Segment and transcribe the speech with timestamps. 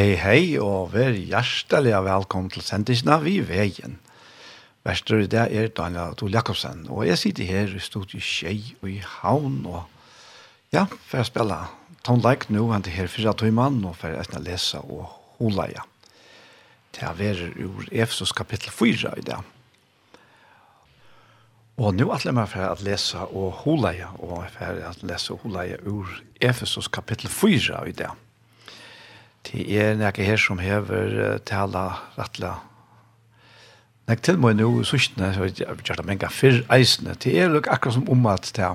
[0.00, 3.98] Hei, hei, og vær hjertelig velkommen til sendingene vi veien.
[4.86, 8.86] Verster i det er Daniel Adol Jakobsen, og jeg sitter her i studiet Kjei og
[8.88, 11.58] i Havn, og ja, for å spille
[12.06, 15.04] tonleik nå, han til her fyra tøymann, og for å lese og
[15.36, 15.84] hula, ja.
[16.96, 19.36] Det er vær ur Efesos kapittel 4 i det.
[21.76, 25.44] Og nå er meg for å lese og hula, ja, og for å lese og
[25.44, 26.08] hula, ja, ur
[26.40, 28.08] Efesos kapittel 4 i det.
[28.08, 28.16] Ja.
[29.48, 31.86] Det er nekje her som hever tala
[32.18, 32.58] rettla.
[34.10, 37.14] Nek til meg nå, sørstene, så jeg vil gjerne menga fyrr eisene.
[37.14, 38.70] Det er lukk akkurat som om at det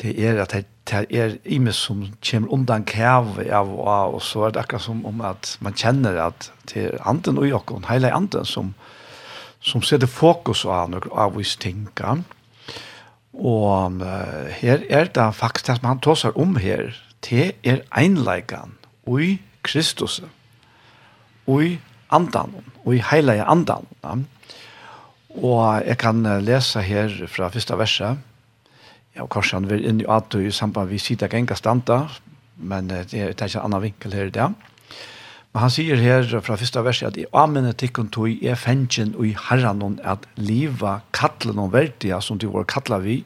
[0.00, 0.54] det er at
[0.88, 4.86] det er ime som kommer undan kjave av og av, og så er det akkurat
[4.86, 8.72] som om at man kjenner at det er anden og jokken, hele anden som,
[9.60, 12.16] som setter fokus av noen av oss tinga.
[13.32, 14.02] Og
[14.58, 16.96] her er det faktisk det som han tåser om her,
[17.28, 20.20] det er einleikene ui Kristus,
[21.46, 21.78] ui
[22.10, 22.54] andan,
[22.86, 23.86] ui heilige andan.
[25.32, 28.18] Og jeg kan lese her fra første verset.
[29.16, 32.06] Ja, kanskje han vil inn i at i samband vi sitter genga standa,
[32.56, 34.48] men det er ikke en annen vinkel her i det.
[35.52, 39.26] Men han sier her fra første verset at «I amene tikkun tui er fengjen og
[39.28, 43.18] i herranon at liva kattlen og verdia som du var kattla vi,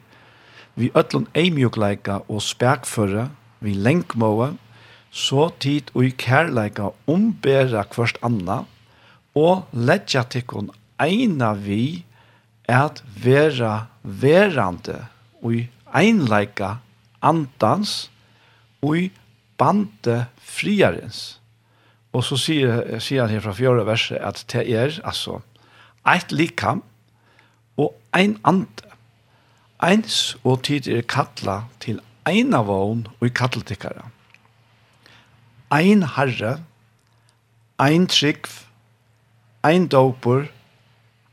[0.75, 3.29] vi ötlun eimjukleika og spekføre,
[3.63, 4.51] vi lenkmåa,
[5.17, 8.61] så tid og i kærleika ombera kvørst anna,
[9.37, 10.69] og letja tikkun
[11.01, 12.03] eina vi
[12.69, 14.99] at vera verande
[15.41, 15.63] og i
[15.95, 16.77] einleika
[17.21, 18.09] andans
[18.81, 19.05] og i
[19.57, 21.39] bande friarens.
[22.13, 25.41] Og så sier, sier han her fra fjøra verset at det er altså
[26.07, 26.83] eit likam
[27.77, 28.85] og ein ande.
[29.83, 34.07] Eins og tid er kattla til eina vogn og i katteltikkara
[35.69, 36.63] ein harre,
[37.77, 38.47] ein trygg,
[39.61, 40.47] ein doper,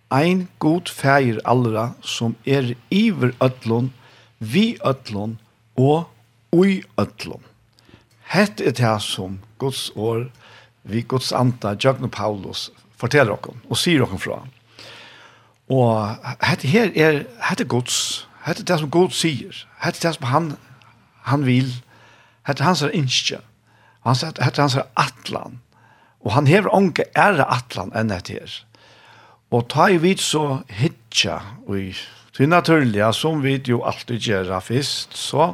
[0.08, 3.92] ein god feir allra som er iver ötlun,
[4.38, 5.38] vi ötlun
[5.76, 6.10] og
[6.52, 7.42] ui ötlun.
[8.26, 10.30] Hett er det som Guds år,
[10.82, 14.42] vi Guds anta, Jøgne Paulus, forteller okkur og sier okkur fra.
[15.70, 20.08] Og hett her er, hett er Guds, hett er det som Gud sier, hett er
[20.08, 20.52] det som han,
[21.30, 21.70] han vil,
[22.44, 23.53] hett er hans er innskjøp.
[24.04, 25.60] Han heter hans Atlan.
[26.24, 28.58] Og han hever onke ære Atlan enn etter her.
[29.52, 31.38] Og ta i vid så hitja,
[31.68, 31.98] og
[32.34, 35.52] til naturliga, som vi jo alltid gjør fyrst, så,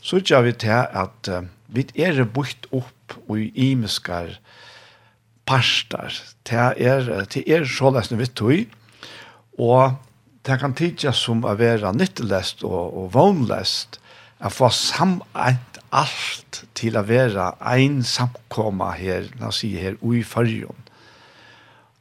[0.00, 4.38] så gjør vi til at uh, vi er bort opp og i imiskar
[5.44, 6.14] parstar.
[6.48, 8.78] Det er, det er så lesende vi tog,
[9.60, 9.98] og
[10.46, 14.00] det kan tidja som å være nyttelest og, og vognlest,
[14.42, 20.22] å få samant alt til å være ein samkomma her, la oss si her, ui
[20.24, 20.78] fyrjon.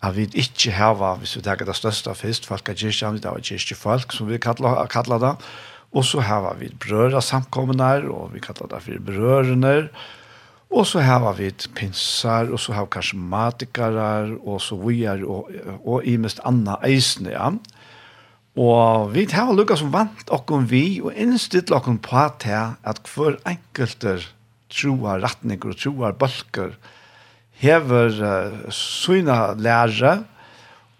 [0.01, 3.43] At vi ikke hava, hvis vi tenker det største fest, folk er kyrkja, det var
[3.45, 5.35] kyrkja folk som vi kallar, kallar det,
[5.91, 9.89] og så hava vi brøra här, og vi kallar det for brørener,
[10.71, 15.51] og så hava vi pinsar, og så hava matikarar og så vi er, og,
[15.85, 17.51] og, i mest anna eisne, ja.
[18.59, 23.37] Og vi tar lukka som vant okkom vi, og innstilt okkom på til at hver
[23.47, 24.25] enkelter
[24.71, 26.75] troar retninger og troar balker
[27.61, 30.23] hever uh, syna lære,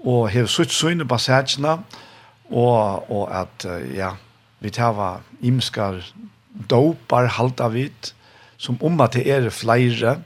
[0.06, 1.82] og hever sutt syna passagene,
[2.52, 4.14] og, og at, uh, ja,
[4.62, 6.00] vi tar imskar
[6.70, 8.14] dopar halda vit,
[8.62, 10.22] som om at det er flere,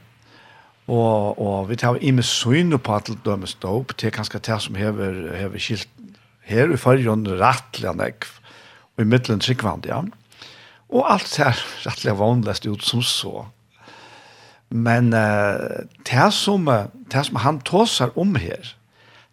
[0.86, 5.24] og, og vi tar imes syna på til dømes dop, til kanskje det som hever,
[5.34, 5.90] hever skilt
[6.46, 8.30] her i fargen rettelig nekv,
[8.96, 10.02] og i middelen tryggvand, ja.
[10.86, 13.46] Og alt ser rettelig vanligst ut som så.
[14.70, 16.66] Men uh, det, som,
[17.12, 18.74] det som han tåser om her,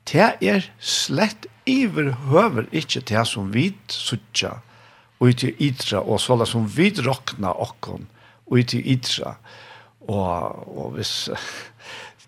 [0.09, 4.57] det er slett iverhøver ikke det som vi suttja
[5.23, 8.09] og til idra, og så det som vi råkna okkon
[8.51, 9.37] og til idra.
[10.03, 11.29] Og, og hvis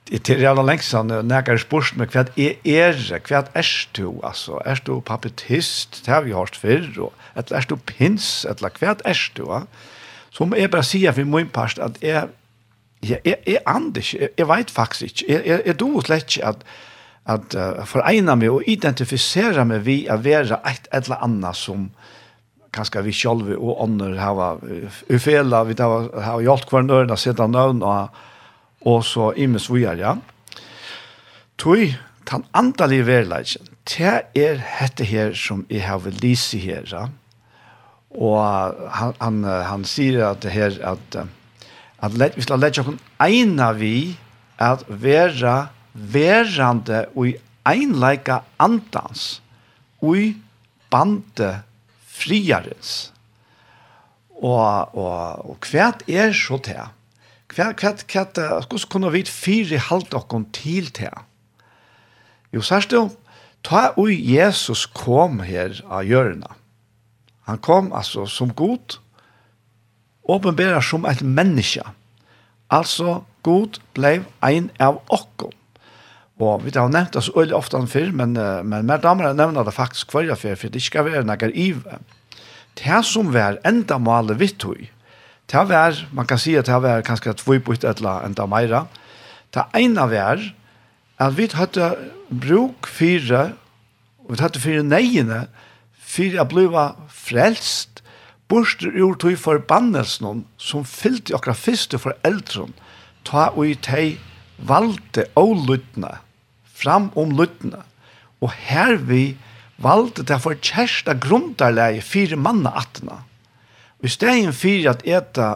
[0.06, 5.00] til reala lengsan, nekar spørst med hva er er, hva er du, altså, er du
[5.02, 9.46] papetist, det har vi hørt fyrr, og, eller er du pins, eller hva er du,
[9.50, 9.63] ja?
[10.36, 12.28] Så må jeg bare si for min part at jeg,
[13.02, 16.36] jeg, jeg, jeg ander ikke, jeg, jeg vet faktisk ikke, jeg, jeg, jeg tror slett
[16.36, 16.66] ikke at,
[17.25, 21.90] at uh, foreina meg og identifisera meg vi å være et eller annet som
[22.75, 24.58] kanskje vi sjølve og ånder hava
[25.10, 28.24] ufela, vi har gjort hava hjalt hverandre, sitte nøvn og
[28.86, 30.16] og så imes vujar, ja.
[31.58, 31.94] Tui,
[32.26, 37.08] tan andalige verleidjen, det er hette her som jeg har vel lise her, ja.
[38.16, 41.18] Og han, han, han sier at det her, at,
[42.00, 44.16] at let, vi skal lette oss eina vi,
[44.56, 47.36] at vera verande og
[47.68, 49.42] einleika andans,
[50.00, 50.38] og
[50.92, 51.52] bande
[52.08, 53.12] friarens.
[54.36, 56.84] Og, og, og hva er så til?
[57.56, 58.25] hva, hva, hva,
[58.68, 61.24] hvordan kunne vi fire halvt dere til til?
[62.54, 63.10] Jo, sørst du,
[63.63, 66.52] ta og Jesus kom her av hjørnet.
[67.46, 68.98] Han kom altså som god,
[70.25, 71.84] åpenbærer som et menneske.
[72.74, 75.54] Altså, god blei ein av okkom.
[76.42, 78.34] Og vi har nevnt oss øyelig ofte han før, men,
[78.68, 81.69] men mer damer har nevnt det faktisk hver fyr, for det skal være noe i.
[82.75, 84.90] Det som var enda malet vidt høy,
[85.51, 88.86] Det var, man kan si at det var kanskje tvøybutt etla enda meira.
[89.53, 90.42] Det ene var
[91.21, 91.92] at vi hadde
[92.30, 93.53] bruk fire,
[94.25, 95.45] og vi hadde fire neiene,
[95.95, 96.65] fire å bli
[97.13, 98.01] frelst,
[98.50, 102.74] borster ur tog forbannelsen som fyllte okra fyrste foreldren,
[103.25, 104.19] ta og i teg
[104.57, 106.18] valgte og lyttene,
[106.65, 107.83] fram om lutna.
[108.44, 109.38] Og her vi
[109.81, 113.24] valgte det for kjærsta grunderleie fire manna attene
[114.03, 115.56] i stedet for at eta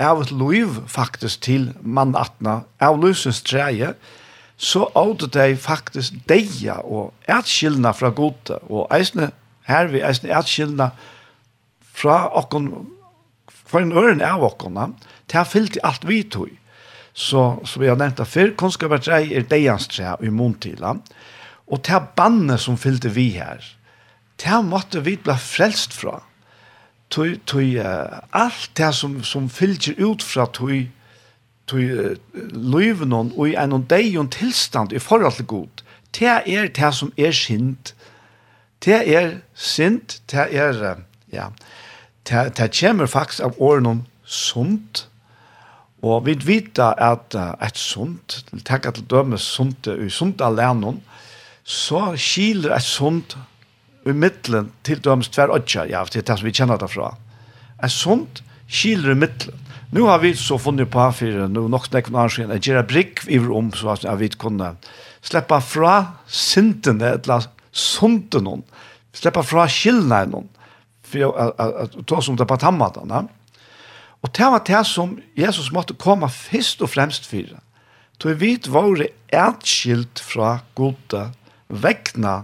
[0.00, 3.92] av et liv faktisk til mannatna, av løsens treje,
[4.60, 9.30] så åter de faktisk deia og etskillna fra gode, og eisne,
[9.68, 10.90] her vi eisne etskillna
[11.96, 12.70] fra okkon,
[13.48, 14.90] for en øren av okkona,
[15.28, 16.50] til jeg fyllt i alt vi tog.
[17.12, 20.96] Så, som jeg nevnte før, kunnskap er trei er deians tre i måntila,
[21.70, 23.62] og til banne som fyllte vi her,
[24.40, 26.20] til måtte vi bli frelst fra
[27.10, 30.88] tui tui uh, alt det som som fylgjer ut fra tui
[31.66, 32.16] tui uh,
[32.52, 35.84] løven og i ein og dei og tilstand i forhold til god
[36.18, 37.94] det er det som er sint
[38.84, 41.02] det er sint det er uh,
[41.32, 41.50] ja
[42.28, 45.06] det det kjemmer faktisk av åren sunt.
[46.02, 50.94] Og vi vet at uh, et sunt takk at dømme sunt i sunt alene
[51.64, 53.36] så skiler et sunt
[54.08, 57.12] i mittlen til dømes tver øtja, ja, det er det som vi kjenner derfra.
[57.82, 59.66] En sånt skiler i mittlen.
[59.90, 63.40] Nå har vi så funnet på for nå nok nekken annen jeg gjør brikk i
[63.42, 64.76] om så at vi kunne
[65.26, 65.94] slippe fra
[66.30, 68.62] sintene, eller sunte noen,
[69.12, 70.46] slippe fra skillene noen,
[71.02, 73.24] for å ta som det på tammatene.
[74.20, 77.58] Og det var det som Jesus måtte komme først og fremst for.
[78.20, 79.02] Så vi var
[79.32, 81.30] atskilt fra gode,
[81.66, 82.42] vekkene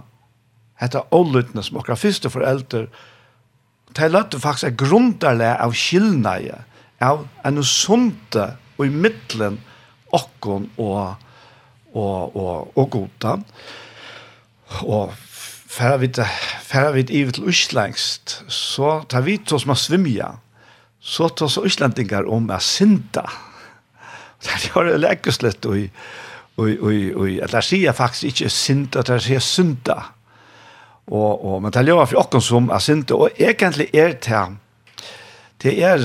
[0.81, 2.87] hetta ollutna som okra fyrste foreldre,
[3.97, 6.59] de løtte faktisk er grunderlig av skillnaje,
[7.01, 9.57] av en sunte og i middelen
[10.13, 11.23] okkon og,
[11.93, 13.37] og, og, og goda.
[14.83, 16.11] Og færa vi,
[16.65, 20.31] færa vi ivet til Østlengst, så tar vi til oss med svimja,
[21.01, 23.25] så tar oss Østlendingar om er synda.
[24.43, 25.87] Det er jo leggeslett og i,
[26.57, 28.05] og, og, og, og, og, og, og, og,
[28.57, 29.25] og, og,
[29.57, 30.16] og, og, og, og,
[31.07, 34.45] Og, og, men det lever for åkken som er sinte, og egentlig er det
[35.57, 36.03] det er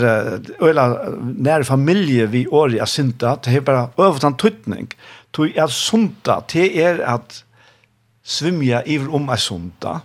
[0.64, 0.86] øyla
[1.20, 4.88] nære familie vi året er sinte, det er bare øvet en tøytning.
[5.36, 7.44] Det er sunta, det er at
[8.24, 9.98] svimja iver om er sunta,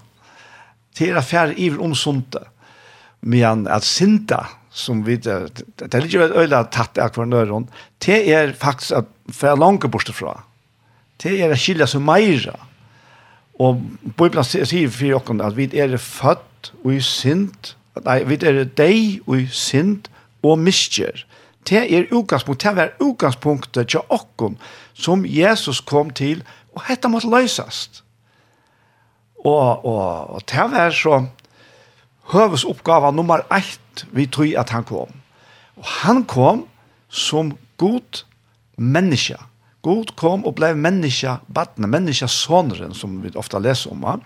[0.98, 2.44] det er affære iver om sunta,
[3.22, 7.63] men at sinta, som vi, det er ikke øyla tatt av hverandre,
[8.04, 10.42] det er faktisk at fra langt bortefra,
[11.24, 12.58] det er å skilja seg meira,
[13.60, 13.82] Og
[14.18, 17.74] Bibelen sier for dere at vi er født og i synd,
[18.06, 20.10] nei, vi er deg og i synd
[20.46, 21.24] og miskjer.
[21.68, 24.52] Det er utgangspunkt, det er utgangspunktet til dere
[24.94, 26.44] som Jesus kom til,
[26.76, 28.04] og dette måtte løses.
[29.46, 31.26] Og, og, og det var så
[32.34, 35.14] høves oppgave nummer ett vi tror at han kom.
[35.78, 36.66] Og han kom
[37.10, 38.24] som god
[38.78, 39.38] menneske,
[39.88, 44.03] God kom og blei menneska badne, menneska sonren, som vi ofta leser om.
[44.03, 44.24] Han.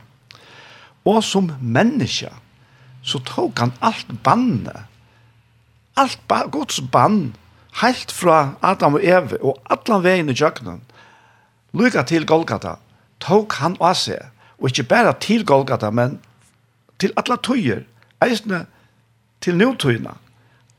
[1.05, 2.31] Og som menneska,
[3.05, 4.87] så tok han alt banne,
[5.97, 7.35] alt ba Guds bann,
[7.81, 10.81] heilt fra Adam og Eve, og allan veien i jøkkenen,
[11.77, 12.77] lykka til Golgata,
[13.21, 16.17] tok han av seg, og ikke bare til Golgata, men
[17.01, 17.85] til alle tøyer,
[18.21, 18.65] eisne
[19.41, 20.17] til nøytøyene.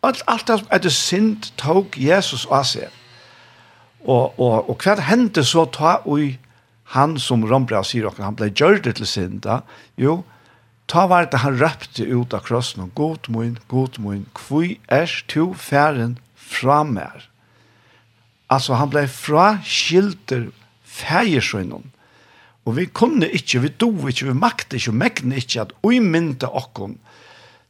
[0.02, 2.90] Alt, alt det som er synd tok Jesus av seg.
[4.02, 6.36] Og, og, og hva hendte så ta ui
[6.92, 9.62] han som Rombra sier okken, han ble gjørt til synda,
[9.96, 10.20] jo,
[10.90, 15.08] ta var det han røpte ut av krossen, og god mun, god mun, kvui er
[15.30, 17.28] to færen fra mer.
[18.52, 20.50] Altså, han blei fra skilter
[20.84, 21.88] fægersøgnen,
[22.62, 26.02] og vi kunne ikke, vi do ikke, vi makte ikke, vi mekne ikke at ui
[26.04, 26.98] mynda okken,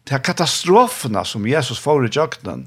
[0.09, 2.67] til katastrofene som Jesus får i jøkkenen,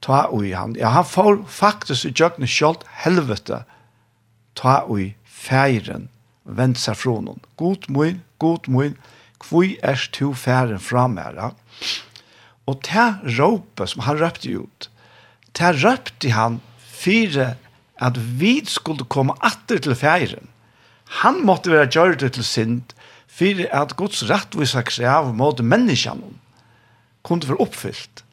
[0.00, 0.74] ta ui han.
[0.78, 3.64] Ja, han får faktisk i djøkne kjølt helvete
[4.58, 6.08] ta ui feiren
[6.44, 7.40] vend seg fra noen.
[7.60, 8.96] God mun, god mun,
[9.40, 11.52] kvui er to færen fra mera.
[12.68, 14.88] Og ta råpe som han røpte ut,
[15.56, 17.54] ta røpte han fire
[18.00, 20.48] at vi skulle komme atter til færen.
[21.20, 22.94] Han måtte være gjørt til synd,
[23.26, 26.36] fire at Guds rettvis av mot menneskene
[27.26, 28.24] kunne være oppfyllt.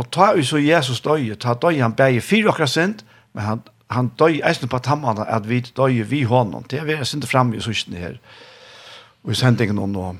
[0.00, 3.02] Og ta vi så Jesus døy, ta døy han bæg fire okra synd,
[3.36, 6.64] men han, han døy eisen på tammene at vi døy vi hånden.
[6.70, 8.16] Det er vi er synd fram i sørsten her,
[9.24, 10.14] og i sendingen om noe.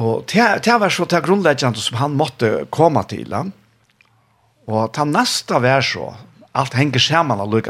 [0.00, 3.28] Og det, det var så til grunnleggende som han måtte komme til.
[3.28, 3.44] Ja.
[4.66, 6.14] Og ta neste vær så,
[6.56, 7.62] alt henger sammen vel,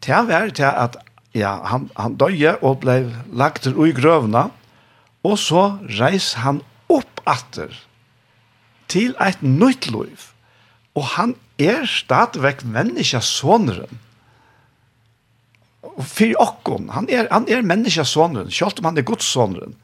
[0.00, 0.96] Det var til at
[1.34, 4.50] ja, han, han døye og ble lagt i ui grøvna,
[5.22, 7.70] og så reis han opp atter
[8.90, 10.30] til eit nytt liv.
[10.98, 14.00] Og han er stadigvæk menneskesåneren.
[15.82, 19.76] Og for okkon, han er, han er menneskesåneren, selv om han er godssåneren.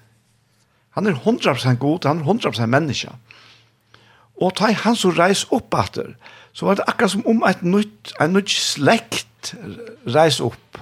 [0.97, 3.13] Han er 100% god, han er 100% menneske.
[4.41, 6.15] Og ta han som reis opp etter,
[6.57, 9.55] så var det akkurat som om et nytt, en nytt slekt
[10.09, 10.81] reis opp.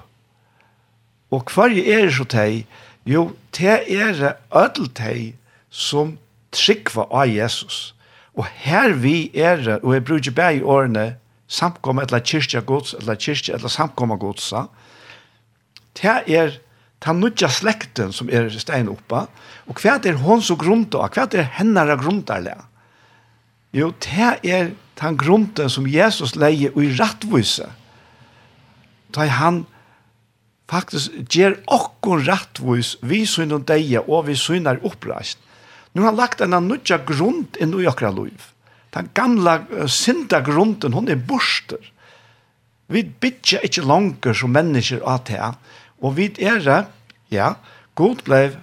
[1.35, 2.65] Og hver er det så teg?
[3.07, 5.35] Jo, te er det ødel teg
[5.71, 6.17] som
[6.55, 7.95] trykva av Jesus.
[8.35, 11.15] Og her vi er, og jeg bruker bare i årene,
[11.47, 14.53] samkommet eller kyrkja gods, eller kyrkja, eller samkommet gods,
[15.95, 16.57] det er
[17.05, 19.27] den nødja slekten som er stein oppa,
[19.69, 22.65] og hva er hon så grunda, hva er hennara grunda, eller?
[23.75, 27.67] Jo, det er den grunden som Jesus leie i rattvise.
[29.15, 29.65] Da han
[30.71, 35.39] faktisk gjør okkur rattvis vi synder deg, og vi synder oppreist.
[35.95, 38.43] Nu har han lagt en nudja grund i nu liv.
[38.95, 41.79] Den gamla uh, synda grunden, hon er borster.
[42.87, 45.55] Vi bytja ikkje langer som mennesker at det.
[46.03, 46.85] Og vi er det,
[47.31, 47.55] ja,
[47.95, 48.57] god ble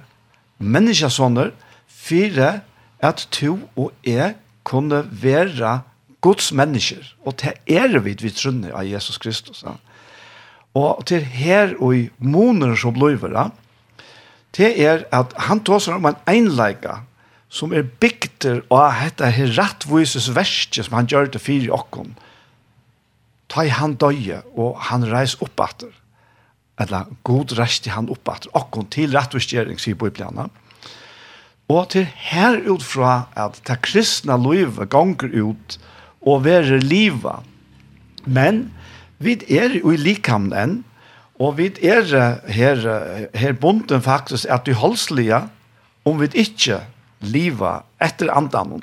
[0.59, 1.51] menneskesånder
[1.87, 2.41] for
[3.01, 5.81] at to og jeg kunne være
[6.21, 7.15] Guds mennesker.
[7.25, 9.63] Og det er vi vi trunner av Jesus Kristus.
[9.63, 9.79] Ja.
[10.75, 13.47] Og til her og i måneder som blir det,
[14.57, 17.01] det er at han tar seg om en einleika
[17.51, 22.13] som er bygter av dette her rettvises verste som han gjør det for okken.
[23.51, 25.91] Ta i han døye, og han reis opp etter.
[26.79, 28.53] Eller god reiste han opp etter.
[28.55, 30.47] Okken til rettvisgjering, sier Bibelen.
[31.71, 35.75] Og til her utfra at det kristna livet ganger ut
[36.21, 37.43] og være livet.
[38.23, 38.69] Men
[39.19, 40.79] vi er jo i likhamn enn,
[41.41, 42.05] og vi er
[42.53, 42.81] her,
[43.33, 45.43] her bunden faktisk at vi holdslige
[46.05, 46.83] om vi ikke
[47.21, 48.81] liva etter andan,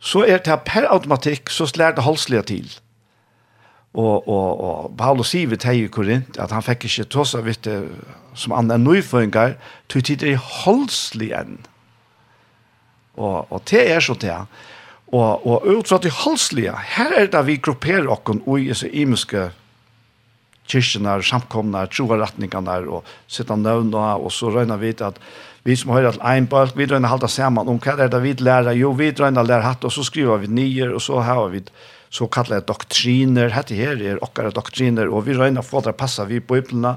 [0.00, 2.68] så er det per automatikk så slær det halslige til.
[3.96, 7.64] Og, og, og Paulus sier vi til i Korint at han fikk ikke tåsa vidt
[7.64, 7.78] det
[8.36, 9.54] som han er nøyføringer
[9.88, 11.56] til tid er halslig enn.
[13.16, 14.36] Og, og det er så det.
[15.06, 19.48] Og, og utsatt i halslige, her er det vi grupperer oss og i disse imiske
[20.70, 25.20] kyrkjene, samkomne, trovaretningene, og sitte nøvnene, og så røyner vi at
[25.66, 28.36] vi som hører at en bølg, vi drøyner halte sammen om hva er det vi
[28.38, 31.64] lærer, jo, vi drøyner lærer hatt, og så skriver vi nye, og så har vi
[32.16, 36.38] så kallar doktriner, hette her er okkara doktriner, og vi røyner få det passer vi
[36.40, 36.94] på yplene,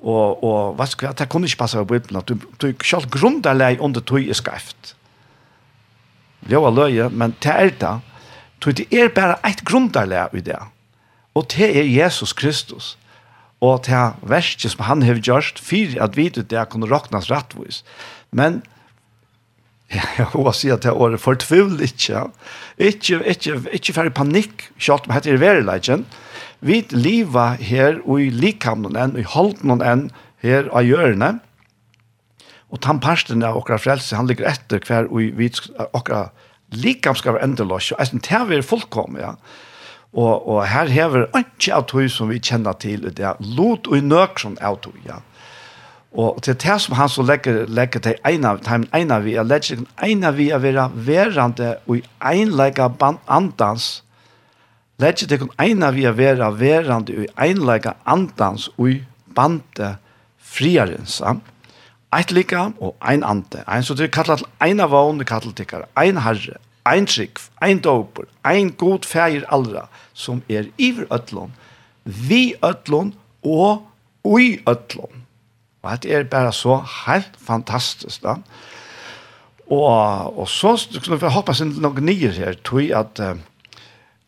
[0.00, 3.58] og, og hva skal jeg, det kunne ikke passe på yplene, du, du selv grunner
[3.60, 4.94] deg om tog i skreft.
[6.48, 7.94] Det var løye, men det er det,
[8.64, 10.56] det er bare et grunner i det,
[11.34, 12.96] Og det er Jesus Kristus.
[13.60, 17.30] Og det er verset som han har gjort, for at vi det er kunne råknes
[17.30, 17.82] rettvis.
[18.32, 18.62] Men
[19.90, 22.24] jeg må si at det er året fortvivl ikke.
[22.78, 26.06] Ikke, ikke, ikke for panikk, kjalt med dette er verileggen.
[26.60, 30.10] Vi lever her og i likhamnen enn, og i holden enn
[30.44, 31.38] her av hjørne.
[32.70, 35.50] Og den parsten av okra frelse, han ligger etter hver og vi
[35.90, 36.28] okra
[36.70, 39.32] likam skal være endelås, og jeg synes det er fullkomne, ja.
[40.12, 44.02] Og, og her hever ikke av tog som vi kjenner til, det er lot og
[44.02, 45.20] nøk som av tog, ja.
[46.10, 49.84] Og til det som han så legger, legger til ena, til ena vi, er legger
[50.02, 52.88] ena vi er være verande og i einleika
[53.28, 54.02] andans,
[54.98, 58.98] legger til ena vi er være verande og i einleika andans og i
[59.34, 59.94] bande
[60.38, 61.36] friarens, ja.
[62.10, 63.62] Eit lika og ein ante.
[63.68, 67.78] Ein, så det er kallat eina vogn, det kallat tikkar, ein herre, ein trygg, ein
[67.78, 69.86] doper, ein god feir allra,
[70.20, 71.54] som er iver ötlån,
[72.04, 73.86] vi ötlån og
[74.24, 75.24] ui ötlån.
[75.80, 78.36] Og det er bare så helt fantastisk da.
[79.70, 83.20] Og, og så skulle vi hoppas inn noen nye her, tog at,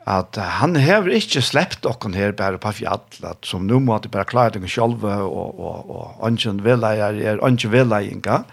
[0.06, 4.28] at han hever ikke sleppt okken her bare på fjall, at som nå måtte bare
[4.30, 8.46] klare det selv, og, og, og ønsken veleier er ønsken veleier,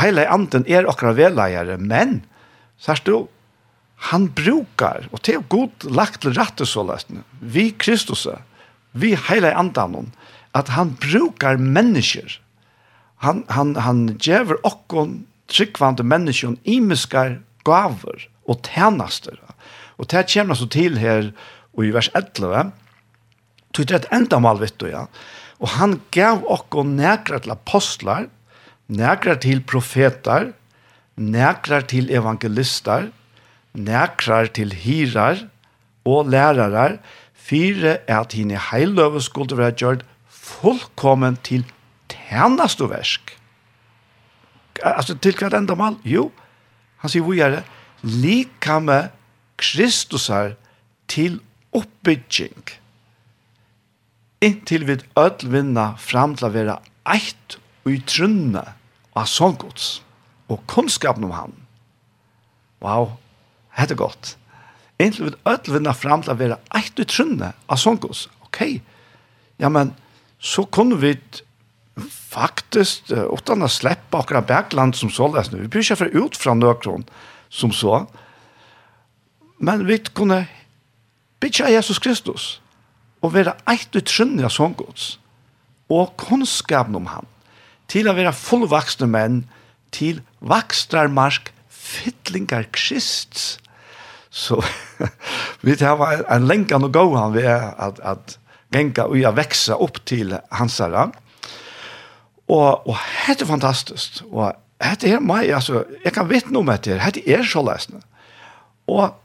[0.00, 2.24] Hele anden er akkurat veleier, men,
[2.82, 3.28] sier du,
[3.96, 8.26] han brukar, og til god lagt til rette så løsne, vi Kristus,
[8.92, 10.12] vi hela andan
[10.56, 12.38] at han brukar mennesker.
[13.24, 19.38] Han, han, han gjever okkon tryggvande mennesker, imiskar gaver og tjenester.
[19.96, 21.32] Og det kommer så til her
[21.76, 22.72] i vers 11,
[23.76, 25.06] tog det et endamal, vet du, ja.
[25.60, 28.28] Og han gav okkon nekra til apostlar,
[28.92, 30.52] nekra til profetar,
[31.16, 33.10] nekra til evangelister,
[33.76, 35.44] nekrar til hirar
[36.06, 36.98] og lærarar,
[37.32, 41.64] fire at hine heiløve skulle være gjort fullkommen til
[42.10, 43.36] tjenestoversk.
[44.82, 45.96] Altså, til hva enda mal?
[46.04, 46.30] Jo,
[47.02, 47.62] han sier hvor gjør det?
[48.06, 49.12] Lika med
[49.56, 50.54] Kristusar
[51.08, 51.40] til
[51.72, 52.66] oppbygging.
[54.44, 58.64] Inntil vi ødel vinna fram til å være eit og i trunne
[59.16, 60.00] av sånn gods
[60.52, 61.54] og kunnskapen om han.
[62.84, 63.16] Wow,
[63.76, 64.34] hette godt.
[64.98, 68.26] Egentlig vil ødel vinna fram til å være eit utrunne av sånkos.
[68.48, 68.62] Ok,
[69.60, 69.92] ja, men
[70.40, 71.14] så kunne vi
[71.96, 76.36] faktisk, utan å slippe akkurat bergland som så lest nu, vi bryr ikke for ut
[76.36, 77.06] fra nøkron
[77.52, 78.04] som så,
[79.56, 80.44] men vi kunne
[81.40, 82.48] bytja Jesus Kristus
[83.24, 85.14] og være eit utrunne av sånkos
[85.92, 87.28] og kunnskapen om han
[87.90, 89.44] til å være fullvaksne menn
[89.94, 93.62] til vakstarmark fytlingar krist
[94.36, 94.60] Så
[95.66, 98.36] vi tar en lenkan å gå han vi at, at
[98.74, 101.08] genka og jeg veksa opp til hans herre.
[102.46, 104.20] Og, og det er fantastisk.
[104.28, 107.14] Og det er meg, altså, jeg kan vittne om dette her.
[107.16, 108.02] Det er så løsende.
[108.92, 109.16] Og,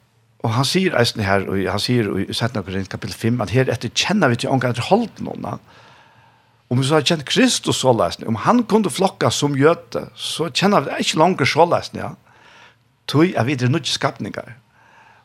[0.41, 2.63] og han sier eisen her, og han sier i 17.
[2.63, 5.59] Korinth kapittel 5, at her etter kjenner vi til ångan etter holdt noen.
[6.71, 10.47] Om vi så har kjent Kristus så løsende, om han kunne flokka som gjøte, så
[10.55, 12.15] kjenner vi det ikke langer så løsende, ja.
[13.11, 14.53] Tøy er videre nødvendig skapninger.
[14.55, 14.70] Ja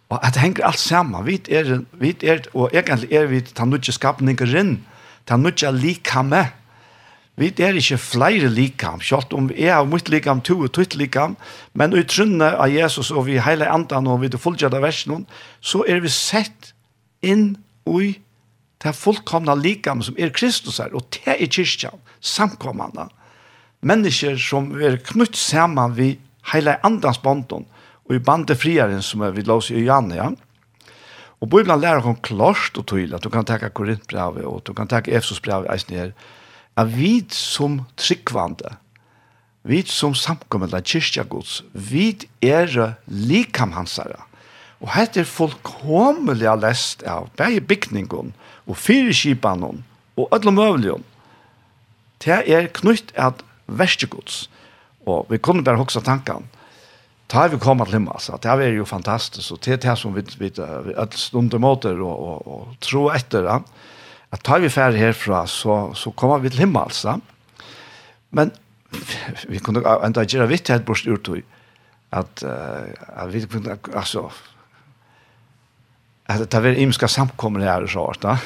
[0.09, 1.27] Og at det henger alt sammen.
[1.27, 4.77] Vi er, vi er, og egentlig er vi til nødde skapninger inn,
[5.27, 6.45] til ta nødje likame.
[7.37, 11.37] Vi er ikke flere likam, selv om jeg har mitt likam, to og tøyt likam,
[11.75, 15.27] men i trunnet av Jesus og vi hele andan og vi det av versen,
[15.61, 16.73] så er vi sett
[17.21, 18.15] inn i
[18.81, 23.11] det fullkomna likam som er Kristus her, og det er kyrkjan, samkommande.
[23.85, 26.15] Mennesker som er knytt sammen vi
[26.55, 27.67] hele andans bånden,
[28.07, 30.31] og i bandet friaren som vi lås i Janne, ja.
[31.43, 34.89] Og Bibelen lærer om klart og tydelig at du kan takke Korintbrevet og du kan
[34.89, 36.13] takke Efsosbrevet eisen her,
[36.77, 38.77] at vi som tryggvande,
[39.67, 42.71] vi som samkommet av kyrkjagods, vi er
[43.07, 44.21] likamhansere.
[44.81, 48.33] Og hette er fullkomelig lest av begge bygningen
[48.67, 49.85] og fire kipanen
[50.17, 51.05] og ødel møvligen.
[52.23, 54.47] Det er knytt av verstegods.
[55.07, 56.47] Og vi kunne bare hoksa tankene
[57.29, 60.23] ta vi komma til himmel, så det här är ju fantastiskt er det som vi
[60.39, 63.63] vi att stunder motor och och och tro etter det
[64.31, 67.21] att ta vi färd härifrån så så kommer vi till himmel, så.
[68.31, 68.51] men
[69.49, 71.29] vi kunde ända göra vitt helt bort ut
[72.11, 72.45] at, att
[73.17, 74.31] at vi kunne, altså,
[76.27, 78.39] att det er imska samkommer her, och så va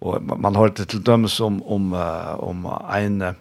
[0.00, 1.92] och man har det til döms om om
[2.38, 3.34] om en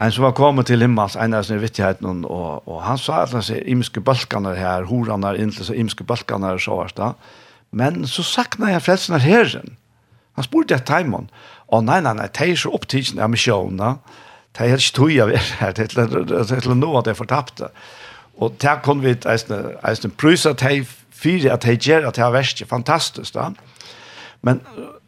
[0.00, 3.34] en som var kommet til himmels, en av sine vittigheten, og, og han sa at
[3.36, 7.12] han sier, imske balkaner her, horene er inntil, seg imske balkaner er så verst da.
[7.72, 9.76] Men så sakna jeg frelsen av herren.
[10.36, 11.28] Han spurte et Timon,
[11.72, 14.00] og nei, nei, nei, det er så opptidsen av misjonen,
[14.52, 17.70] det er ikke tog av er her, til noe at jeg fortapte.
[18.42, 20.84] Og der kom vi eisne, prøyse at jeg
[21.22, 23.50] fire, at jeg gjør at jeg har vært fantastisk da.
[24.42, 24.60] Men,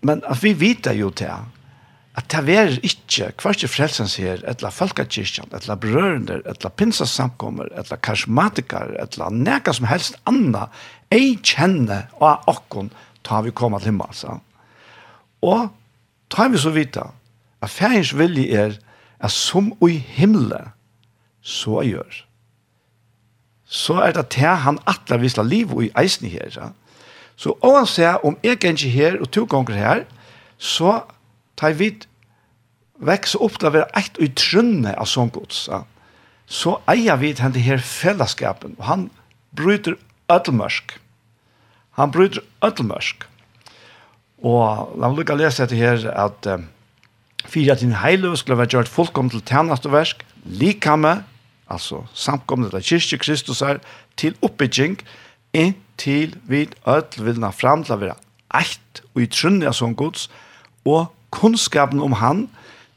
[0.02, 1.44] men at vi vet jo til,
[2.14, 7.98] at det er ikke kvart i frelsens her, etla folkekirkjan, etla berørende, etla pinsasamkommer, etla
[7.98, 10.68] karismatikar, etla neka som helst anna,
[11.10, 12.92] ei kjenne av okkon
[13.24, 14.38] ta vi koma til himmelsa.
[15.42, 15.72] Og
[16.30, 17.08] ta vi så vita,
[17.64, 18.78] at færens vilje er
[19.24, 20.60] at som ui himle,
[21.42, 22.22] så gjør.
[23.64, 26.52] Så er det til han atler visla liv ui eisen her.
[26.54, 26.70] Ja?
[27.36, 30.04] Så oansett om jeg er ikke her, og to ganger her,
[30.58, 31.00] så
[31.64, 32.06] ta vi vid
[33.04, 35.82] vekse opp til å være eit og trønne av sånn gods, ja.
[36.46, 39.08] så eier vi henne her fellesskapen, og han
[39.56, 39.96] bryter
[40.32, 40.98] ødelmørsk.
[41.98, 43.26] Han bryter ødelmørsk.
[44.44, 46.62] Og la meg lukke å lese dette her, at uh,
[47.48, 51.22] fyrir at din heiløv skulle være gjort fullkom til tjenesteversk, likame,
[51.72, 53.80] altså samkomne til kyrkje Kristus er,
[54.20, 54.98] til oppbygging,
[55.56, 58.18] inntil vi ødel vilna frem til å være
[58.54, 60.28] eit og i trunne av sånn gods,
[60.84, 62.46] og kunnskapen om han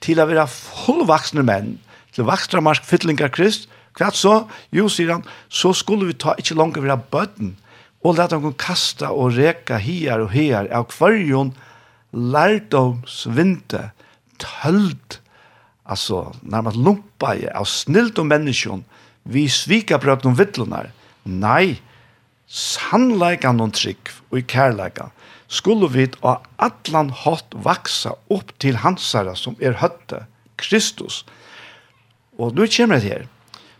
[0.04, 1.76] til å være fullvaksne menn,
[2.14, 4.44] til vaksne marsk fytlingar krist, hva så?
[4.74, 7.56] Jo, sier han, så skulle vi ta ikke langt være bøtten,
[8.06, 11.56] og lette han kasta og reka hier og her, av kvarjon
[12.14, 13.90] lærdomsvinte,
[14.42, 15.20] tølt,
[15.90, 18.86] altså nærmest lumpa av snilt og menneskjon,
[19.28, 20.92] vi svika brøt noen vittlunar.
[21.28, 21.82] Nei,
[22.48, 25.12] sannleikan noen trygg og i kærleikan
[25.48, 30.26] skulle vi av allan hatt vaksa opp til hansara som er høtte,
[30.58, 31.24] Kristus.
[32.38, 33.28] Og nu kommer det her.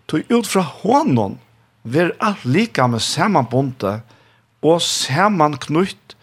[0.08, 1.38] Tog ut fra hånden
[1.84, 4.04] ver alt lika med samanbundet
[4.64, 6.16] og samanknutt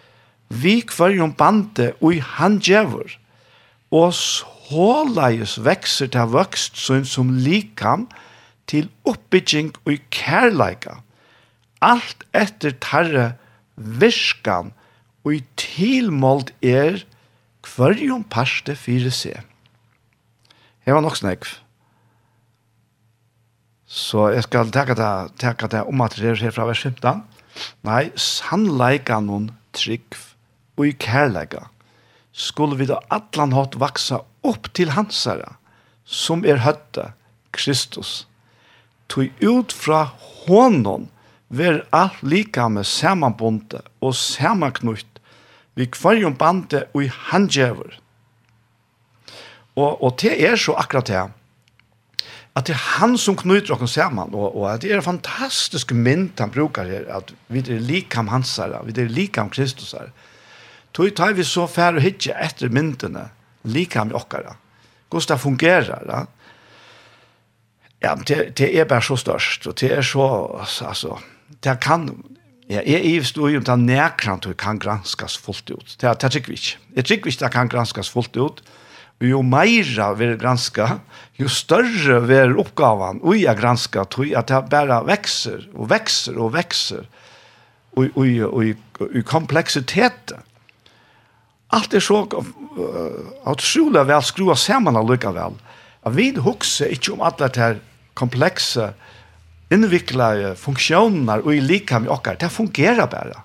[0.49, 3.17] vi kvarjon bande og i handgjøver.
[3.95, 8.09] Og såleis vekser til vokst som, som likam
[8.71, 11.01] til oppbygging og kærleika.
[11.85, 13.35] Alt etter tarre
[13.77, 14.73] virkan
[15.25, 17.03] og i tilmålt er
[17.65, 19.33] kvarjon parste fire se.
[20.85, 21.49] Her var nok snakk.
[23.89, 25.11] Så jeg skal teka det,
[25.41, 27.23] teka det om at det er her fra vers 15.
[27.87, 30.19] Nei, sannleika noen trygg
[30.75, 31.69] og i kærleika
[32.35, 35.55] skulle vi da atlan hatt vaksa opp til hansara
[36.05, 37.13] som er høtta
[37.55, 38.25] Kristus.
[39.09, 40.09] Tog ut fra
[40.45, 41.09] hånden
[41.49, 45.14] ver all lika med samanbonde og samanknutt
[45.75, 47.99] vi kvarjon bande og i handjever.
[49.75, 51.23] Og, og det er så akkurat det,
[52.55, 56.39] at det er han som knyter oss sammen, og, og det er en fantastisk mynd
[56.39, 60.13] han brukar her, at vi er likam hans her, vi er likam Kristus her.
[60.95, 63.27] Tog tar vi så færre hitje etter myndene,
[63.67, 64.55] likam om okkara.
[65.11, 66.23] Hvordan det fungerer, da?
[68.05, 70.27] Ja, det, det er bare så størst, og det er så,
[70.87, 71.19] altså,
[71.65, 72.07] det kan,
[72.71, 75.97] Ja, jeg er stod jo om det nærkrant og kan granskas fullt ut.
[76.01, 76.79] Det er trykker vi ikke.
[76.97, 78.63] Jeg trykker ikke det kan granskas fullt ut.
[79.21, 80.99] Og jo meira vi granska,
[81.39, 86.41] jo større vi er oppgavan og jeg granska, tror at det bare vekser og vekser
[86.41, 87.05] og vekser
[87.95, 90.35] og, og, og, og, kompleksitet.
[91.71, 92.43] Alt er så uh,
[93.51, 95.61] utrolig vel skrua sammen allikevel.
[96.17, 97.79] Vi husker ikke om alle det her
[98.19, 99.14] komplekse uh,
[99.75, 103.43] innvikla funktioner og i lika med okkar, det fungerar bara.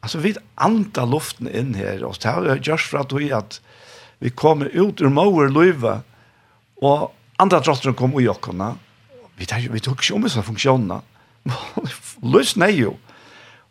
[0.00, 3.60] Alltså vi anta luften in här och det har görs för att vi att
[4.18, 6.00] vi kommer ut ur mauer löva
[6.76, 8.76] och andra drottrar kommer i ockarna.
[9.36, 11.00] Vi tar vi tog ju om så funktionerna.
[12.22, 12.90] Lyssna ju.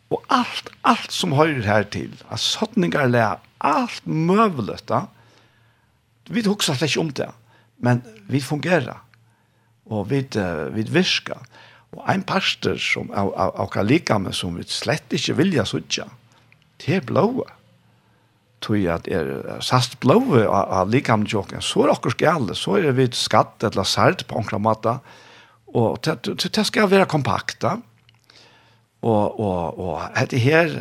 [0.08, 4.90] Och allt allt som hör här till, alltså sådningar lä allt möjligt.
[6.28, 7.30] Vi tog så att det inte om det,
[7.76, 8.96] men vi fungerar
[9.90, 11.42] og vi, uh, vi virker.
[11.96, 16.08] Og ein pastor som av, av, av kalikame som vi slett ikke vilja sutja,
[16.82, 17.48] det er blåa.
[18.64, 22.90] Tog at er sast blåa av, av likame tjokken, så er okkur skalle, så er
[22.96, 24.98] vi skatt eller sært på onkra måte,
[25.76, 27.76] og det, skal være kompakta.
[29.06, 30.72] Og, og, og dette her,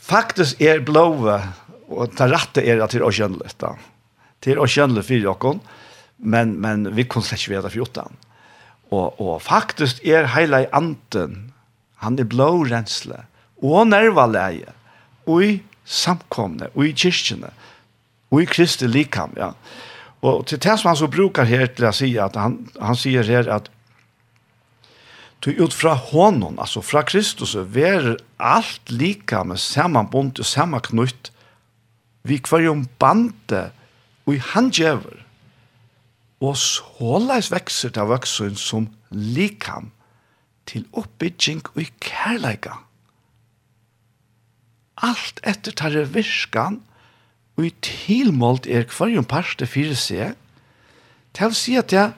[0.00, 1.36] faktisk er blåa,
[1.90, 3.74] og det rette er at det er åkjønnelig da.
[4.40, 5.60] Det er åkjønnelig for
[6.20, 8.12] men, men vi kunne slett ikke være for.
[8.90, 11.52] Og, og faktisk er hele anten,
[12.02, 13.24] han er blårensle,
[13.62, 14.72] og nervaleie,
[15.26, 15.50] og i
[15.84, 17.52] samkomne, og i kyrkjene,
[18.30, 19.52] og i kristi likam, ja.
[20.20, 23.24] Og til det som han så brukar her til å si, at han, han sier
[23.24, 23.70] her at
[25.40, 30.82] Du ut fra honom, altså fra Kristus, ver alt lika med samme bunt og samme
[30.84, 31.30] knutt,
[32.28, 33.70] vi kvarjum bande,
[34.28, 35.19] og han djever
[36.40, 39.90] og såleis vekser det voksen som likam
[40.68, 42.78] til oppbygging og i kærleika.
[45.00, 46.80] Alt etter tarre virskan
[47.58, 50.36] og i tilmålt er kvarjum parste fyrir seg,
[51.36, 52.08] til å si at det,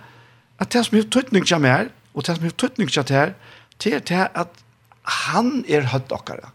[0.63, 3.35] at det som er tøytning til meg, og det som er tøytning til meg,
[3.83, 4.61] til er at
[5.27, 6.53] han er høtt okkara.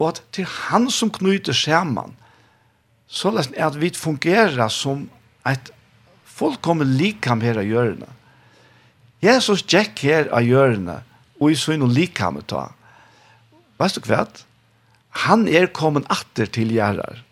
[0.00, 2.16] Og at til han som knyter skjermen,
[3.10, 5.08] så er at vi fungerer som
[5.44, 5.72] et
[6.40, 8.08] fullkommen likam her av hjørne.
[9.20, 11.00] Jesus gikk her av hjørne,
[11.40, 12.70] og i sin og likam ta.
[13.80, 14.24] Vet du hva?
[15.26, 17.24] Han er kommet atter til gjerrar.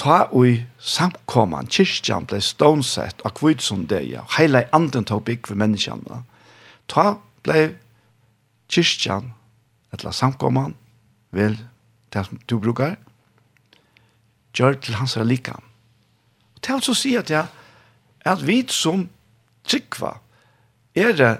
[0.00, 5.50] Ta og i samkomman, kyrkjan ble stånsett av kvidsondeia, og heila i anden tog bygg
[5.50, 6.22] for menneskene.
[6.88, 7.74] Ta ble
[8.72, 9.34] kyrkjan,
[9.92, 10.74] eller samkomman,
[11.36, 11.58] vel,
[12.10, 12.96] det som du brukar,
[14.56, 15.62] gjør til hans likam.
[16.56, 17.59] Og det er altså å si at jeg, ja,
[18.28, 19.08] at vi som
[19.68, 20.16] tryggva
[20.98, 21.32] er det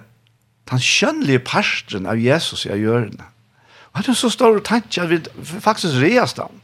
[0.71, 3.27] den kjønnelige parsten av Jesus i hjørnet.
[3.90, 5.19] Og det er så stor tanke at vi
[5.61, 6.61] faktisk reast han.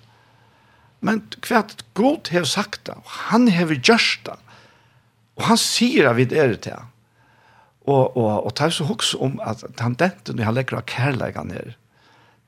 [1.05, 4.37] Men hva at God har sagt det, og han har gjort det,
[5.37, 6.79] og han sier at vi er det til.
[7.87, 10.87] Og, og, og det er så også om at han dente når han legger av
[10.91, 11.75] kærleggene her,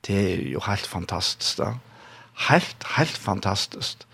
[0.07, 1.73] det er jo helt fantastisk da.
[2.47, 4.05] Helt, helt fantastisk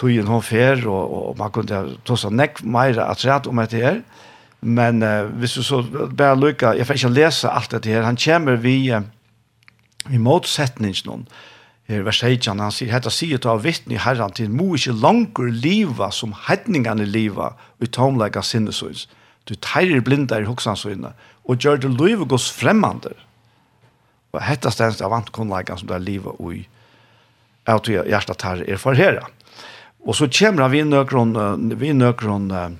[0.00, 3.60] tog en hon fer, og, og man kunne ta så nekk mer at rett om
[3.60, 4.00] det her.
[4.60, 8.20] Men uh, hvis du så bare lykker, jeg får ikke lese alt det her, han
[8.20, 9.04] kommer vi uh,
[10.10, 11.24] i motsetningen
[11.90, 15.50] her vers 18, han sier, «Hetta sier ta vittne i herran til, må ikke langer
[15.50, 19.08] liva som hedningene liva, og tomlega sinnesøys.
[19.48, 21.10] Du teirer blinda i hoksansøyne,
[21.44, 23.16] og gjør det livet gos fremmander.
[24.30, 26.62] Og hetta stendst av antkonlegan som det er livet ui,
[27.66, 29.34] av til hjertet tar er for herran.
[30.02, 32.78] Och så kommer vi nøkron, vi nøkron,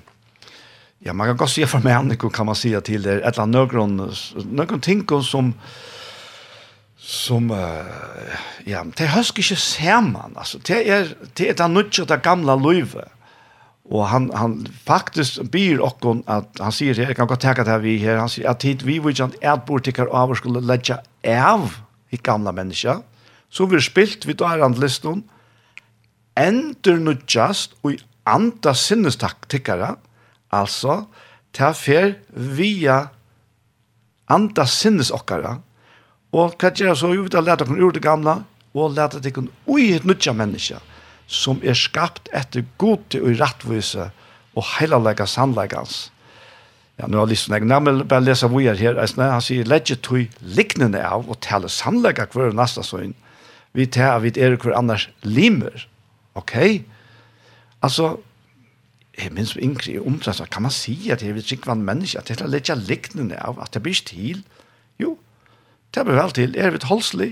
[1.05, 3.73] ja man kan godt se för människor kan man si till det et eller annet
[3.73, 4.11] någon
[4.55, 5.53] nøkron tänker som
[6.97, 7.57] som uh,
[8.65, 11.07] ja det husker ikke sammen, altså, det er,
[11.37, 13.03] det är den nutcha det gamla löve
[13.83, 17.79] och han han faktiskt byr och att han säger jeg kan godt tenke det här
[17.79, 20.99] vi her, han säger att hit vi vill ju inte att bortikar av skulle lägga
[21.27, 21.75] av
[22.09, 22.97] i gamla mennesker,
[23.49, 25.23] så vi spilt vi tar andliston
[26.41, 29.95] endur just og i anda sinnestaktikara,
[30.53, 31.05] altså,
[31.53, 33.09] ta fer via
[34.31, 35.59] anda sinnes okkara,
[36.31, 37.11] og hva gjør så?
[37.11, 40.79] Jo, vi har lært okken ur det gamla, og lært okken ui et nutja menneska,
[41.27, 44.09] som er skapt etter gode og rattvise
[44.55, 46.09] og heilalega sannlegans.
[46.99, 49.67] Ja, nu har jeg lyst til å nevne, bare lese hvor jeg her, han sier,
[49.67, 53.15] «Legge tog liknende av og tale sannlegga hver nasta søgn,
[53.73, 55.87] vi tar av vi er hver annars limer.»
[56.35, 56.55] ok,
[57.81, 58.15] altså,
[59.17, 62.31] jeg minns yngre i omtrent, kan man si at jeg vil ikke hva menneske, at
[62.31, 64.43] det er litt liknende av, at det blir stil.
[64.99, 65.17] Jo,
[65.93, 66.55] det blir vel til.
[66.57, 67.31] Er vi et holdslig,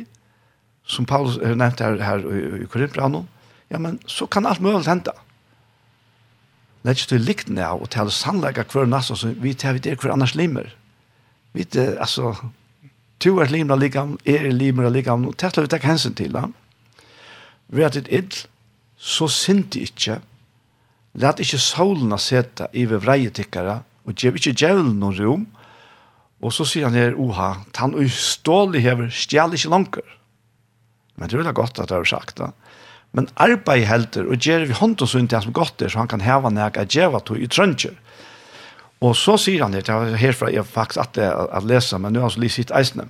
[0.90, 3.28] som Paulus har nevnt her, her i, i Korinthbranen,
[3.70, 5.14] ja, men så kan alt mulig hente.
[6.82, 9.76] Det er ikke til liknende av, og til å sannlegge hver nasse, så vi tar
[9.78, 10.72] vi det hver annars limer.
[11.54, 12.34] Vi tar, altså,
[13.20, 16.34] to er limer av ligam, er limer av ligam, og det vi takk hensyn til,
[16.34, 16.48] da.
[17.70, 18.46] Vi har et idd,
[19.00, 20.20] så synte ikkje,
[21.20, 25.46] let ikkje solen seta iver vreitikkara, og gjev ikkje djevelen noen rom,
[26.40, 30.16] og så sier han her, oha, tan ui stålig hever stjæl ikkje langer.
[31.20, 32.52] Men det er veldig godt at det er sagt da.
[33.16, 36.12] Men arbeid helter, og gjer vi hånd og sunt det som godt er, så han
[36.12, 37.96] kan heva nek a djeva to i trøntjer.
[39.04, 41.98] Og så sier han her, det er herfra jeg faktisk at det er å lese,
[41.98, 43.08] men nå har han så lyst sitt eisene.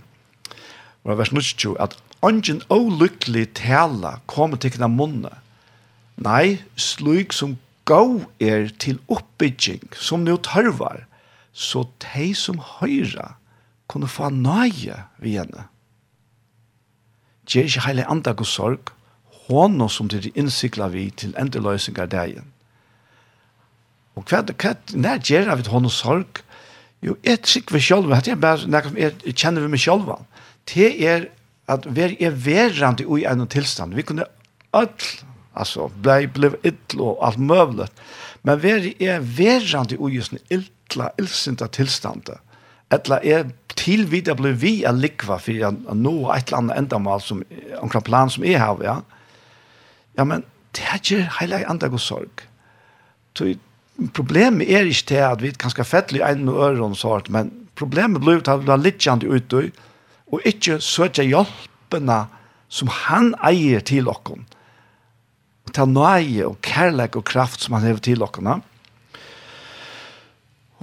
[1.03, 5.31] Og vers 22, at «Ongen olykkelig tala kommer til kina munne,
[6.19, 7.55] Nei, slik som
[7.87, 11.05] gav er til oppbygging, som nå tørvar,
[11.53, 13.33] så de som høyra
[13.89, 15.65] kunne få nøye ved henne.
[17.49, 18.91] Gjer ikke heile andag og sorg,
[19.47, 22.51] hånda som de innsikla vi til endeløysingar dagen.
[24.19, 26.43] Og hva, hva, når gjør vi til hånda sorg?
[27.01, 30.11] Jo, jeg trykker vi selv, at jeg bare, når jeg kjenner vi meg selv,
[30.69, 31.29] det er
[31.69, 33.95] at vi er verande i en tilstand.
[33.95, 34.27] Vi kunne
[34.73, 37.91] alt Alltså blev blev ill och allt möjligt.
[38.41, 42.29] Men vi är värjande i just en illa illsinta tillstånd.
[42.89, 47.21] Ettla är till vidare blev vi att likva för att nå et eller annet ändamål
[47.21, 47.43] som
[47.81, 49.01] en plan som är här ja.
[50.13, 52.29] Ja men det är ju hela andra god sorg.
[53.33, 53.53] Så
[54.13, 57.67] problemet är ikke det att vi kan skal fettle i en och öron sort men
[57.75, 59.71] problemet blev att har litt litjande ute
[60.25, 62.25] och inte söka hjelpene
[62.67, 64.39] som han eier til oss
[65.73, 68.59] ta nøye og kærlek og kraft som han hever til okkene.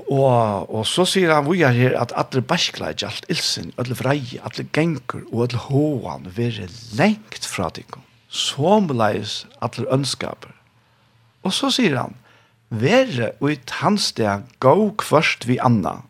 [0.06, 3.96] Og, og så sier han vi er her at alle bæskla ikke alt ilsen, alle
[3.98, 6.68] vreie, alle genker og alle hoan være
[6.98, 7.96] lengt fra deg.
[8.28, 10.52] Somleis alle ønskaper.
[11.46, 12.14] Og så sier han,
[12.70, 16.00] være ut hans sted gå kvørst vi anna,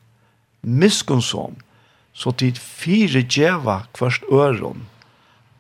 [0.63, 1.57] miskunnsom,
[2.17, 4.87] så tid fire djeva kvørst øron,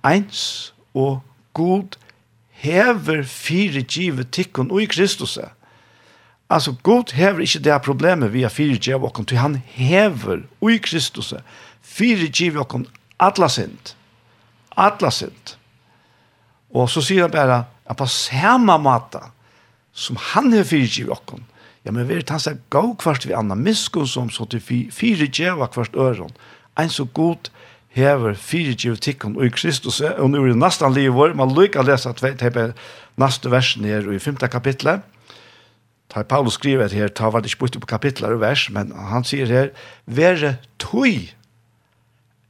[0.05, 1.20] eins og
[1.57, 1.96] god
[2.66, 5.38] hever fire givet tikkun og Kristus.
[6.50, 10.83] Altså, Gud hever ikke det problemet vi har fire givet okken, til han hever og
[10.83, 11.35] Kristus
[11.83, 12.87] fire givet okken
[13.22, 13.94] atla sint.
[14.76, 15.57] Atla sint.
[16.74, 19.22] Og så sier han bare, at på samme måte
[19.96, 21.46] som han har fire givet okken,
[21.87, 25.74] ja, men vi tar seg gau kvart vi anna miskun som så til fire givet
[25.74, 26.35] kvart øren,
[26.76, 27.48] Ein så god
[27.96, 31.80] hever fire givet tikkun i Kristus, og nu er det nesten liv vår, man lykker
[31.80, 32.22] å lese at
[33.16, 34.42] neste versen her i 5.
[34.52, 35.04] kapitlet,
[36.09, 39.26] Ta Paulus skriver her, ta var det ikke bort på kapitler og vers, men han
[39.26, 39.72] sier her,
[40.06, 41.32] være tøy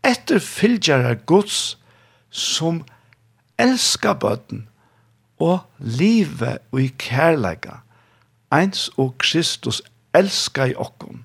[0.06, 1.78] etter fylgjere gods
[2.30, 2.82] som
[3.58, 4.66] elskar bøtten
[5.40, 7.80] og livet og i kærleika,
[8.52, 9.80] eins og Kristus
[10.16, 11.24] elskar i okkon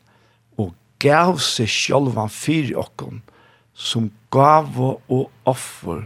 [0.58, 0.72] og
[1.04, 3.32] gav seg sjølvan fyrir okkon, og
[3.82, 6.06] som gav og offer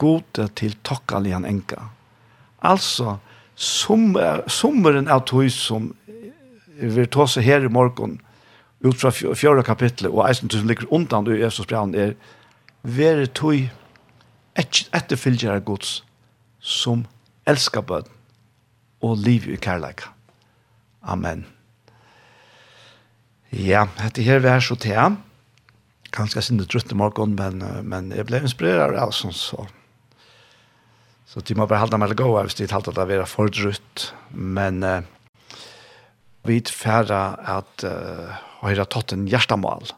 [0.00, 1.88] gode til tokkalian enka.
[2.62, 3.16] Altså,
[3.56, 5.90] sommeren av tog som
[6.80, 8.20] vi tar seg her i morgen,
[8.80, 12.14] ut fra fjøra kapitlet, og eisen som ligger undan i Jesus brann, er
[12.82, 13.68] vere tog
[14.56, 16.02] et, gods
[16.60, 17.04] som
[17.46, 18.08] elskar bød
[19.02, 20.12] og liv i kærleika.
[21.02, 21.44] Amen.
[23.50, 25.16] Ja, dette her vær så til
[26.14, 29.66] kanskje sinne trutt i morgen, men, men jeg ble inspireret av sånn så.
[31.30, 34.08] Så de må bare halda meg gå, hvis de talte at det være for drutt.
[34.34, 35.04] Men uh,
[36.48, 37.20] vi færre
[37.52, 39.92] at uh, høyre tatt en hjertemål.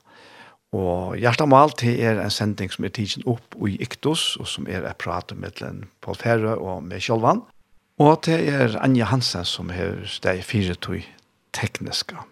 [0.77, 4.85] Og hjertemål til er en sending som er tidsen opp i Iktus, og som er
[4.89, 5.61] et prat med
[6.05, 7.45] Paul Færre og med Kjolvan.
[8.01, 11.05] Og til er Anja Hansen som har steg fire tog
[11.57, 12.25] tekniska.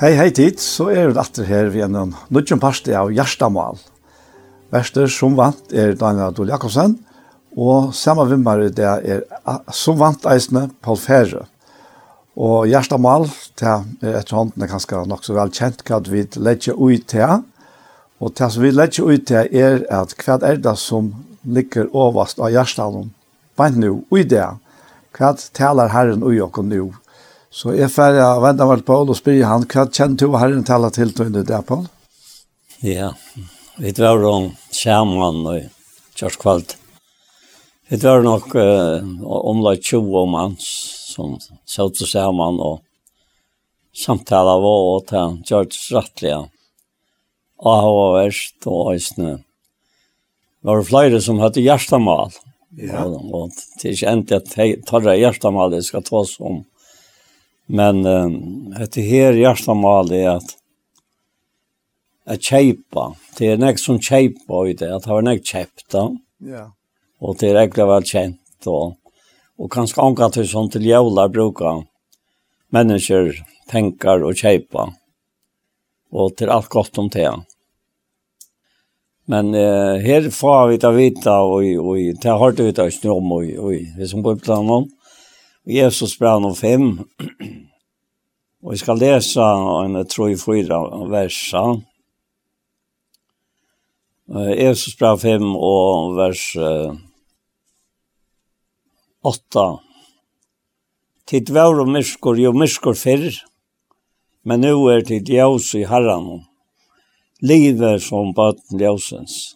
[0.00, 3.76] Hei, hei tid, så er vi atter her ved en nødgjøn parste av Gjerstamal.
[4.72, 6.94] Verster som vant er Daniel Adol Jakobsen,
[7.52, 9.20] og samme vimmer det er
[9.76, 11.42] som vant eisene Paul Ferre.
[12.32, 13.28] Og Gjerstamal,
[13.60, 17.44] det er etter hånden er kanskje nok så vel kjent hva vi legger ut til.
[18.24, 21.12] Og det som vi legger ut til er at hva er det som
[21.44, 23.12] ligger overst av Gjerstamalen?
[23.52, 24.48] Bare nå, ui det.
[25.12, 26.86] Hva taler Herren ui og nå
[27.50, 30.90] Så jeg færre av venner meg på og spyr han, hva kjenner du herren tala
[30.94, 31.88] til til under det, Paul?
[32.86, 33.10] Ja,
[33.76, 35.64] vi var om skjermen og
[36.14, 36.76] kjørskvalt.
[37.90, 40.68] Vi var nok uh, omlag 20 manns
[41.10, 41.34] som
[41.66, 42.78] satt til skjermen og
[43.98, 46.38] samtala var og til George Rattlia.
[47.60, 49.36] Og han var verst og øsne.
[50.62, 52.30] Det var flere som hadde hjertemål.
[52.78, 53.02] Ja.
[53.08, 56.38] Og, og det er ikke endelig at jeg tar det hjertemål jeg skal ta oss
[56.38, 56.62] om
[57.72, 58.28] Men eh,
[58.94, 60.56] det här hjärtamål er at
[62.24, 63.14] att kjeipa.
[63.38, 64.88] Det er nek som kjeipa i det.
[64.88, 65.94] at Att ha näck köpt.
[66.38, 66.72] Ja.
[67.20, 68.66] Og det er ekkert vel kjent.
[68.66, 68.96] Og,
[69.58, 71.84] og kanskje anka til sånn til jævla brukar
[72.74, 73.38] mennesker,
[73.70, 74.90] tenker og kjeipa.
[76.10, 77.30] Og til alt godt om det.
[79.30, 83.32] Men eh, her får vi ta vita og, og, och det har du inte om
[83.32, 84.88] og, og, och, och, och, och, och, och, och,
[85.66, 86.86] Jesus brann om fem.
[88.62, 89.44] Og jeg skal lese
[89.84, 90.80] en tro i fyra
[91.10, 91.64] versa.
[94.56, 96.44] Jesus brann fem og vers
[99.22, 99.66] åtta.
[101.26, 103.30] Tid var og myskor, jo myskor fyrr,
[104.42, 106.40] men nu er tid jaus i herran.
[107.40, 109.54] Livet som baden jausens.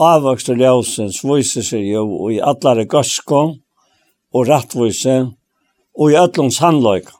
[0.00, 3.58] Avvokst Avvakster jausens viser seg jo i allare gaskong,
[4.32, 5.16] og rattvise
[5.92, 7.10] og i öllum handløyk.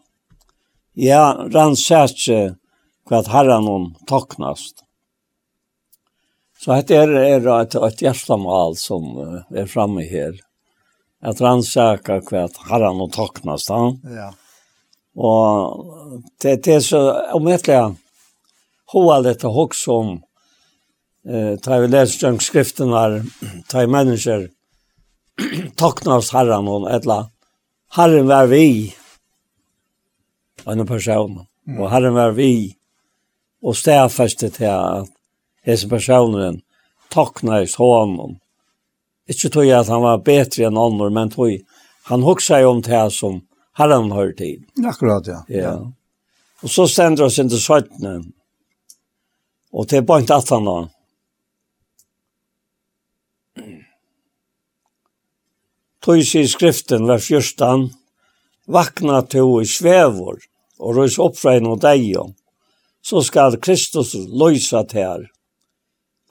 [0.96, 2.54] Ja, rannsætje
[3.08, 4.84] hva herran hon toknast.
[6.60, 9.08] Så det er, er et, et hjertemål som
[9.50, 10.36] er framme her.
[11.22, 13.72] At rannsæka hva herran hon toknast.
[13.72, 13.98] Han.
[14.06, 14.30] Ja.
[15.16, 17.02] Og det, det er så
[17.36, 17.96] omvettelig
[18.92, 20.12] hoa litt og hoksom
[21.28, 23.22] eh, ta vi leser skriftene
[23.68, 24.48] ta i mennesker
[25.80, 27.24] takna oss herran og etla,
[27.96, 28.94] herren var vi,
[30.66, 31.80] en person, mm.
[31.80, 32.52] og herren var vi,
[33.62, 35.10] og stedfeste til at
[35.66, 36.60] hese personen
[37.12, 38.38] takna oss honom.
[39.30, 41.54] Ikke tog jeg at han var bedre enn andre, men tog
[42.10, 43.40] han hoksa jo om det som
[43.78, 44.64] herren hör til.
[44.84, 45.44] Akkurat, ja.
[45.48, 45.92] Ja.
[46.62, 48.32] Og så stender oss inn til 17.
[49.72, 50.76] Og til er 18 da.
[56.02, 57.90] Tog sig i skriften vers 14,
[58.66, 60.40] vakna to i svevor
[60.82, 62.16] og røys oppfrein og deg,
[63.06, 65.22] så skal Kristus løysa til her.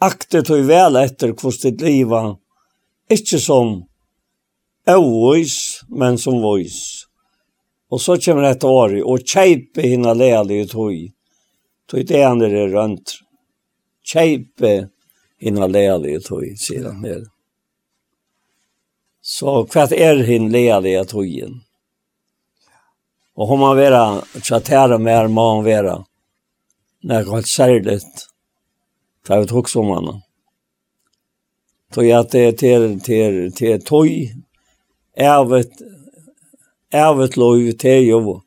[0.03, 2.21] Akte tog vel etter hvordan ditt liva,
[3.15, 3.73] ikke som
[4.91, 5.55] evois,
[5.87, 7.07] men som vois.
[7.91, 10.95] Og så kommer dette året, og kjeipe hinna leali i tog,
[11.87, 13.21] tog det andre er rønt.
[14.03, 14.89] Kjeipe
[15.39, 17.21] hinna leali i tog, sier han her.
[17.23, 17.40] Mm.
[19.31, 21.61] Så kvart er hin i trojen.
[23.35, 26.05] Och hon man vera tjatera mer man vera.
[27.03, 28.27] När er särligt.
[29.27, 30.21] Ta ut hooks om man.
[31.93, 34.07] Så jag det til, til, til tog,
[35.17, 35.71] ärvet
[36.91, 38.41] ärvet lov til jo,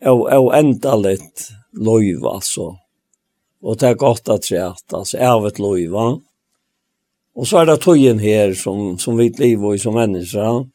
[0.00, 2.76] og, og enda litt lov altså.
[3.62, 5.18] Och det er gott at se att alltså
[5.58, 6.20] lov va.
[7.34, 10.66] Och så är det tojen här som, som vi lever i som människa.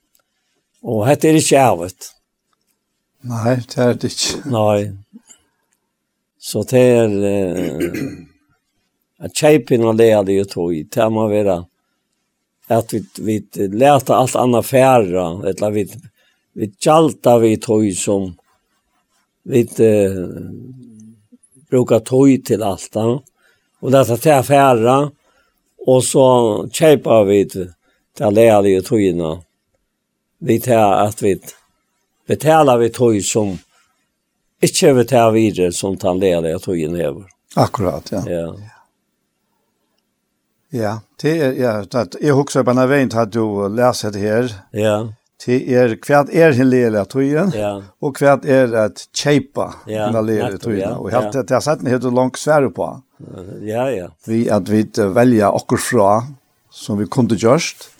[0.81, 1.95] Och dette är ikke ärvet.
[3.21, 4.49] Nej, det är det inte.
[4.49, 4.97] Nej.
[6.39, 7.23] Så det är...
[7.23, 7.91] Eh,
[9.19, 10.85] att tjejpinna leder ju tog.
[10.89, 11.65] Det är man vera
[12.67, 15.49] att vi, vi läta allt annat færre.
[15.49, 15.93] Eller vi,
[16.53, 18.35] vi tjalta vi tog som
[19.43, 20.27] vi eh,
[21.69, 22.95] brukar tog till allt.
[23.79, 25.11] Och läta det färra.
[25.87, 26.27] Og så
[26.73, 27.69] kjeipa vi til
[28.17, 29.37] det lealige togene.
[30.39, 31.37] Vi tar at vi
[32.27, 33.55] betalar vi tog som
[34.61, 37.29] ikke vi tar videre som den lealige togene hever.
[37.55, 38.23] Akkurat, ja.
[38.29, 38.47] Ja.
[40.69, 44.49] Ja, det er, ja, det, jeg husker på denne veien at du leser det her.
[44.75, 44.97] Ja.
[45.45, 47.75] Det er hva er den lille tøyen, ja.
[48.01, 50.95] og hva er et kjeipa ja, den lille Ja.
[50.97, 51.43] Og helt, ja.
[51.43, 52.89] det har sett den helt langt svære på.
[53.61, 54.09] Ja, ja.
[54.25, 56.09] Vi at vi velja okkur fra
[56.71, 57.93] som vi kunde gjørst,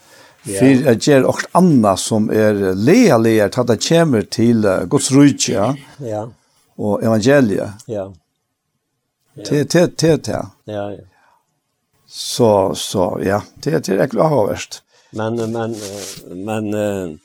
[0.48, 0.62] Ja.
[0.62, 4.86] for at gjør okkur anna som er lea lea til at det kommer til uh,
[4.88, 5.74] Guds rujtje ja?
[6.00, 6.22] ja.
[6.78, 7.84] og evangeliet.
[7.88, 8.06] Ja.
[9.36, 9.44] ja.
[9.44, 10.48] Til, til, til, til.
[10.72, 11.04] Ja, ja.
[12.08, 14.80] Så, så, ja, det, det er ikke avhåverst.
[15.12, 15.76] Men, men,
[16.46, 17.20] men,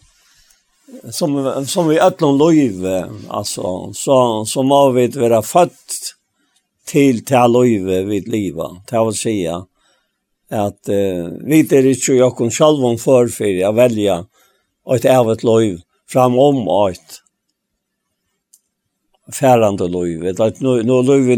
[1.14, 2.82] som, som vi ötlom lojv,
[3.28, 6.16] alltså, så, så må vi vara fött
[6.86, 8.82] till till löjve vid liva.
[8.90, 9.66] Det vill säga
[10.50, 11.82] att eh, vi är inte
[12.14, 14.26] jag kan själv om för för att välja
[14.94, 15.78] ett ävet fram
[16.08, 17.22] framom åt
[19.32, 20.22] färande löjv.
[20.22, 21.36] Det är nu, nu löjv i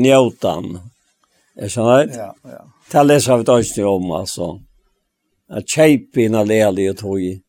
[1.56, 2.10] Är så här?
[2.16, 2.64] Ja, ja.
[2.90, 3.44] Det här läser vi
[3.76, 4.60] det om alltså.
[5.48, 7.40] Att tjejpina lärde och tog.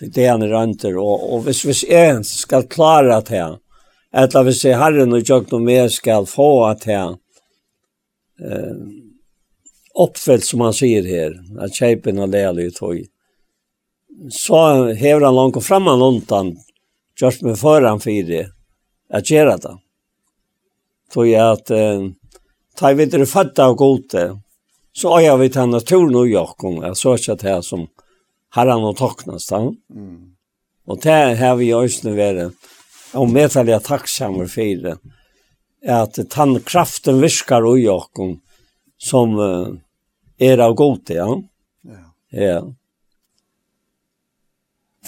[0.00, 0.96] Det er en rønter.
[0.96, 3.58] Och, och hvis, hvis en ska klara det här
[4.14, 7.16] Eller hvis jeg Herren og jeg noe mer skal få at her
[8.40, 8.78] eh,
[9.98, 13.02] oppfylt, som han sier her, at kjeipen og leale i tog.
[14.32, 14.60] Så
[14.98, 16.54] hever han langt og fram han undan,
[17.20, 18.46] just med foran fire,
[19.10, 19.76] at gjøre det.
[21.12, 22.08] Tog jeg at eh,
[22.78, 24.28] ta vi det fatta av gode,
[24.96, 27.86] så har jeg vidt han naturen og Jøgn, jeg så ikke det som
[28.56, 29.60] Herren og toknast da.
[29.68, 30.34] Mm.
[30.88, 32.68] Og det har vi også øyne vært
[33.16, 34.96] og medelig takksammer for det,
[35.88, 38.36] at den kraften viskar og okkom,
[38.98, 39.70] som uh,
[40.38, 41.28] er av god, ja.
[41.86, 42.02] Ja.
[42.34, 42.58] ja.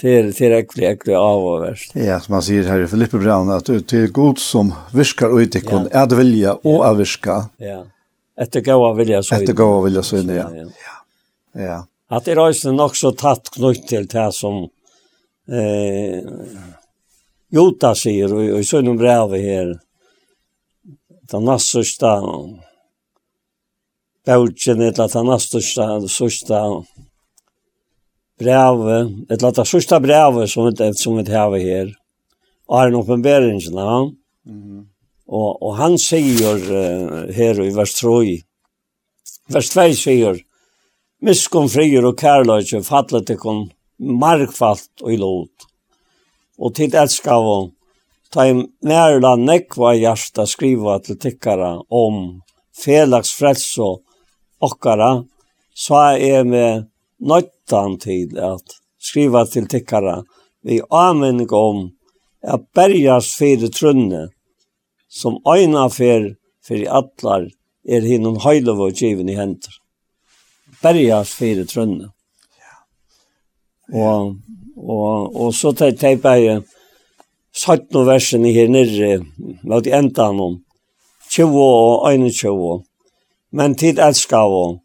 [0.01, 1.91] Det er, det er ekkert, ekkert av og verst.
[1.99, 5.57] Ja, som han sier her i Filippe Brown, at det er god som viskar ut
[5.59, 7.49] i kun, er det vilja og att viska.
[7.57, 7.83] Ja.
[8.41, 9.35] Efter gåa vilja så.
[9.35, 10.47] etter gå gåa vilja så, inn, ja.
[10.55, 11.61] Ja.
[11.61, 11.79] ja.
[12.09, 14.63] At det er også nok så tatt knytt til det som
[15.51, 16.23] eh,
[17.51, 19.71] Jota sier, og i sønnen brevet her,
[21.31, 22.11] den næst sørste,
[24.27, 25.57] bøtjen, eller den næst
[26.15, 26.61] sørste,
[28.41, 31.91] brevet, eller det sørste brevet som vi, som vi har her,
[32.69, 33.89] og er en oppenberingen ja.
[33.89, 34.15] ham.
[35.31, 38.23] Og, og han sier uh, her i vers 3,
[39.55, 40.39] vers 2 sier,
[41.21, 43.67] Miskunn frier og kærløyde fattlet ikon
[44.01, 45.70] markfalt og i lot
[46.61, 47.71] og til elskar hon.
[48.31, 48.53] Ta i
[48.87, 52.41] nærla nekva hjärsta skriva til tikkara om
[52.83, 53.89] felags frelse
[54.61, 55.23] okkara,
[55.73, 56.67] så er me
[57.19, 60.21] nøytan til at skriva til tikkara
[60.63, 61.89] vi anmenning om
[62.41, 64.27] at berjas fyrir trunne
[65.09, 66.35] som øyna fyr
[66.65, 67.49] fyrir atlar
[67.85, 69.73] er hinnom høylov og given i hendur.
[70.81, 72.11] Berjas fyrir trunne.
[73.91, 74.37] Og
[74.77, 76.61] Og, og så teipa jeg
[77.51, 79.19] satt noen versene her nere,
[79.63, 80.61] med de enda noen,
[81.31, 82.83] 20 og 21.
[83.51, 84.79] Men tid elskar og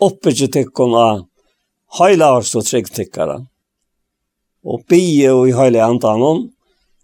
[0.00, 1.24] oppe til tikkun av
[1.98, 3.38] heila oss og trygg tikkara.
[4.64, 6.42] Og bie og i heila andan hon,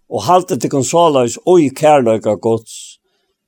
[0.07, 2.99] og halte til sålaus og i kærløyga gods,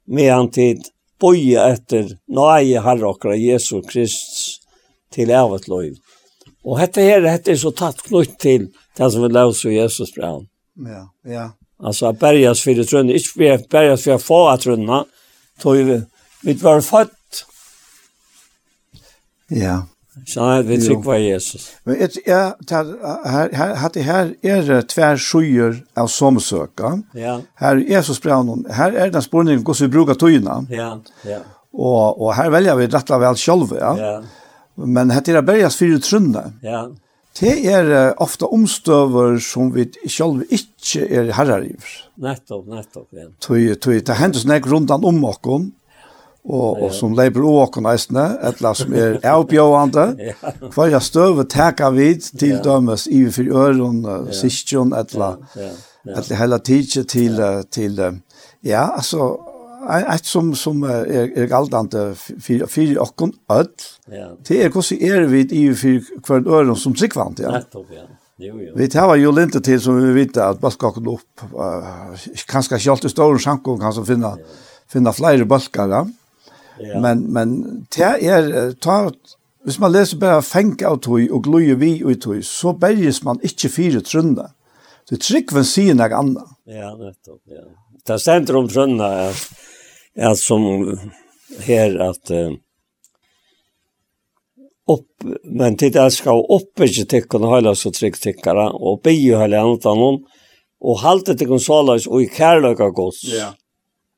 [0.06, 0.90] med medan tid
[1.22, 4.64] boie etter nøye herre okra Jesu Krist
[5.14, 5.98] til evet loiv.
[6.66, 10.14] Og dette her, dette er så tatt knutt til det som vi løser i Jesus
[10.16, 10.48] brann.
[10.86, 11.50] Ja, ja.
[11.80, 15.04] Altså, at berges for trønne, ikke berges for å få av trønne,
[15.64, 16.02] tog vi,
[16.44, 17.46] vi var født.
[19.56, 19.80] Ja.
[20.28, 21.70] Så nei, vi trygg var Jesus.
[21.88, 22.90] Men et, ja, tar,
[23.24, 26.98] her, her, her, her er det tvær skyer av somsøka.
[27.16, 27.38] Ja.
[27.62, 30.58] Her er Jesus brann, her er den spørningen hvordan vi bruker tøyene.
[30.74, 30.92] Ja,
[31.24, 31.40] ja.
[31.72, 33.94] Og, og her velger vi rett og vel selv, ja.
[33.96, 34.14] Ja
[34.86, 36.52] Men hette er bergast fyrir trunne.
[36.64, 36.88] Ja.
[37.40, 41.76] Det er uh, ofta omstøver som vi selv ikke er herrer i.
[42.20, 43.28] Nettopp, nettopp, ja.
[43.40, 45.70] Tui, tui, det hendur sånn ek rundan om okkom,
[46.50, 50.56] og, og som leiber og okkom eisne, etla som er avbjåande, ja.
[50.74, 52.64] Hva er støve teka vid til ja.
[52.66, 55.70] dømes i fyrir øren, uh, sistjon, etla, ja.
[55.70, 55.72] Ja.
[56.10, 56.18] Ja.
[56.20, 57.62] etla hele tidsje til, ja.
[57.72, 58.02] til,
[58.66, 59.32] ja, altså,
[59.88, 61.06] ett som som är
[61.38, 63.34] er galdande för för och kon
[64.12, 64.38] Ja.
[64.48, 67.52] Det är kosi är vi i för kvart öron som sikvant ja.
[67.52, 68.02] Nettopp ja.
[68.38, 68.74] Jo jo.
[68.76, 71.42] Vi tar ju lite till som vi vet att baskaken upp.
[72.48, 74.38] Kanske inte alltid stor chans kan kanske finna
[74.88, 75.88] finna fler baskar.
[75.88, 76.08] Ja.
[77.02, 79.12] Men men det är ta
[79.64, 83.42] Hvis man leser bare fengt av tog og gløye vi ut tog, så berges man
[83.44, 84.48] ikke fire trønne.
[85.10, 86.54] Det trykker man sier noe annet.
[86.70, 87.66] Ja, nettopp, ja.
[88.08, 89.34] Det stender om trønne, ja
[90.16, 90.98] att som
[91.60, 92.52] här att uh,
[94.90, 99.36] upp men det ska upp inte tycka och hålla så trygg tyckare och be ju
[99.36, 100.26] hålla antan hon
[100.80, 103.24] och halta till konsolas och i kärleka gods.
[103.24, 103.54] Ja.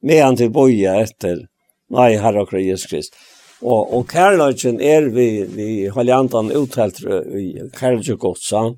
[0.01, 1.47] Med han till boja efter.
[1.89, 3.15] Nej, herre och Jesus Krist.
[3.61, 6.99] Och och kärleken är vi vi håller antan uthält
[7.39, 8.51] i kärleka gods.
[8.51, 8.75] Ja.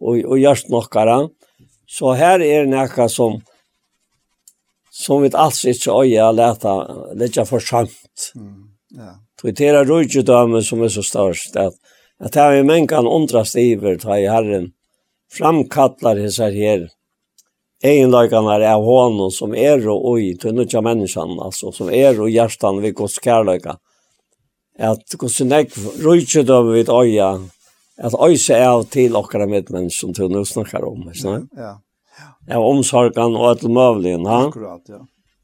[0.00, 1.28] Och och just några.
[1.86, 3.40] Så här är näka som
[4.92, 6.76] som vi alls ikke øye leta,
[7.16, 8.28] lete for sant.
[8.36, 9.14] Mm, ja.
[9.42, 11.74] Det er rødgjødømme som er så størst, at,
[12.20, 14.68] at det er menn kan undrast iver, ta i Herren,
[15.32, 16.84] framkallar hese her,
[17.82, 22.82] egenlagene av hånden som er og oi, til nødja menneskene, altså, som er og hjertan
[22.84, 23.78] ved Guds kærløyga.
[24.78, 25.72] At Guds nek
[26.04, 27.32] rødgjødømme vid øye,
[27.96, 31.50] at øye seg av til okkara medmenn som til nå snakkar om, ikke sant?
[31.56, 31.74] Ja, ja
[32.50, 34.16] av omsorgen og alt mulig.
[34.26, 35.00] Akkurat, ja.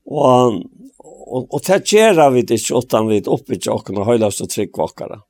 [0.09, 0.61] Og,
[1.05, 4.53] og, og det gjør vi det ikke utan vi oppe oppbygger åkken og høyler og
[4.53, 5.21] trygg åkere.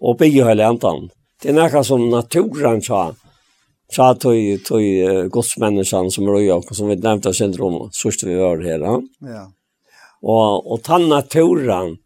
[0.00, 1.08] Og bygge høyler enten.
[1.42, 3.08] Det er noe som naturen sa,
[3.92, 8.62] sa til, til uh, godsmenneskene som røy åkken, som vi nevnte syndrom, sørste vi var
[8.64, 8.86] her.
[9.24, 9.48] Ja.
[10.20, 11.96] Og, og den naturen,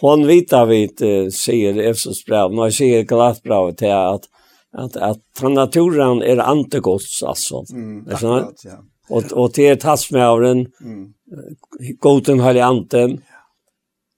[0.00, 4.30] hon vita vid, uh, sier Efsos brev, når jeg sier Galatbravet til at
[4.72, 7.64] att att naturen är antegods alltså.
[7.72, 8.84] Mm, akkurat, ja.
[9.08, 10.58] Och och det är tasmauren.
[10.80, 11.12] Mm.
[11.98, 13.22] Goden har anten.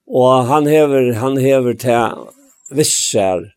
[0.07, 2.24] Och han häver han häver till
[2.70, 3.55] visser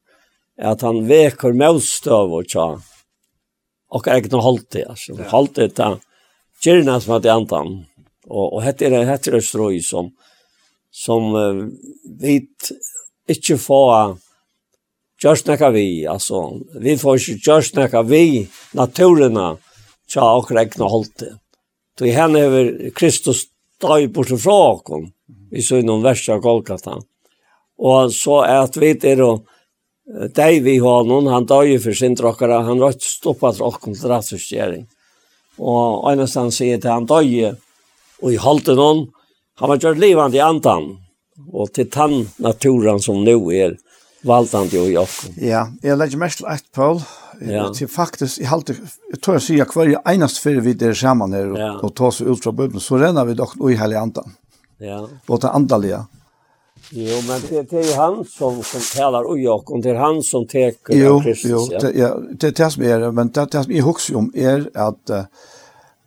[0.62, 2.82] att han veker motstånd och så.
[3.90, 5.12] Och egna hållt det alltså.
[5.18, 5.30] Ja.
[5.30, 5.98] Hållt det til
[6.66, 7.86] Gärna som hadde antan.
[8.28, 10.12] Och och hette det hette det strøy som
[10.92, 11.68] som uh,
[12.20, 12.48] vi
[13.28, 14.18] ikke får
[15.26, 18.46] just nekka vi, altså, vi får ikke just nekka vi
[18.78, 19.56] naturena
[20.12, 21.36] tja og regna holdte.
[21.98, 23.46] Så henne hever Kristus
[23.82, 25.10] døy bort fra okkom,
[25.52, 27.00] vi så innom versa Golgata.
[27.80, 29.46] Og så er at vi er og
[30.06, 34.84] deg vi har noen, han døy for sin drokkara, han rødt stoppa drokkom til rattsustgjering.
[35.58, 37.56] Og einastan sier til han døy,
[38.22, 39.08] og i holdte noen,
[39.58, 40.92] han var gjort livande i andan,
[41.52, 43.74] og til tann naturen som nu er,
[44.26, 45.38] valdande i åkken.
[45.42, 47.00] Ja, jeg legger mest til ett, Paul.
[47.42, 47.68] Ja.
[47.76, 48.78] Til faktisk, jeg, halte,
[49.12, 51.72] jeg tror jeg sier hver eneste før vi er sammen her og, ja.
[51.84, 54.38] og tar oss ut fra bøyden, så renner vi dere i hele andan.
[54.80, 55.02] Ja.
[55.28, 56.06] Og til andalige.
[56.96, 60.46] Jo, men det, det er han som, som talar ui åkken, det er han som
[60.48, 61.50] teker jo, av Kristus.
[61.50, 61.82] Jo, ja.
[61.84, 64.68] det, ja, det er det som er, men det, det som jeg husker om er
[64.86, 65.52] at uh,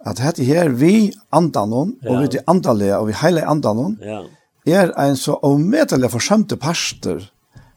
[0.07, 2.13] at hette her vi andanon, ja.
[2.13, 4.23] og vi til andalige, og vi hele andan ja.
[4.67, 7.27] er en så avmetelig forsømte parster,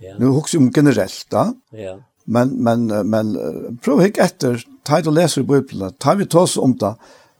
[0.02, 0.16] Ja.
[0.20, 1.54] Nu hugsa om generellt da.
[1.72, 2.00] Ja.
[2.26, 3.38] Men men men
[3.82, 6.96] prov hik efter tid och i Bibelen, ta vi tas om det.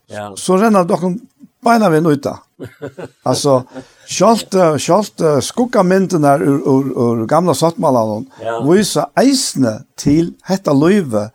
[0.08, 0.34] Ja.
[0.36, 1.18] Så renner dere
[1.64, 2.40] beina vi ut da.
[3.24, 3.64] Alltså
[4.06, 8.26] skalt skalt skugga mynden ur, ur, ur gamla sattmalan.
[8.42, 8.62] Ja.
[8.62, 11.32] viser eisne til hetta løyve,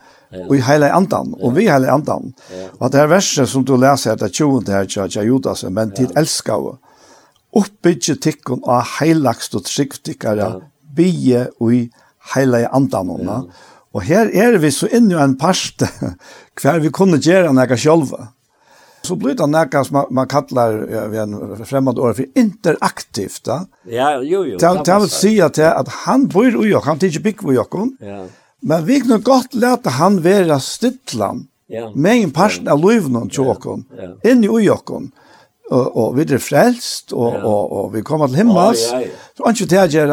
[0.49, 2.33] Og i hele andan og vi hela andan.
[2.51, 2.68] Ja.
[2.79, 5.91] Och det her verset som du leser här det 20 her, tja, tja, Judas men
[5.91, 6.77] til elskave,
[7.57, 10.61] uppbyggje tikkun av heilagst og tryggtikkare ja
[10.97, 11.82] bie og i
[12.34, 13.40] heilige andan ja.
[13.97, 15.84] Og her er vi så inne i en parst
[16.61, 18.26] hver vi kunne gjøre noe sjølve.
[19.07, 23.44] Så blir det noe som man, man kallar ja, ved en fremmed år for interaktivt.
[23.47, 23.61] Da.
[23.88, 24.59] Ja, jo, jo.
[24.61, 27.76] Det, det vil si at, at han bor i oss, han tidser bygg i oss.
[28.03, 28.24] Ja.
[28.66, 31.47] Men vi kunne godt lete han være stittland.
[31.72, 31.88] Ja.
[31.94, 33.64] Med en parst av løyvnen til oss.
[33.97, 34.12] Ja.
[34.30, 35.09] inn i oss
[35.67, 37.41] og, og vi er frelst, og, ja.
[37.43, 38.85] og, og, vi kommer til himmels.
[38.93, 39.23] Ja, ja, ja.
[39.37, 40.12] Så ikke det jeg gjør,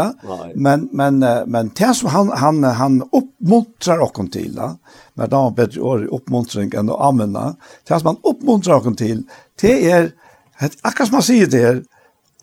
[0.56, 4.74] men, men, men det som han, han, han oppmuntrer oss til, da,
[5.16, 7.54] men da er bedre år i oppmuntring enn å anvende,
[7.86, 9.22] det som han oppmuntrer oss til,
[9.62, 10.10] det er,
[10.82, 11.82] akkurat som han sier det her,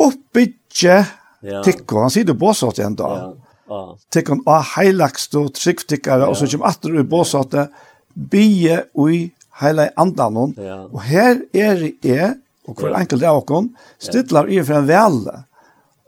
[0.00, 1.00] oppbygge
[1.44, 1.64] ja.
[1.66, 3.56] tikko, han sier det båsått igjen da, ja.
[3.70, 3.80] Ja.
[4.14, 6.30] tikkon av heilagst og tryggtikkare, ja.
[6.30, 7.74] og så kommer atter i båsåttet,
[8.14, 9.26] bie ui
[9.60, 10.84] heila i andan, ja.
[10.88, 12.30] og her er det
[12.68, 13.70] og hver enkelt av okkon,
[14.02, 15.38] stidlar i for en vele.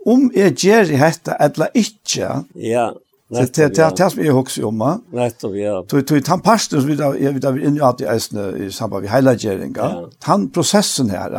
[0.08, 2.88] Om jeg gjør i hette, eller ikke, ja,
[3.32, 4.84] nettopp, det, det, det, som jeg husker om,
[5.14, 5.76] nettopp, ja.
[5.88, 8.50] Tog, tog, den parsten som vi da, vi da vil inn i alt i eisene
[8.66, 10.08] i samband med heilagjeringa, ja.
[10.26, 11.38] den prosessen her,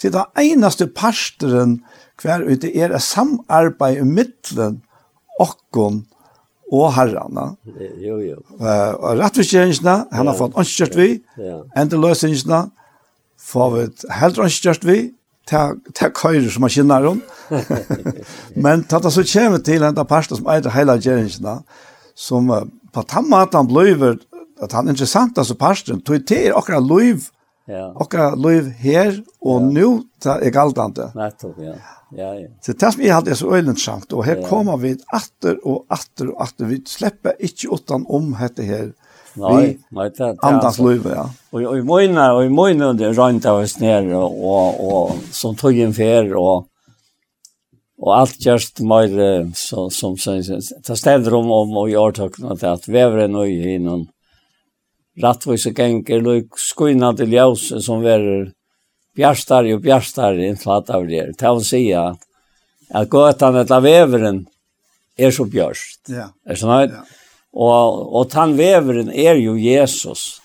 [0.00, 1.82] til den eneste parsteren
[2.22, 4.80] hver ute er et samarbeid i middelen
[5.42, 6.02] okkon
[6.72, 7.52] og herrana.
[8.00, 8.38] Jo, jo.
[8.56, 11.08] Uh, og rettvisgjøringene, han har fått anskjørt vi,
[11.40, 11.58] ja.
[11.78, 12.64] endeløsingene,
[13.42, 13.86] får vi
[14.18, 14.98] helt ikke gjort vi,
[15.50, 17.22] ta køyre som man kjenner om.
[18.64, 21.58] Men tatt så kommer til en pastor som eier hele gjerningene,
[22.14, 22.52] som
[22.92, 24.20] på den måten blir
[24.62, 27.26] at han er interessant, altså pastoren, tog til er akkurat liv,
[27.70, 27.88] ja.
[28.00, 29.72] akkurat liv her, og ja.
[29.80, 29.88] nå
[30.38, 31.08] er galtende.
[31.18, 31.74] Nettopp, ja.
[32.12, 32.48] Ja, ja.
[32.60, 34.46] Så det som jeg hadde er så øylensamt, og her ja.
[34.46, 38.92] kommer vi atter og atter og atter, vi slipper ikke utan om dette her,
[39.34, 41.24] Nej, nei, det er andans liv ja.
[41.52, 45.56] Og och i mojna og i mojna under røynt av oss ner og, og som
[45.56, 46.66] tog en fer, og,
[48.00, 49.12] og alt gjørst mer
[49.56, 54.08] så som sier, ta steder om om och jag at något att vävre i noen
[55.22, 58.52] rattvise gänger og skoina til ljøs som ver
[59.16, 61.38] bjärstar og bjärstar i flat av det.
[61.38, 62.18] Ta och at,
[62.90, 64.46] at gatan att veveren
[65.16, 66.08] er så bjørst.
[66.08, 66.30] Ja.
[66.46, 66.90] Er sånn at?
[66.90, 67.21] Ja.
[67.52, 70.40] Og, og tann veveren er jo Jesus.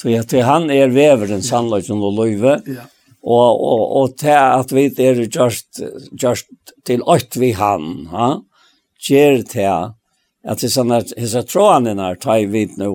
[0.00, 2.58] Så at han er veveren sannløysen og løyve.
[2.68, 2.86] Ja.
[3.26, 5.80] Og, og, og til at vi er just,
[6.14, 6.46] just
[6.86, 8.28] til åkt vi han, ha?
[9.02, 9.66] gjør til
[10.46, 12.92] at det sånne hese trådene er tar vi nå.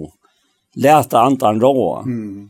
[0.80, 2.06] Læte antan råa.
[2.08, 2.48] Mm.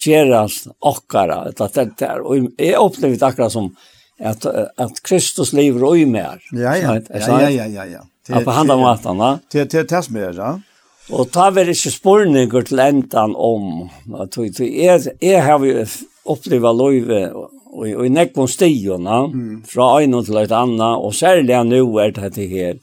[0.00, 1.42] Gjerast okkara.
[1.50, 3.74] Det, det, det, og jeg opplevde akkurat som
[4.18, 6.40] at, at Kristus lever og i mer.
[6.52, 7.84] Ja, ja, ja, ja, ja, ja.
[7.98, 8.06] ja.
[8.28, 9.38] Ja, på handa matan, va?
[9.50, 10.56] Til til som med, ja.
[11.08, 13.88] Og ta vel ikke spurninger til endan om.
[14.28, 15.86] Jeg, jeg, jeg har jo
[16.28, 19.62] opplevd løyve og, og i nekvån stiona, mm.
[19.68, 22.76] fra en til et annet, og særlig nå er det dette her.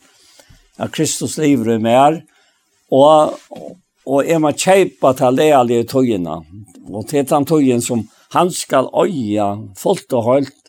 [0.81, 2.19] At Kristus lever i mer,
[2.91, 3.37] og,
[4.05, 6.41] og er man kjeipa til lealige tøyene.
[6.89, 10.64] Og til den tøyen som han skal øye fullt og høyt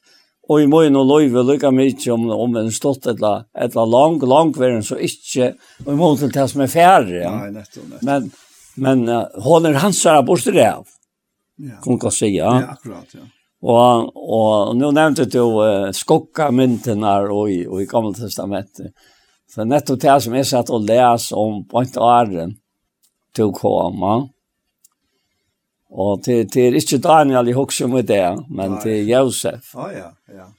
[0.46, 4.52] Og i morgen og løyve lykka mykje om, om en stått etla, etla lang, lang
[4.54, 7.16] verden, så ikke, og i morgen til det som er færre.
[7.18, 7.32] Ja.
[7.40, 8.04] Nei, nettopp, nettopp.
[8.06, 8.28] Men,
[8.76, 10.86] men uh, håller hans här borste det av.
[11.56, 11.80] Ja.
[11.82, 12.44] kan man säga.
[12.44, 13.20] Ja, akkurat, ja.
[13.62, 18.92] Og, og nå nevnte du uh, skokka myntene og, i, og i Gamle Testamentet.
[19.50, 22.54] Så nettopp det som jeg satt og les om på en åren
[23.34, 24.14] til å komme,
[25.96, 28.82] Og till det ikke Daniel i hokse med det, men Nei.
[28.84, 29.72] det Josef.
[29.74, 30.50] Å ja, ja.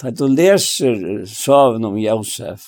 [0.00, 2.66] Da du leser søvn om Josef,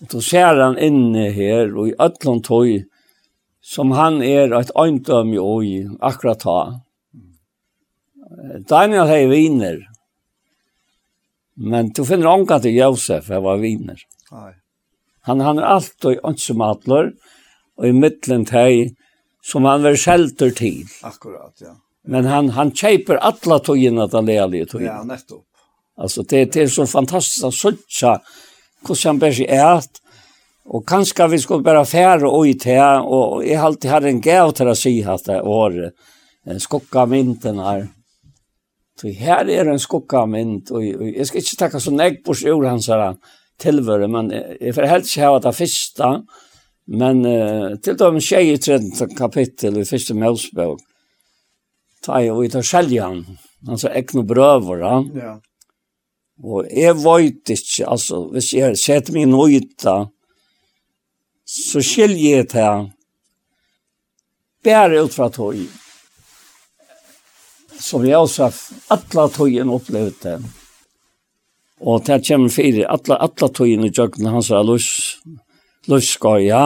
[0.00, 2.68] og du ser han inne her, og i øtlån tog,
[3.60, 6.58] som han er et øyndøm i øy, akkurat ta.
[8.68, 9.84] Daniel har viner,
[11.56, 14.00] men du finner ångan til Josef, jeg var viner.
[14.32, 14.52] Nei.
[15.28, 17.12] Han, han er alltid øndsemattler,
[17.80, 18.90] og i middelen til
[19.42, 20.84] som han var skjelter til.
[21.02, 21.76] Akkurat, ja.
[22.08, 24.90] Men han han köper alla togene til lärliga togene.
[24.90, 25.44] Ja, nettopp.
[25.96, 28.20] Alltså det det är så fantastiskt att söka
[28.88, 29.90] hur han bär sig ärst.
[30.64, 34.20] Och kanske vi skulle bara färre och i te och jag har alltid har en
[34.20, 35.92] gav till att säga att det var
[36.44, 37.88] en skocka vintern här.
[39.00, 40.70] Så här är en skocka mynt.
[40.70, 43.16] och jag ska inte tacka så nägg på sig ur hans här
[43.58, 46.22] tillvöre men jag får helst ha det första.
[46.90, 50.80] Men uh, til dem de i tredje kapittel i første Melsbøk,
[52.02, 53.20] ta jeg ut av skjeljan,
[53.68, 55.10] altså ekne brøver, han.
[55.14, 55.34] Ja.
[56.42, 60.08] Og jeg vet ikke, altså, hvis jeg setter min nøyta,
[61.46, 62.88] så skiljer jeg til
[64.64, 65.60] bare ut fra tog.
[67.80, 68.56] Som jeg også har
[68.96, 70.34] alle togene opplevd det.
[71.80, 74.90] Og det kommer fire, alle, alle togene i jøkken hans er løs.
[75.28, 75.46] Ja
[75.88, 76.64] Løskøya.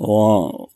[0.00, 0.70] Og,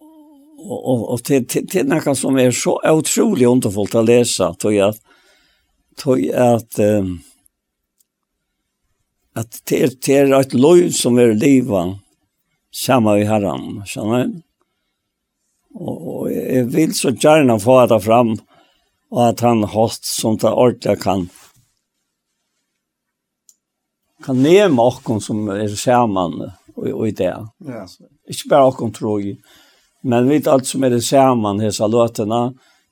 [0.58, 4.74] og, og, og til, til, til noe som er så utrolig underfullt å lese, tror
[4.74, 5.20] jeg at,
[6.00, 7.14] tror jeg at, um,
[9.34, 11.96] at det er, det er et løy som er livet,
[12.74, 14.40] sammen i herren, skjønner du?
[15.74, 18.36] Og, og jeg vil så gjerne få det fram,
[19.14, 21.26] og at han hatt som det ordentlig kan
[24.24, 27.32] kan nema okkon som er saman og, og i det.
[27.68, 27.84] Ja.
[28.30, 29.34] Ikke bare okkon troi,
[30.04, 32.46] men vi alt som er saman hesa løtena,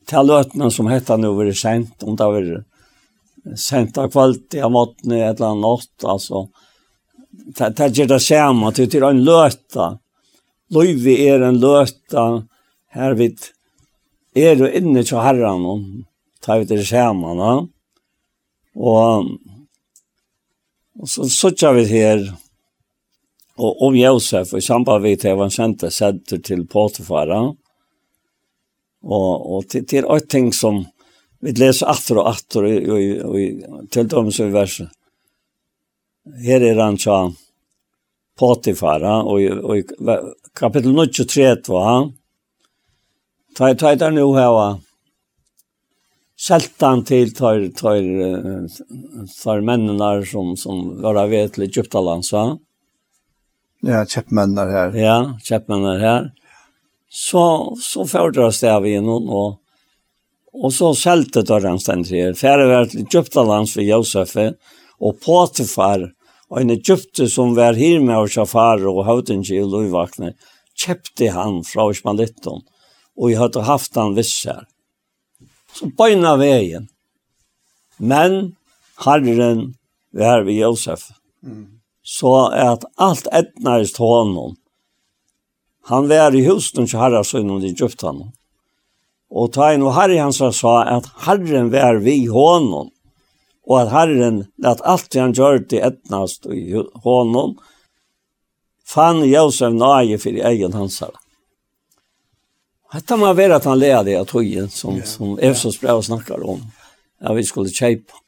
[0.08, 5.14] til løtena som hetta nu er sent, om det er sent av kvalitet av måten
[5.14, 6.46] i et eller annet nått, altså,
[7.58, 9.88] det er det samme, det er en løta.
[10.72, 12.26] Løyvi er en løta,
[12.96, 13.50] her vidt,
[14.36, 16.04] er du inne til herren,
[16.44, 17.54] tar vi det saman, ja.
[18.72, 19.32] Og
[21.02, 22.22] Og så suttar vi her,
[23.58, 27.42] og om Josef, og i samband vi til han kjente sætter til Potifara,
[29.02, 30.84] og, og til, til et ting som
[31.42, 34.92] vi leser atter og atter, og, og, og, til dømes i verset.
[36.44, 37.18] Her er han tja
[38.38, 39.84] Potifara, og, og i
[40.54, 42.12] kapitel 23 var
[43.52, 44.78] Ta i tøyder nu hava
[46.48, 47.98] Seltan till tar tar
[49.44, 52.58] tar männen som som var av vet lite Egyptaland så.
[53.80, 54.96] Ja, köpmän där här.
[54.96, 56.30] Ja, köpmän där här.
[57.08, 59.58] Så så fördras det av igen och
[60.52, 62.34] och så sälte då den ständigt här.
[62.34, 64.36] Färre var till Egyptaland för Josef
[64.98, 66.10] och Potifar
[66.48, 70.32] och en Egypte som var här med och Shafar och Hautenji och Lovakne
[70.86, 72.60] köpte han från Ismaelitton
[73.16, 74.71] och jeg hade haft han vissar.
[75.72, 76.88] Så bøyna veien.
[77.98, 78.56] Men
[79.04, 79.74] herren
[80.12, 81.10] var ved Josef.
[81.42, 81.80] Mm.
[82.02, 84.56] Så at alt etnarist honom.
[85.88, 88.24] Han var i husen til herra sønnen i Egyptan.
[89.32, 92.90] Og ta inn og herre hans sa at herren var vi honom.
[93.62, 96.74] Og at herren, at alt han gjør til etnast i
[97.06, 97.56] honom,
[98.84, 101.21] fann Josef nage for egen hans herre.
[102.92, 106.60] Hetta må vera at han lærde av tøyen som, yeah, som Efsos brev snakkar om,
[107.22, 108.18] Ja, vi skulle kjeipa.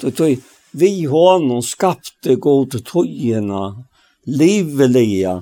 [0.00, 0.34] Tøy, tøy,
[0.76, 3.74] vi honom skapte gode tøyena,
[4.26, 5.40] livelige,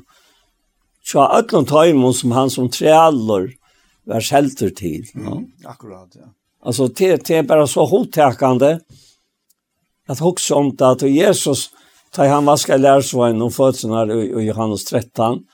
[1.05, 3.49] Så öllum tøymon som han som trælor
[4.05, 5.07] var skelter til.
[5.15, 5.35] Ja.
[5.35, 6.29] Mm, akkurat, ja.
[6.63, 8.81] Altså, det, det er bare så hotekande
[10.09, 11.71] at hoksa om det at Jesus,
[12.17, 15.45] da han vaskar lærsvein om fødsene i Johannes 13,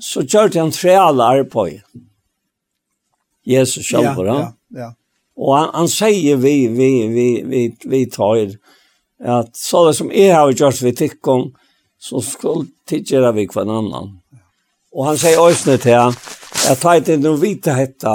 [0.00, 1.68] så gjør det en trealar på
[3.48, 4.88] Jesus selv, ja, ja, ja.
[5.38, 8.58] Og han, han sier vi, vi, vi, vi, vi tar
[9.24, 11.48] at så det som jeg har gjort vi tikkum,
[11.98, 14.18] så skulle tidsgjøre vi hver annan.
[14.94, 16.18] Og han sier også til han,
[16.66, 18.14] jeg tar ikke noe vite hette,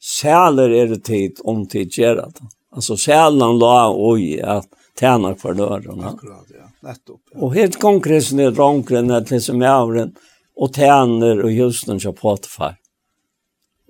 [0.00, 2.50] sæler er det tid om tidsgjøre det.
[2.70, 4.68] Altså sælen la oi at
[4.98, 6.04] tjener for døren.
[6.04, 6.66] Akkurat, ja.
[6.86, 7.20] Nettopp.
[7.32, 7.38] Ja.
[7.40, 10.12] Og helt konkret er det rongren, det er liksom jeg har
[10.60, 12.76] og tæner og husen til Potifar.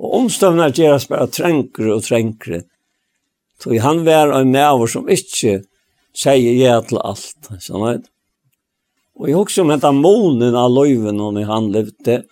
[0.01, 2.63] Og omstøvner oss bare trengre og trengre.
[3.61, 5.61] Så han var en maver som ikke
[6.17, 7.51] sier ja til alt.
[7.61, 8.07] Sånn.
[9.21, 12.23] Og jeg husker om hette månen av løyven når han levde.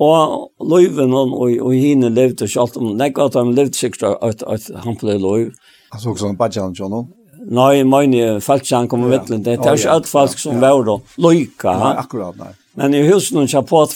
[0.00, 2.80] Og løyven og, og, og henne levde ikke alt.
[2.82, 5.52] Nei, at han levde sikkert at, at han ble løyv.
[5.92, 7.04] Han så også en badjan, John?
[7.50, 9.12] Nei, mine falsk kommer kom ja.
[9.14, 9.44] vittlen.
[9.44, 10.98] Det er ikke alt falsk som var da.
[11.22, 11.76] Løyka.
[11.78, 12.50] Nei, akkurat, nei.
[12.80, 13.88] Men i husen hon kör på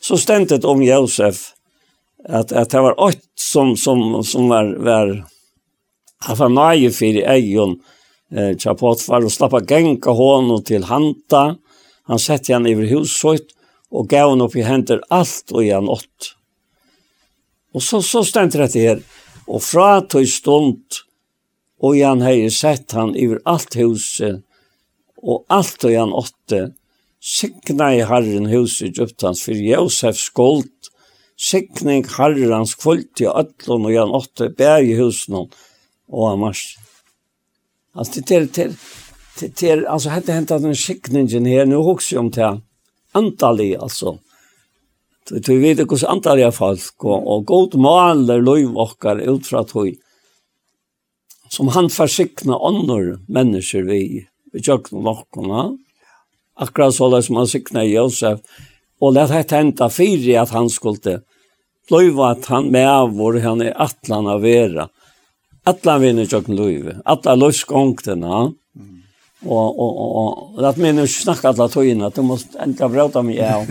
[0.00, 1.52] så ständigt om Josef
[2.28, 5.24] att att det var åt som som som var var
[6.18, 7.80] han var nöje i egen
[8.32, 11.56] eh kör på og slapp av genka hånden och till hanta.
[12.02, 13.46] Han sette han över huset
[13.90, 16.36] och gav hon opp i händer allt och igen åt.
[17.74, 19.02] Och så så ständer det her,
[19.46, 20.84] og fra tog stund
[21.80, 24.42] och han har sett han över allt huset
[25.22, 26.72] och allt og igjen åtte
[27.26, 30.70] Sikna i Herren hus i Egyptans for Josef skuld.
[31.36, 35.56] Sikning Herrens kvult i ötlun og jan åtte bæg i husen og
[36.14, 36.62] av mars.
[37.96, 38.76] Altså, det er, det
[39.40, 42.60] det är alltså hade hänt att en sikningen här nu också om det
[43.12, 44.18] antali alltså.
[45.28, 49.66] Du du vet hur så antali är folk och god maler lov och ut från
[49.66, 49.94] tog
[51.48, 55.78] som han försikna andra människor vi vi jökna nokkorna
[56.56, 58.40] akkurat så som han sikna Josef,
[59.00, 61.20] og lät det hända fyra att han skulle
[61.88, 64.88] blöva att han med vår han är atlan av vera.
[65.64, 66.92] Atlan vinner jag kan löva.
[67.04, 68.36] Alla lösgångterna.
[68.36, 69.02] Mm.
[69.44, 73.54] Och och och att men nu snackar alla tojna att de måste ändra bråta mig
[73.54, 73.66] av.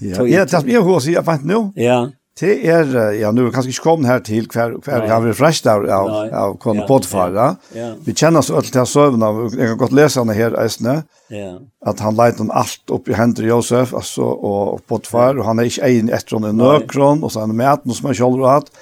[0.00, 1.72] Ja, ja, det är ju hur sig jag fant nu.
[1.74, 2.10] Ja.
[2.34, 5.70] Det er, ja, nå er kanskje ikke kommet her til hver, hver jeg vil freste
[5.70, 7.44] av, av, av Kone ja, ja.
[7.78, 7.90] ja.
[8.02, 10.96] Vi kjenner oss ødelt til søvn av, jeg har godt lese henne her, Eisne,
[11.30, 11.52] ja.
[11.86, 15.62] at han leit han alt opp i hender Josef, altså, og, og Potifar, og han
[15.62, 18.50] er ikke egen etter henne nøkron, og så er han med noe som han kjølver
[18.50, 18.74] hatt,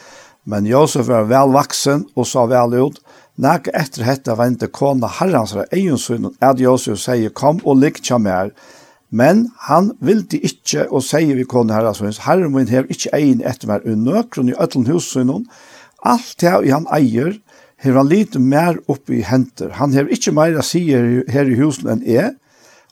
[0.48, 3.02] men Josef var vel vaksen, og så vel ut,
[3.36, 8.56] efter etter hetta vente kona herrans egen synen, at Josef sier, kom og lik kjammer,
[9.12, 13.42] Men han vildi ikkje, og sier vi kone herra svins, herre min hev ikkje egin
[13.44, 15.44] etter meg unnøkron i ötlen husunnen,
[16.08, 17.36] alt det i han eier,
[17.82, 19.74] hev han lite mer opp i henter.
[19.76, 22.32] Han hev ikkje meira sier her i husen enn jeg,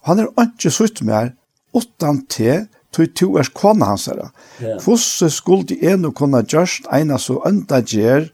[0.02, 1.32] og han er ikkje sutt mer,
[1.72, 4.28] utan te, tog to er kone hans herra.
[4.60, 4.76] Yeah.
[4.82, 8.28] Fosse skulle en og kone gjørst, eina så enda gjer,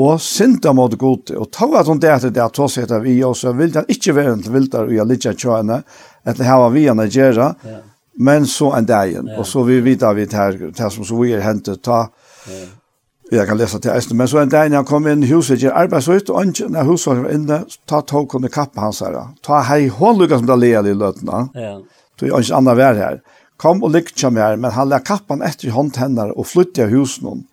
[0.00, 3.18] og synda mot gode, og tog at hun det etter det at hos etter vi,
[3.26, 5.80] og så vil han ikkje være en til viltar og jeg litt kjøyne,
[6.24, 7.54] eller hava vi an att.
[7.62, 7.70] Ja.
[8.12, 9.26] Men så en dag igen.
[9.26, 9.38] Ja.
[9.38, 12.08] Och så vi vet vi det här, det som så vi har hänt ta.
[12.48, 12.66] Ja.
[13.32, 15.62] Jag kan läsa till Esten, men så en dag när jag kom in i huset,
[15.62, 19.28] jag så ut och när huset var inne, ta tog kunde kappa hans här.
[19.42, 21.48] Ta hej Lucas som det leal i lötna.
[21.54, 21.82] Ja.
[22.20, 23.20] Så jag inte annan vär här.
[23.56, 27.44] Kom och lyckte mig men han lade kappan efter i håndtänder och flyttade husen hon.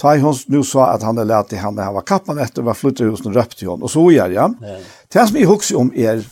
[0.00, 2.62] Ta i hon nu sa att han hade lärt i henne, han var kappan efter
[2.62, 3.82] var flytta husen och till hon.
[3.82, 4.30] Och så gör.
[4.30, 4.54] Ja.
[5.12, 6.26] Det som jag huxar om er,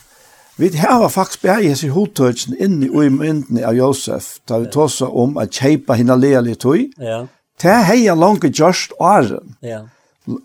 [0.57, 4.71] Vi har faktisk bare hans i hodtøysen inni og i myndene av Josef, da vi
[4.71, 6.93] tåsa om at kjeipa hinna lealig tøy.
[7.03, 7.25] Ja.
[7.63, 9.57] Det er heia langt gjørst åren.
[9.63, 9.81] Ja.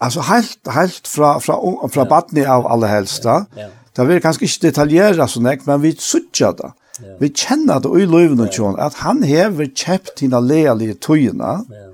[0.02, 1.60] Altså helt, helt fra, fra,
[1.94, 3.44] fra badni av alle helsta.
[3.58, 3.70] Ja.
[3.96, 6.72] Det vil kanskje ikke detaljera sånn ek, men vi sutja det.
[7.00, 7.16] Ja.
[7.22, 11.86] Vi kjenner det i løyvene tjån, at han hever kjøpt hinna lealige tøyene, ja.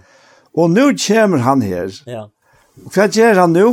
[0.56, 1.92] og nå kommer han her.
[2.08, 2.26] Ja.
[2.96, 3.68] Hva gjør han nå?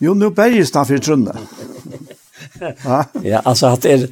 [0.00, 1.36] Jo, nå berges han for trunnet
[3.22, 4.10] ja, alltså att det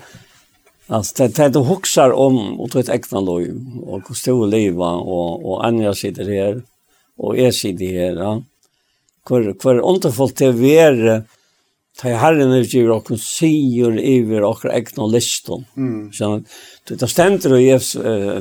[0.90, 5.50] Alltså det det du huxar om och ett äkta loj och hur stor leva och
[5.50, 6.62] och andra sitter här
[7.16, 8.16] och är sitter här.
[8.16, 8.42] Ja.
[9.26, 11.22] Kvar kvar underfullt det ver
[12.00, 15.64] ta herren ut ju och syr över och äkta listan.
[15.76, 16.12] Mm.
[16.12, 16.42] Så
[16.88, 17.78] det ständer ständer i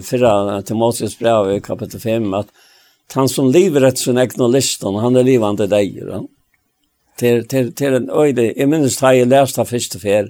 [0.01, 2.47] förra Timoteus brev kapitel 5 att
[3.13, 6.03] han som lever ett sin äkta listan han är levande dig.
[6.07, 6.23] Ja
[7.19, 8.53] til, til, til en øyde.
[8.53, 10.29] Jeg minnes da jeg leste det første fer,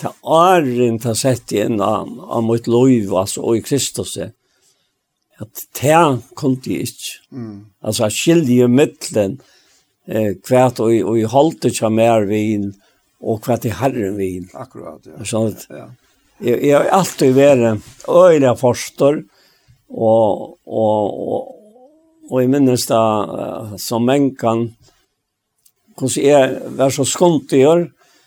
[0.00, 6.04] ta åren ta sette inn av, av mitt liv, altså, og i Kristus, at det
[6.38, 7.18] kunne jeg ikke.
[7.30, 7.58] Mm.
[7.82, 9.40] Altså, skilde i midtelen,
[10.08, 12.72] eh, hvert og, og i holdt ikke mer vin,
[13.24, 14.48] og hvert i herren vin.
[14.54, 15.22] Akkurat, ja.
[15.24, 15.88] Sånn at, ja.
[16.42, 19.22] Jeg, jeg har alltid vært øyne forstår,
[19.94, 21.52] og, og, og,
[22.30, 23.02] og jeg minnes da,
[23.78, 24.64] som en kan,
[25.98, 27.86] hvordan jeg var så skumt i år,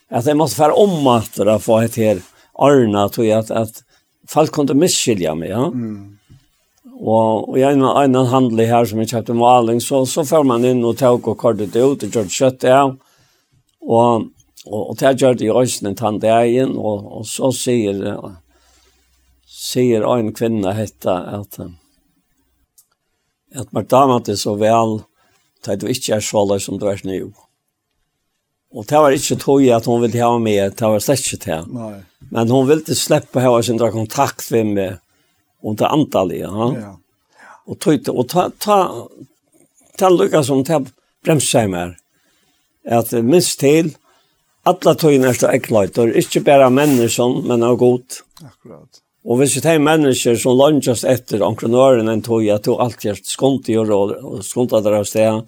[0.09, 2.21] at jeg måtte være ommater av hva jeg her
[2.57, 3.83] Arna, tror jeg, at, at
[4.29, 5.67] folk kunne misskilja meg, ja.
[5.69, 6.13] Mm.
[6.97, 10.65] Og, og jeg har en handel her som jeg kjøpte maling, så, så får man
[10.65, 12.95] inn og tog og kortet det ut, og gjør kjøtt det av.
[13.85, 14.29] Og,
[14.65, 18.01] og, og det gjør det i øyne tann det inn, og, og så sier,
[19.45, 21.59] sier en kvinne hette at,
[23.53, 25.03] at man damer så vel,
[25.67, 27.27] at du ikke er så løs som du er nå.
[27.27, 27.46] Mm
[28.75, 31.59] Og det var ikke tog at hun ville ha med, det var slett ikke det.
[31.71, 31.93] Nei.
[32.33, 34.97] Men hun ville slippe släppa henne sin kontakt med meg,
[35.61, 36.37] och det antalet.
[36.37, 36.73] Ja.
[36.75, 36.97] ja.
[37.67, 39.07] Og tog og ta, ta,
[39.97, 40.87] ta lykke som til
[41.25, 41.95] bremse seg mer.
[42.87, 43.95] At minst til,
[44.67, 48.21] alle tøyene er ekkløyt, og ikke bare mennesker, men er godt.
[48.43, 49.01] Akkurat.
[49.27, 53.21] Og hvis det er mennesker som lønnes etter entreprenøren en tog, at du alltid er
[53.27, 55.41] skundt i å råde, og skundt det er sted,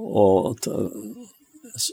[0.00, 0.56] og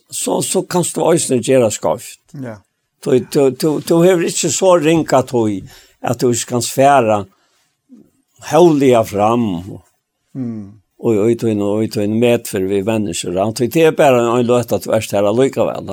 [0.09, 2.19] så så kan du också göra skaft.
[2.31, 2.61] Ja.
[3.03, 5.63] Du du du du har inte så ringa tøy
[6.01, 7.25] att du kan sfära
[8.41, 9.41] heldiga fram.
[10.35, 10.73] Mm.
[10.99, 14.39] Och och då in och då in med för vi vänner så tog det bara
[14.39, 15.85] en låt att värst här lika väl.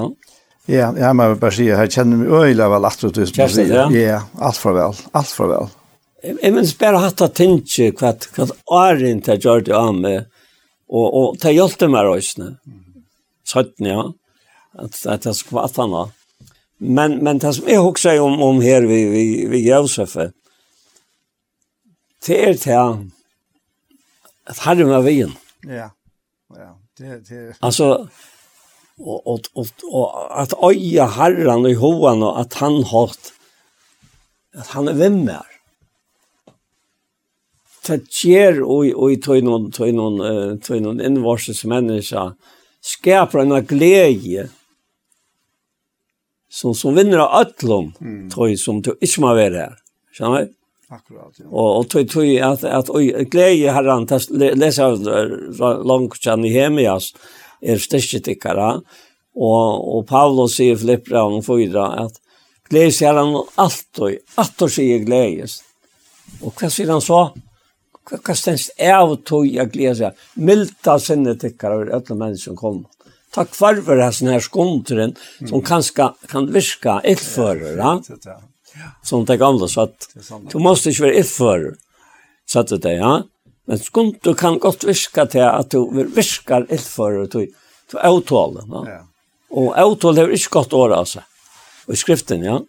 [0.66, 3.48] Ja, ja, men bara säga här känner mig öjla väl att du ska
[3.90, 5.66] Ja, allt för väl, allt för väl.
[6.42, 10.26] Jag minns bara hatt att tänka kvart kvart är inte jag det av mig.
[10.88, 12.44] Och och ta hjälpte mig rösna.
[12.44, 12.83] Mm
[13.54, 14.14] 17, ja.
[14.72, 16.10] Att, att jag skulle vara
[16.78, 20.16] Men, men det som jag också om, om här vid, vid, vid Josef,
[22.26, 23.10] det är det
[24.44, 25.32] att harren med vien.
[25.62, 25.90] Ja,
[26.48, 26.78] ja.
[26.98, 27.56] Det, det...
[27.60, 28.08] Alltså,
[28.98, 33.10] och, och, och, och att öja harran i hoan och att han har
[34.54, 35.46] att han är vimmer.
[37.86, 42.34] Det ger och i tog någon, tog någon, tog någon invarses människa
[42.84, 44.48] skapar en glädje
[46.48, 48.30] som som vinner av öllum mm.
[48.30, 49.78] tog som du ikke må være her.
[50.12, 50.52] Skjønner du?
[50.92, 51.38] Akkurat.
[51.40, 51.46] Ja.
[51.48, 54.06] Og, og tog tog at, att oj glädje har han
[54.60, 54.90] läsa
[55.84, 57.14] langt kjenn i hemias
[57.62, 58.82] er stitchet tikkere,
[59.34, 59.64] og,
[59.96, 62.20] og Paulus sier Filippra om fyra at
[62.68, 65.62] glede herren han allt och allt och sig glädjes.
[66.40, 67.32] Och vad han så?
[68.10, 70.24] hva stendst av tog jeg gleder seg.
[70.36, 72.90] Milta sinne tykkar over alle mennesker som kommer.
[73.34, 75.16] Takk for for hessen her skonteren
[75.48, 77.94] som kanskje kan virke illfører, ja?
[79.06, 80.08] Som det gamle, så at
[80.50, 81.74] du måste ikke være illfører,
[82.46, 83.16] så at det, ja?
[83.66, 89.00] Men skonter kan godt virka til at du virkar illfører, du avtale, ja?
[89.54, 91.24] Og avtale er ikke godt året, altså.
[91.86, 92.60] Og i skriften, ja?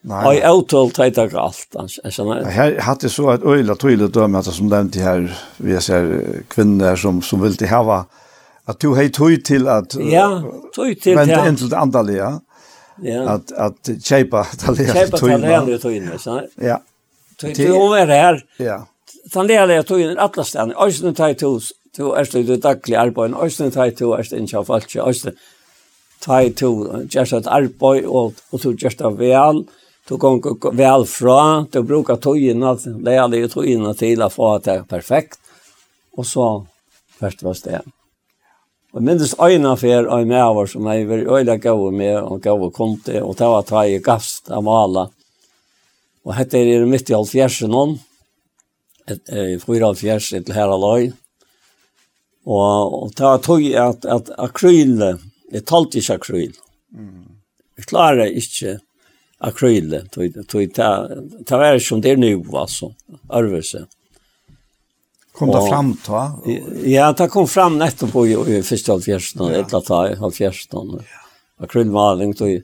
[0.00, 0.38] Nej.
[0.38, 2.00] Jag åtal tajta allt alltså.
[2.24, 6.96] Jag här hadde så et øyla tydligt döme at som til her vi ser kvinner
[6.96, 8.04] som som vil til hava
[8.68, 9.94] at du heit tøy til at...
[10.10, 10.42] Ja,
[10.74, 12.38] tog till men det til det andaliga.
[13.02, 13.34] Ja.
[13.34, 14.96] At, at kjeipa talia tog.
[14.96, 16.40] Chepa talia tog in så.
[16.60, 16.76] Ja.
[17.40, 18.44] Tog till över här.
[18.58, 18.86] Ja.
[19.32, 20.74] Talia tog in alla ställen.
[20.76, 21.72] Ösnen tajtos.
[21.96, 23.36] Du är så det dagliga arbetet.
[23.42, 24.96] Ösnen tajtos är inte jag fallt.
[24.96, 25.34] Ösnen
[26.20, 27.14] tajtos.
[27.14, 29.64] Just att arbete och och så just av väl.
[30.08, 35.40] Du går väl fra, du brukar tøyene, lærer deg tøyene til å få det perfekt,
[36.14, 36.46] og så
[37.18, 37.80] først var det.
[38.94, 42.62] Og minnes øyne for øyne med over som jeg var øyne gav med, og gav
[43.04, 45.08] til, og det var ta i gavst av Mala.
[46.24, 47.84] Og hette er det midt i halvfjersen nå,
[49.10, 51.10] i fyra halvfjersen til her aløy.
[52.46, 55.02] Og, og det var tog at, at akryl,
[55.50, 56.58] jeg talte ikke akryl.
[57.76, 58.78] Jeg klarer ikke
[59.38, 60.00] akryl
[60.48, 61.08] tog ta
[61.46, 62.92] ta vara som det er nu altså.
[63.28, 63.86] arvelse
[65.32, 66.22] kom det fram ta
[66.84, 70.98] ja det kom fram nettopp i, i første första halvfjärsten ett la ta halvfjärsten
[71.60, 72.62] akrylmaling tog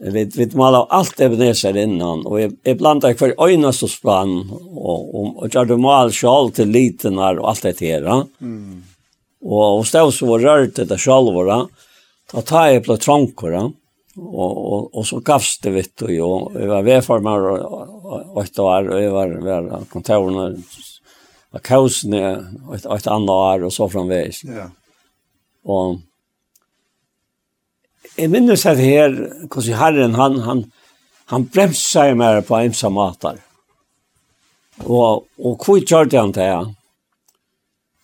[0.00, 5.68] vi vi målar allt Ebenezer innan och jag blandar för öjnas och spann og gjør
[5.68, 8.26] jag mal själv til liten her, og alt det här.
[8.40, 8.82] Mm.
[9.42, 10.84] og, Och och stod så rört det
[12.32, 13.72] da tar jeg på trångkora
[14.18, 18.90] og og og så gavs det vet du och jeg var värformar og åtta år
[18.90, 20.56] og jeg var var kontorna
[21.50, 24.70] var kausen ett et annet år og så framveis Ja.
[25.64, 26.00] og
[28.18, 29.10] jeg minnes at her
[29.46, 30.72] hvordan Herren han han
[31.26, 33.38] han bremsade mig på ensamma matar.
[34.84, 36.74] og og hvor gjorde han det?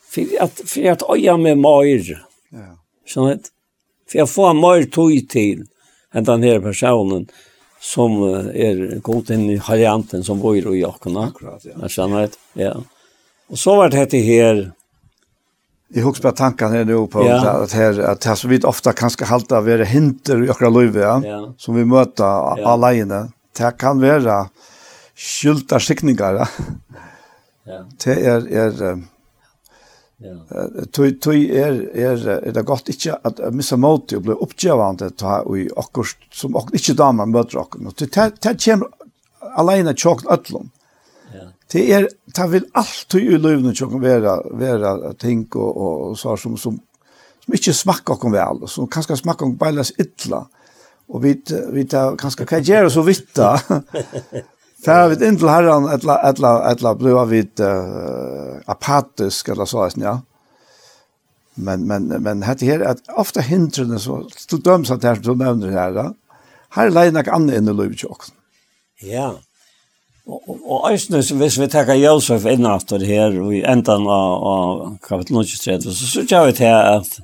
[0.09, 2.25] for at for at øya med mer.
[2.53, 2.77] Ja.
[3.07, 3.51] sånn at
[4.07, 5.67] for att få mer tog til
[6.15, 7.27] enn den her personen
[7.85, 8.17] som
[8.55, 11.29] er god inn i harianten som bor i jakkene.
[11.29, 11.77] Akkurat, ja.
[11.85, 12.73] Jeg det, ja.
[13.53, 14.71] Og så var det her,
[15.95, 17.37] Jeg husker bare tankene her nå på ja.
[17.63, 21.03] at, her, at her som vi ofte kanskje halte av være hinter i akkurat løyve,
[21.05, 21.41] ja, ja.
[21.59, 22.25] som vi møter
[22.59, 22.73] ja.
[22.73, 23.21] alene,
[23.55, 24.47] det kan være
[25.15, 26.41] skyldt av skikninger.
[27.65, 27.79] Ja.
[28.03, 28.81] Det er, er
[30.93, 35.43] Tui tui er er er det godt ikkje at missa mot og blir oppgevande ta
[35.53, 37.77] i akkurst som ok ikkje damer møter ok.
[37.85, 38.87] Og tui ta kjem
[39.61, 40.71] alene chokt atlum.
[41.35, 41.51] Ja.
[41.73, 46.57] Det er ta vil alt i løvne chokt vera vera ting og og så som
[46.57, 46.81] som
[47.45, 50.47] som ikkje smakkar kom vel og som kanskje smakkar kom beilas illa.
[51.09, 53.59] Og vit vit kanskje kan gjera så vitta.
[54.85, 60.19] Fær vi inn til herren, etla etla etla blua vit uh, apatisk eller så ja.
[61.55, 65.73] Men men men hette her at ofte hindrene så til døms at her som nevner
[65.73, 66.07] her da.
[66.75, 68.27] Her er leina ikke anne inn i løyvjokk.
[69.07, 69.31] Ja.
[70.25, 74.85] Og, og, og æsne, hvis vi takkar Josef innatter her og i endan av, av
[75.05, 77.21] kapitel 23, så sykja vi til at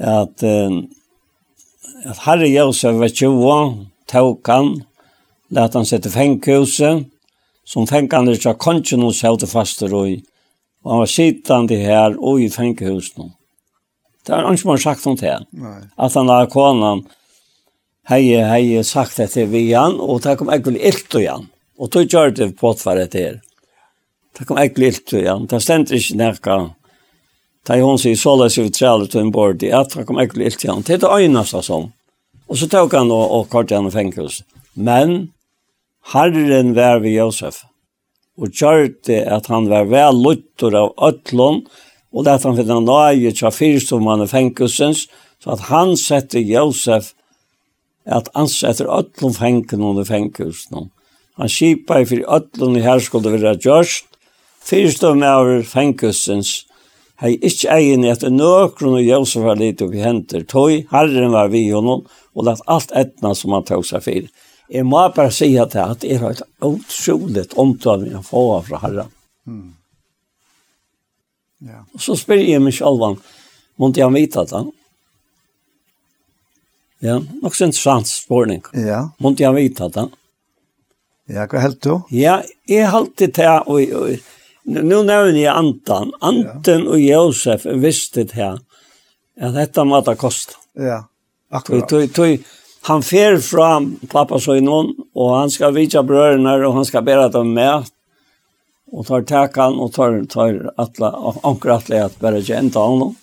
[0.00, 0.44] at, at,
[2.04, 4.70] at herre Josef var 20, tåk han,
[5.50, 7.06] Læt han seg til fenghuset,
[7.66, 10.18] som fengene ikke har kongen hos hevde faster og i.
[10.84, 13.32] Og han var sittande her og i fenghuset.
[14.26, 15.36] Det har ikke man sagt om det.
[15.52, 15.80] Nei.
[15.98, 17.02] At han har konan,
[18.10, 21.48] hei, hei, sagt det til vi han, og det kom ekkert ilt og han.
[21.80, 23.40] Og tog gjør det påtvaret til.
[24.36, 25.48] Det kom ekkert ilt og han.
[25.50, 26.60] Det stendte ikke nekka.
[27.66, 30.64] Da hun sier så løs i trelle til en bord, at det kom ekkert ilt
[30.64, 30.86] og han.
[30.86, 31.90] Det er det øyneste som.
[32.50, 34.46] Og så tok han og, og kort igjen i fenghuset.
[34.74, 35.32] Men
[36.10, 37.60] Herren var ved Josef,
[38.34, 41.60] og gjørte at han var vel luttur av øtlån,
[42.10, 45.04] og det han finner nøye tja fyrstommene fengelsens,
[45.38, 47.12] så at han setter Josef
[48.10, 50.90] at ansetter øtlån fengen under fengelsen.
[51.38, 54.10] Han kipar for øtlån i her skulle være gjørst,
[54.66, 56.64] fyrstommene av fengelsens,
[57.22, 61.68] hei ikkje egin etter nøkron og Josef har litt oppi henter, tog herren var vi
[61.70, 62.02] honom,
[62.34, 64.30] og lett alt etna som han tog seg fyrir.
[64.70, 69.14] Jeg må bare si at det er et utroligt omtale jeg får fra herren.
[69.44, 69.70] Mm.
[71.66, 71.82] Ja.
[71.94, 73.16] Og så spør jeg meg selv om,
[73.80, 74.62] måtte jeg vite det?
[77.00, 78.62] Ja, nok så interessant spørning.
[78.76, 79.06] Ja.
[79.20, 80.06] Måtte jeg vite det?
[81.30, 82.00] Ja, hva helt du?
[82.12, 86.12] Ja, jeg halte det og, og nu nevner jeg Anton.
[86.20, 86.90] Anton ja.
[86.90, 88.58] og Josef visste det her,
[89.40, 90.58] at dette måtte koste.
[90.78, 91.02] Ja,
[91.50, 91.88] akkurat.
[91.88, 92.59] Tøy, tøy, tøy,
[92.90, 97.28] han fer fram pappa så innan och han ska vitja bröderna och han ska bära
[97.28, 97.84] dem med
[98.92, 103.14] och tar täckan och tar tar alla ankra alla att bära gent honom.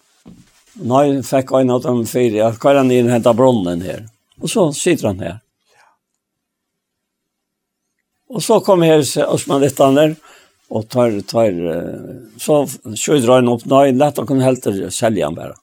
[0.73, 2.37] Nej, fick en av dem fyra.
[2.37, 4.07] Jag kallar han in hämta bronnen här.
[4.41, 5.39] Och så sitter han här.
[8.29, 10.15] Och så kommer här Osman Littander
[10.67, 15.55] och tar tar så skjuter han upp nej lätt att kunna helt sälja han bara.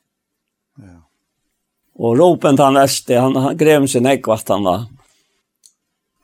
[1.95, 4.86] Og ropen han äste, han, han grev sin ägg vart han var.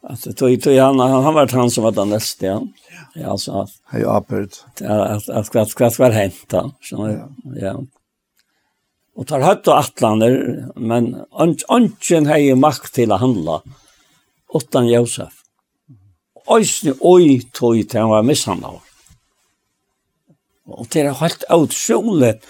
[0.03, 2.63] At tog, tog, han, han, han var han som var den äste, ja.
[3.15, 3.31] ja.
[3.31, 3.61] altså.
[3.61, 4.65] att, Hej, apert.
[4.81, 6.71] at, at, at, at var hänt, ja.
[7.61, 7.77] ja.
[9.17, 10.37] Og tar högt og atlander,
[10.77, 11.13] men
[11.69, 13.59] ønsken har ju makt til å handla.
[14.55, 15.35] Åttan Josef.
[16.51, 18.81] Ösne, oi tog, han var misshandlad.
[20.71, 22.47] Og det er helt otroligt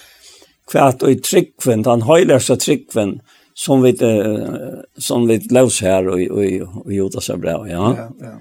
[0.71, 3.19] kvært og i tryggven, den høylerste tryggven,
[3.57, 7.91] som vi, uh, som vi løs her og, og, og Judas er bra, ja.
[7.99, 8.35] Ja, ja.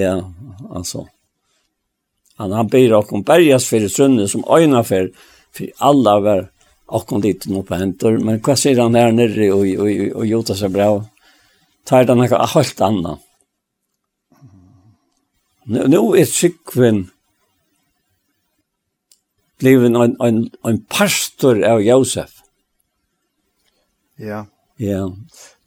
[0.00, 0.14] ja
[0.70, 1.06] altså.
[2.36, 5.08] Han, han byr okkom bergas fyrir sunne som øyna for,
[5.56, 6.46] for alla var
[6.86, 10.26] okkom dit nå på hentor, men hva sier han her nere og, og, og, og
[10.28, 10.90] Judas er bra?
[11.86, 13.22] Tar den noe helt annet.
[15.66, 17.06] Nu, nu er tryggven,
[19.58, 22.30] blev en, en, en pastor av Josef.
[24.16, 24.46] Ja.
[24.76, 25.12] Ja.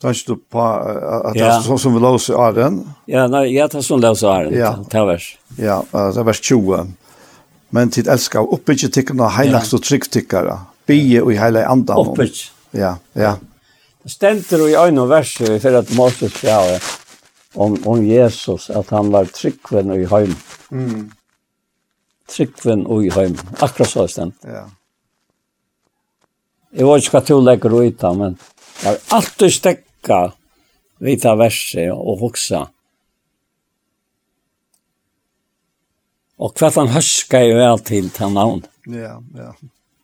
[0.02, 2.90] Tänk du på att det är så som vi låser av den.
[3.06, 4.60] Ja, nej, jag tar som låser Arden.
[4.60, 4.86] Ja.
[4.92, 5.38] Det vers.
[5.58, 6.88] Ja, det vers 20.
[7.70, 10.58] Men tid älskar uppbygge tickarna, heilagst och tryggt tickare.
[10.86, 12.08] Bie och i heila andan.
[12.08, 12.34] Uppbygge.
[12.72, 13.38] Ja, ja.
[14.06, 16.80] Ständer och i ögon och vers för att Moses sa
[17.54, 20.36] om, om Jesus, att han var tryggven och i heim.
[20.72, 21.12] Mm
[22.30, 23.38] tryggven og i heim.
[23.60, 24.34] Akkurat så stand.
[24.44, 24.66] Ja.
[26.76, 28.36] Jeg vet ikke hva til å legge ut av, men
[28.80, 30.20] jeg har alltid stekka
[31.02, 32.68] vita verset og hoksa.
[36.40, 38.64] Og hva han høska jo vel til til navn.
[38.88, 39.52] Ja, ja.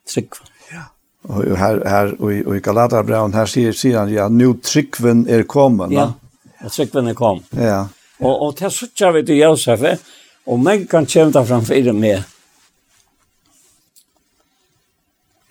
[0.06, 0.50] Tryggven.
[0.72, 0.84] Ja.
[1.32, 5.24] Og her, her og i, og i Galaterbraun, her sier, sier han, ja, nu tryggven
[5.32, 5.94] er kommet.
[5.94, 6.10] Ja,
[6.60, 7.48] ja tryggven er kommet.
[7.56, 7.86] Ja.
[8.20, 9.82] Og, og til suttja vi til Josef,
[10.46, 12.22] Og men kan kjemta framfor meg.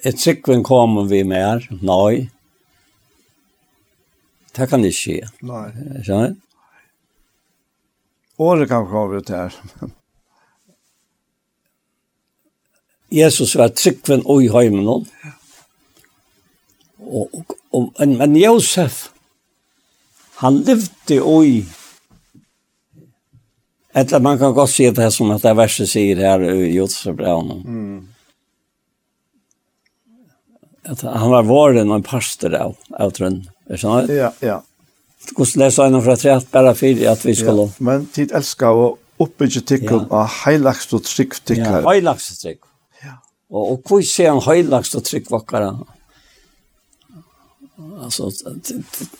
[0.05, 2.30] Et sikven kommer vi mer, nei.
[4.55, 5.19] Det kan ikke skje.
[5.43, 5.67] Nei.
[6.05, 6.35] Skjønner?
[6.35, 6.41] du?
[8.45, 9.55] Året kan komme ut her.
[13.11, 14.88] Jesus var tryggven og i heimen.
[14.88, 15.07] Og,
[16.99, 19.07] og, og, men Josef,
[20.43, 21.65] han levde og i
[23.95, 27.61] Eller man kan godt si det som at det verset sier her i Jotsbrevnen.
[27.63, 28.01] Mm.
[30.91, 33.45] At han var våren og en pastor av, av trønn.
[33.72, 34.11] Er sånn?
[34.11, 34.59] Ja, ja.
[35.31, 37.69] Hvordan leser han fra tre bare fire at vi skal ja.
[37.88, 38.89] Men tid elsker å
[39.23, 40.19] oppbygge tikkene ja.
[40.19, 41.80] av heilagst og trygg tikkere.
[41.80, 42.59] Ja, heilagst og trygg.
[43.01, 43.15] Ja.
[43.49, 45.72] Og, og hvor ser han heilagst og trygg vakkere?
[48.03, 48.76] Altså, det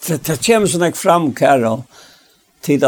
[0.06, 1.82] det det kommer sånn här fram här
[2.60, 2.84] til tid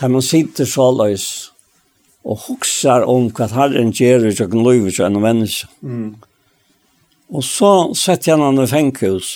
[0.00, 1.50] Da man sitter så løs
[2.24, 5.68] og huksar om hva herren gjør i kjøkken løyver til en menneske.
[5.80, 6.14] Mm.
[7.30, 9.30] Og så setter jeg han i fengkhus.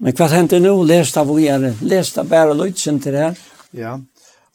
[0.00, 0.74] Men hva hendte nå?
[0.88, 1.78] Les det hvor jeg er.
[1.80, 3.38] Les det bare løytsen til det her.
[3.76, 3.94] Ja.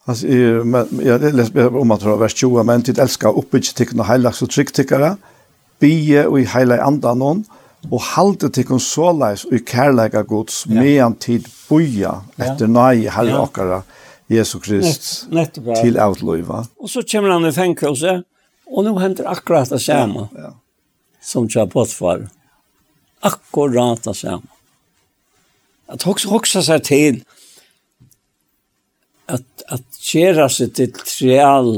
[0.10, 4.06] Alltså, leser bare om at det var vers 20, men tid älska uppbyggd till och
[4.06, 5.16] heilags og tryggtickare,
[5.80, 7.46] bie og i heilag andan någon,
[7.92, 10.82] og halde til kun såleis og i kærleika gods ja.
[10.82, 13.82] medan tid boja etter nai herre okkara.
[13.82, 14.01] Ja
[14.32, 16.64] Jesu Krist Nett, til avløyva.
[16.80, 18.22] Og så kommer han i fengelse,
[18.72, 20.52] og nå henter akkurat det samme ja, ja.
[21.20, 22.30] som kjær bortfar.
[23.28, 24.48] Akkurat det samme.
[25.92, 27.20] At hoksa, hoksa seg til
[29.28, 31.74] at, at kjæra seg til trial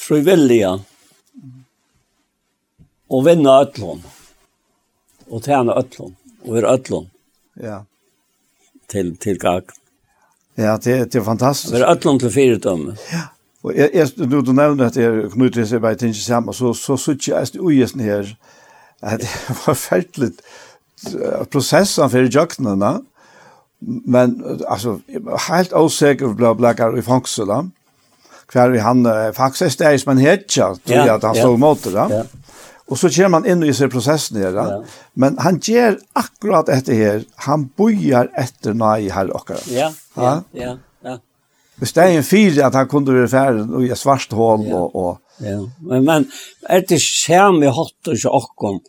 [0.00, 0.74] frivilliga
[3.10, 4.02] og vinna ötlån
[5.30, 7.06] og tjäna ötlån og er ötlån.
[7.54, 7.84] Ja
[8.90, 9.70] til, til gag.
[10.58, 11.72] Ja, det, det er fantastisk.
[11.74, 12.90] Det er ætlom til fyrdom.
[13.12, 13.28] Ja,
[13.62, 16.96] og jeg, jeg, du, du nevner at jeg knyter seg bare til sammen, så, så
[16.96, 18.32] sitter jeg i ugesen her,
[19.02, 19.30] at det
[19.66, 20.32] var færdelig
[21.52, 22.92] prosessen for jøknene,
[23.80, 24.98] men altså,
[25.48, 27.70] helt åsikker ble blekker i fangselet,
[28.52, 31.42] hver vi han faktisk det er som han heter, tror jeg at han ja.
[31.42, 31.94] stod mot det.
[31.94, 32.22] Ja.
[32.90, 34.54] Och så kör man inn i sig processen där.
[34.54, 34.84] Ja.
[35.12, 37.24] Men han ger akkurat efter här.
[37.34, 40.78] Han bojar efter nøy her och Ja, ja, ja.
[41.02, 41.18] ja.
[41.80, 44.76] Det er en fyr att han kunde være ferdig och i svart hål ja.
[44.76, 45.18] och, och...
[45.38, 46.30] Ja, men, men
[46.68, 48.80] är det skärm i hotter så och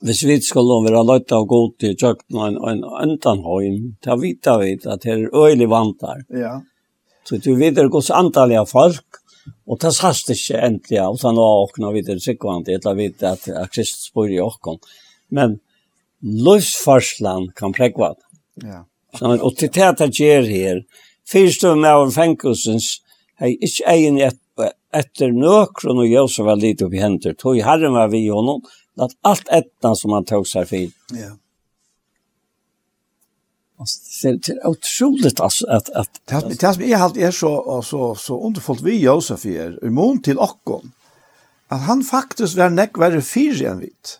[0.00, 4.48] Hvis vi skulle være løyt av god til kjøkken og en, en øntanhøym, da vet
[4.60, 6.24] vi at det er øyelig vantar.
[6.30, 6.56] Ja.
[7.24, 9.21] Så du vet det er hos antallet folk,
[9.66, 13.22] Og det sast ikke endelig av, utan det var åkna videre sikkvant, jeg tar vidt
[13.26, 14.78] at Kristus bor i åkken.
[15.34, 15.58] Men
[16.22, 18.28] løsfarslan kan prekva det.
[18.68, 18.84] Ja.
[19.18, 20.84] Så, og til det at gjør her,
[21.28, 23.00] fyrstøvn av fengelsens,
[23.40, 24.38] hei ikke egen et,
[24.92, 28.62] etter nøkron og Josef var lite oppi hender, tog herren var vi honom,
[29.00, 30.90] at alt etna som han tog seg fyr.
[31.16, 31.32] Ja.
[33.78, 38.14] Alltså det är otroligt alltså att att det det som är halt är så så
[38.14, 40.92] så underfullt vi Josef är i mån till Akkon
[41.72, 44.18] att han faktiskt var näck var fyra än vitt.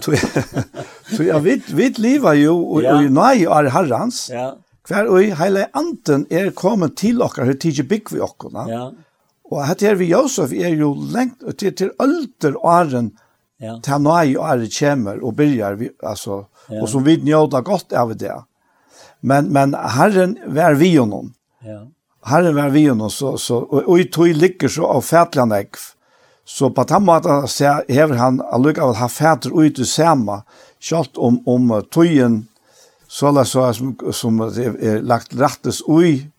[1.16, 4.30] Så jag vet vet lever ju och och nej är herrans.
[4.32, 4.58] Ja.
[4.84, 8.92] Kvar och hela anten är kommen till och hur tidigt big vi och Ja.
[9.44, 13.10] Och att här vi Josef är ju längt till till alter åren.
[13.58, 13.80] Ja.
[13.82, 16.82] Tanai är kommer och börjar vi alltså ja.
[16.82, 18.34] og som vi njóta godt av det.
[19.20, 21.32] Men, men Herren var vi honom.
[21.64, 21.86] Ja.
[22.28, 25.86] Herren var vi honom, så, så, og, og i tog ligger så av fætlande ekv.
[26.48, 30.42] Så på den måten så hever han allukka av ha fæter ut i sama,
[30.80, 32.46] kjalt om, om tøyen,
[33.08, 36.30] så la så som, som er, er lagt rattes ui,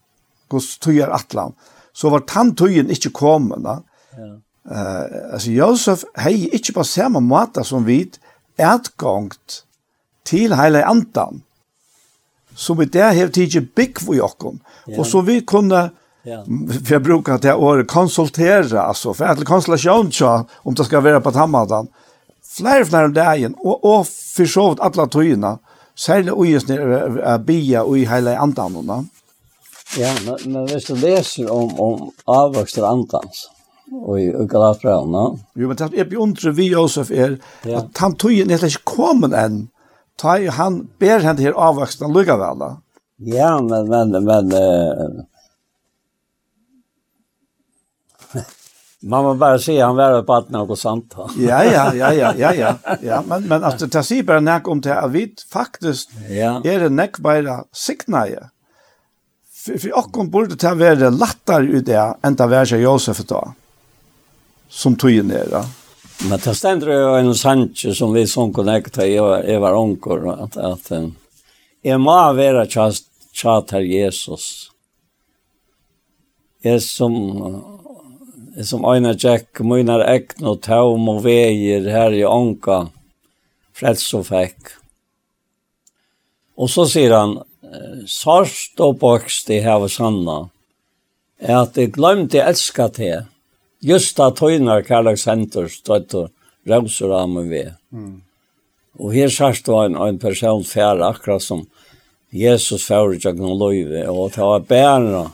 [0.50, 1.54] gos tøyer atlan.
[1.94, 3.80] Så var tann tøyen ikke kommet, da.
[4.18, 4.30] Ja.
[4.70, 8.02] Uh, altså, Josef hei ikke på samme måte som vi,
[8.60, 9.62] etgångt
[10.30, 11.42] til hele andan,
[12.54, 15.00] som vi der har tidsi bygg for jokken, yeah.
[15.00, 15.88] og så vi kunne,
[16.26, 16.44] yeah.
[16.44, 20.12] for jeg bruker det året, konsultere, altså, for etter konsultasjon,
[20.64, 21.90] om det skal være på tammadan,
[22.56, 25.54] flere flere om dagen, og, og for så vidt alle tøyene,
[26.00, 28.78] særlig uges nere er bia og i hele andan.
[29.98, 33.48] Ja, men, men hvis du leser om, om avvokster andans,
[33.90, 35.24] og i Galatbrevna.
[35.58, 37.36] Jo, men det er beundre vi, Josef, er
[37.66, 37.80] ja.
[37.80, 39.64] at han tøyen er ikke kommet enn,
[40.20, 42.76] ta i han ber henne här avvuxna lugga da.
[43.16, 45.24] Ja, men men men uh...
[49.02, 51.14] Man må bara se han var på att något sant.
[51.38, 52.74] ja, ja, ja, ja, ja, ja.
[53.02, 56.10] Ja, men men alltså det sier bare nek om det är vi faktiskt.
[56.28, 56.60] Ja.
[56.64, 58.50] Är det nek bare det signaje.
[59.64, 63.52] For, för och borde det være lättare ut det enn det var Josef då.
[64.68, 65.48] Som tog ner.
[65.52, 65.64] Ja
[66.28, 70.56] Men det ständer jo en sanche som vi som connecta i jag var onkor at,
[70.56, 70.90] at
[71.82, 74.70] jeg må være tjast tjat Jesus.
[76.62, 77.14] Jeg som
[78.56, 82.90] jeg som øyne Jack mynar ekne og taum og veier her i onka
[83.72, 84.74] frälst og fäck.
[86.60, 87.38] Og så sier han
[88.06, 90.50] sarst og bokst i här sanna,
[91.40, 93.22] sanna at jeg glemte jeg älska til,
[93.80, 96.28] Just da tøynar Karlags Henter støtt og
[96.68, 97.72] rauser av meg ved.
[97.96, 98.20] Mm.
[99.00, 101.64] Og her sørst var en, en person færre akkurat som
[102.34, 105.24] Jesus færre ikke noen løyve, og det var bærene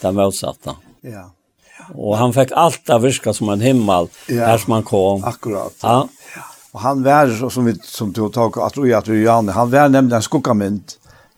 [0.00, 0.76] det motsatte.
[1.04, 1.28] Ja.
[1.76, 1.88] ja.
[1.94, 4.48] Og han fikk alt av virka som en himmel ja.
[4.48, 5.24] her som han kom.
[5.28, 5.76] Akkurat.
[5.82, 6.02] Ja.
[6.36, 6.48] ja.
[6.76, 9.88] Og han var, som, vi, som du tok, at du at du Janne, han var
[9.92, 10.96] nemlig en skukkamynd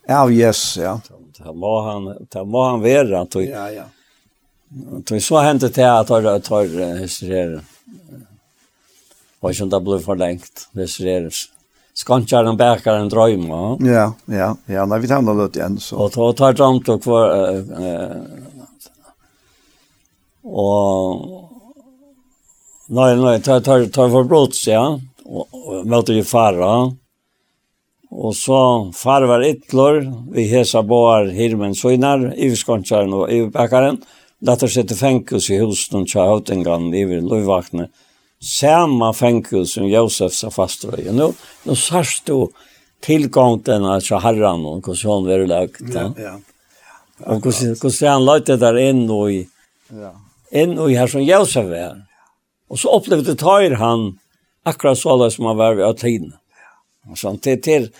[0.08, 0.98] av Jesus, ja.
[1.38, 3.52] Det må han, det må han være, tror jeg.
[3.54, 3.84] Ja, ja.
[4.68, 7.60] Det så hendte det at jeg tar historier.
[9.40, 10.90] Og ikke om det ble for lengt, det
[11.98, 13.62] Skantjar den bækar en drøym, va?
[13.82, 15.96] Ja, ja, ja, nei, vi tar noe løt igjen, så.
[16.04, 17.32] Og tar tar drømt og kvar...
[20.46, 21.24] Og...
[22.94, 24.84] Nei, nei, tar, tar, tar for brots, ja.
[25.26, 26.70] Og møter vi fara.
[28.14, 28.60] Og så
[28.94, 29.98] far var ytlor,
[30.32, 33.98] vi hesa boar hirmen søgnar, i skantjaren og i bækaren.
[34.40, 37.88] Latter sette fänkelse i husen och hautengan i løyvakne.
[38.40, 41.12] Samma fänkelse som Josef sa fast i.
[41.12, 41.32] Nu,
[41.62, 42.46] nu sars du
[43.00, 45.80] tillgång till den här herran och hur hon var lagt.
[45.94, 46.40] Ja, ja.
[47.18, 49.48] Och hur han lade där in och i
[49.88, 50.12] ja.
[50.50, 52.02] in och i här som Josef var.
[52.68, 54.18] Och så upplevde tar han
[54.62, 56.32] akkurat så som han var vid tiden.
[57.10, 57.90] Och sånt till till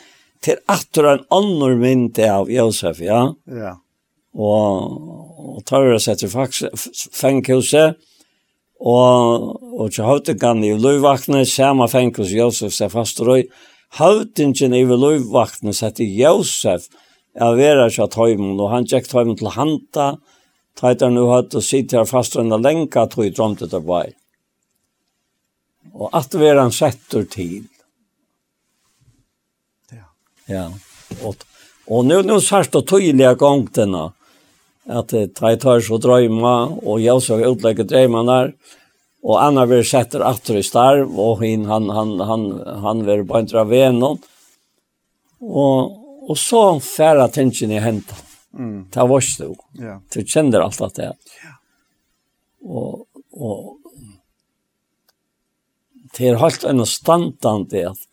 [0.40, 3.34] till att en annan mynd av Josef, ja.
[3.44, 3.80] Ja.
[4.34, 6.32] Og, og tørre seg til
[7.14, 7.98] fenghuset,
[8.78, 13.46] og, og til høvdingen i løyvaktene, samme fenghus Josef seg fast røy,
[13.98, 16.88] høvdingen i løyvaktene sette Josef,
[17.38, 20.12] av vera seg at høymen, og han gikk tøymen til hanta,
[20.78, 24.06] tøyter nu hatt og sitt her fastrøyna lenka tog i drømte til vei.
[25.98, 27.66] Og at vera han setter til.
[29.90, 30.04] Ja.
[30.46, 30.66] Ja.
[31.26, 31.42] Og,
[31.88, 34.10] og nå, nå sørst og tydelig gongtene,
[34.88, 38.52] at tre tar så drøyma, og jeg så utlegger der,
[39.22, 42.46] og Anna vil sette atter i starv, og hin, han, han, han,
[42.84, 44.20] han vil bare dra venom.
[45.42, 48.24] Og, og så færre tingene i hentet.
[48.54, 48.86] Mm.
[48.94, 49.98] Det var ikke Ja.
[50.14, 51.12] Du kjenner alt det.
[51.42, 51.52] Ja.
[52.64, 53.76] Og, og
[56.16, 58.08] det er helt en standant det at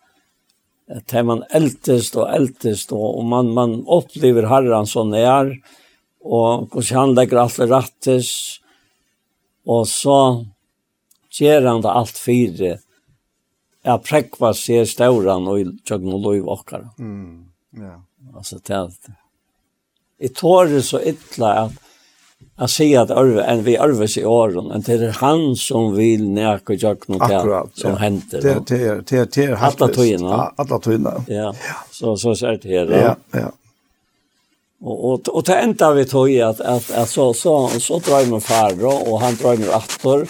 [0.86, 5.56] at man eldest og eldest og, og man, man opplever herren som det er,
[6.26, 8.32] og hvordan han legger alt det rettes,
[9.66, 10.20] og så
[11.38, 12.76] gjør han det alt fire,
[13.86, 16.88] jeg prekva seg stauran og tjøkken og lov okkar.
[16.98, 18.00] Mm, ja.
[18.34, 19.18] Altså, det er det.
[20.26, 21.82] Jeg det så ytla at
[22.56, 26.24] jeg sier at arve, en vi arves i åren, enn det er han som vil
[26.32, 28.00] nække tjøkken og tjøkken som ja.
[28.00, 28.42] henter.
[28.42, 29.58] Det er, det det det er, det er, det er, det er,
[30.96, 31.52] det er,
[32.32, 33.54] det er, det er, det er,
[34.86, 38.30] Och och och det enda vi tog i att att att så så så drar
[38.30, 40.22] man far och han drar ju åter.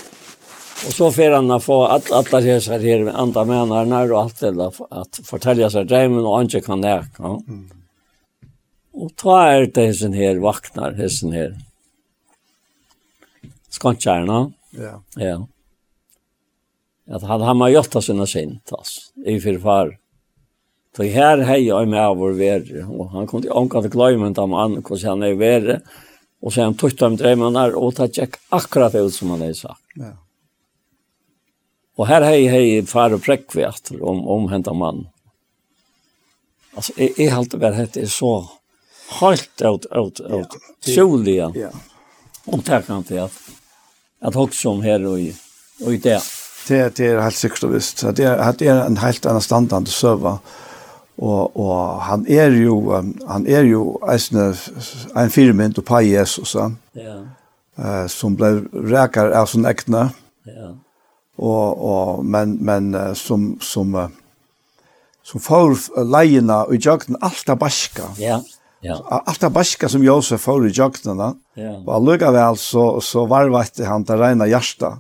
[0.88, 4.40] Och så får han få att alla dessa här med andra människor när och allt
[4.40, 7.06] det att fortälja sig drömmen och inte kan det.
[7.18, 7.41] Ja.
[8.94, 11.57] Och ta er det sen här vaknar hessen här.
[13.69, 14.52] Skantjärna.
[14.69, 15.03] Ja.
[15.15, 15.48] Ja.
[17.15, 19.02] Att han han har gjort det sina sint alltså.
[19.26, 19.98] I för far.
[20.96, 24.34] Så her hej jeg med av vår verre, og han kom til ånka til gløymen
[24.34, 25.80] til han hvordan han er verre,
[26.46, 29.54] og så han sen tuttar drømmen drömmarna og det gikk akkurat ut som han är
[29.54, 29.82] sagt.
[29.96, 30.12] Ja.
[31.96, 35.08] Och här hej hei far og prekk vi etter om om hent av mann.
[36.76, 38.50] Altså, jeg, jeg har alltid vært hette så
[39.20, 40.58] halt ut ut ut.
[40.86, 41.52] Julia.
[41.56, 41.70] Ja.
[42.46, 43.32] Och tack han til at,
[44.22, 45.36] at också om her og, i
[45.86, 46.22] och i det.
[46.68, 48.02] Det det er helt sikkert og visst.
[48.16, 50.40] Det är det er en helt annen standard att serva.
[51.18, 52.92] Og, og han er jo
[53.28, 54.50] han er jo eisne,
[55.16, 57.16] en firmynd og pai Jesus ja.
[57.76, 60.10] Eh, som ble rækar av sin ekne
[60.48, 60.74] ja.
[61.38, 63.96] og, og, men, men som som
[65.24, 68.42] som får leina i jøgnen alt baska ja.
[68.86, 69.22] Ja.
[69.26, 71.36] Allt baska som Josef får i jöknarna.
[71.54, 71.74] Ja.
[71.86, 74.98] Och lugga väl så, så varvade han det rena hjärta.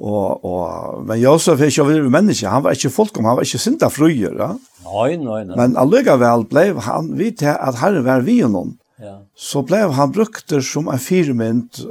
[0.00, 3.60] Og, og, men Josef er ikke over menneske, han var ikke fullkom, han var ikke
[3.60, 4.54] sinta fruer, Ja?
[4.90, 5.56] Nei, nei, nei.
[5.58, 8.78] Men allikevel ble han vidt at herren var vi noen.
[9.00, 9.18] Ja.
[9.36, 11.82] Så ble han brukt som en firmynd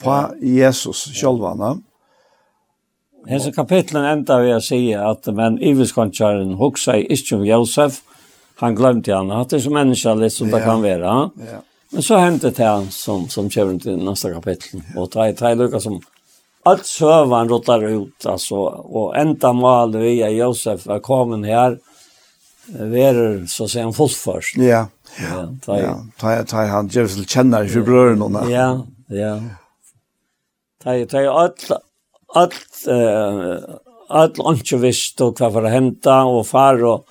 [0.00, 0.30] på ja.
[0.40, 1.74] Jesus sjølvana.
[1.74, 1.82] Ja.
[3.26, 8.00] Hese kapitlen enda vil jeg si at men Iveskontjaren hoksa i ikke om Josef,
[8.62, 11.14] han glemte han, at det er som menneske litt som det kan være.
[11.50, 11.58] Ja.
[11.92, 15.98] Men så hentet han som, som kommer til nästa kapitel, og tre, tre lukker som
[16.66, 21.78] allt sövan rotar ut alltså och enda mal vi är Josef var kommen här
[22.66, 24.54] ver så säger en fosfors.
[24.56, 24.86] Ja.
[25.18, 28.50] Ja, ta ta ta han Jerusalem känner för bröderna.
[28.50, 29.40] Ja, ja.
[30.84, 31.70] Ta ta allt
[32.34, 33.76] allt eh
[34.08, 37.06] allt lunch visst och vad för hämta och far och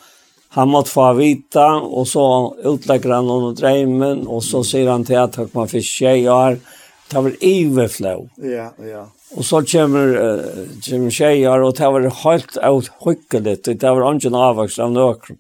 [0.50, 5.18] han måste få vita, och så utlägger han någon drömmen och så säger han till
[5.18, 6.58] att han får fiske
[7.10, 8.30] ta väl det.
[8.36, 9.08] Ja, ja.
[9.34, 14.80] Og så kommer, uh, kommer tjejer, og det var helt uthyggelig, det var ingen avvaks
[14.80, 15.40] av nøkron.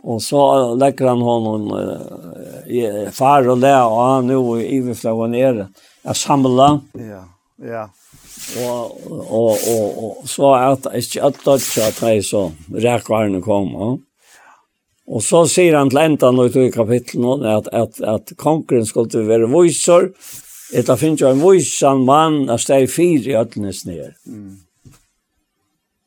[0.00, 0.40] Og så
[0.80, 5.66] legger han honom uh, far og le, og han nu i iverflaua nere,
[6.06, 6.70] jeg samla.
[6.96, 7.24] Ja,
[7.60, 7.88] ja.
[8.56, 13.74] Og, og, og, og så at ikke alt det at jeg så rekkvarene kom.
[15.10, 19.26] Og så sier han til enda nå i kapitlet nå, at, at, at kongren skulle
[19.28, 20.08] være voiser,
[20.72, 24.12] Et da finnes jo en vysan mann av steg fyr i ödlenes nere.
[24.26, 24.60] Mm.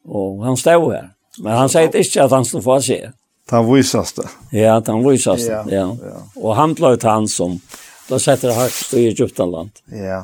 [0.07, 1.09] Og han steg her.
[1.43, 3.11] Men han sier ikke at han stod for seg.
[3.51, 4.23] Den vysaste.
[4.55, 5.63] Ja, den vysaste, ja.
[5.67, 5.87] ja.
[5.99, 6.21] ja.
[6.39, 7.57] Og han ble ut han som,
[8.07, 9.83] da setter det høyst i Egyptaland.
[9.91, 10.23] Ja.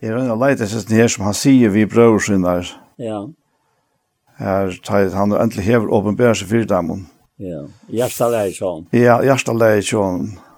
[0.00, 2.68] Jeg rønner leit leite seg her som han sier vi brøver sin der.
[3.00, 3.22] Ja.
[4.40, 7.06] Her tar han endelig hever åpenbærer seg fyrdamen.
[7.40, 8.86] Ja, hjertet leir sånn.
[8.96, 10.32] Ja, hjertet leir sånn.
[10.36, 10.49] Ja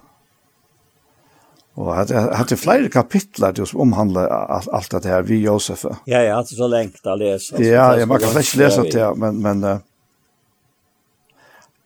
[1.75, 5.85] Og at at det flere kapitler som omhandler omhandle alt det her vi Josef.
[6.07, 7.57] Ja, ja, det er så lengt å lese.
[7.63, 9.79] Ja, jeg må kan ikke lese det, men, men uh,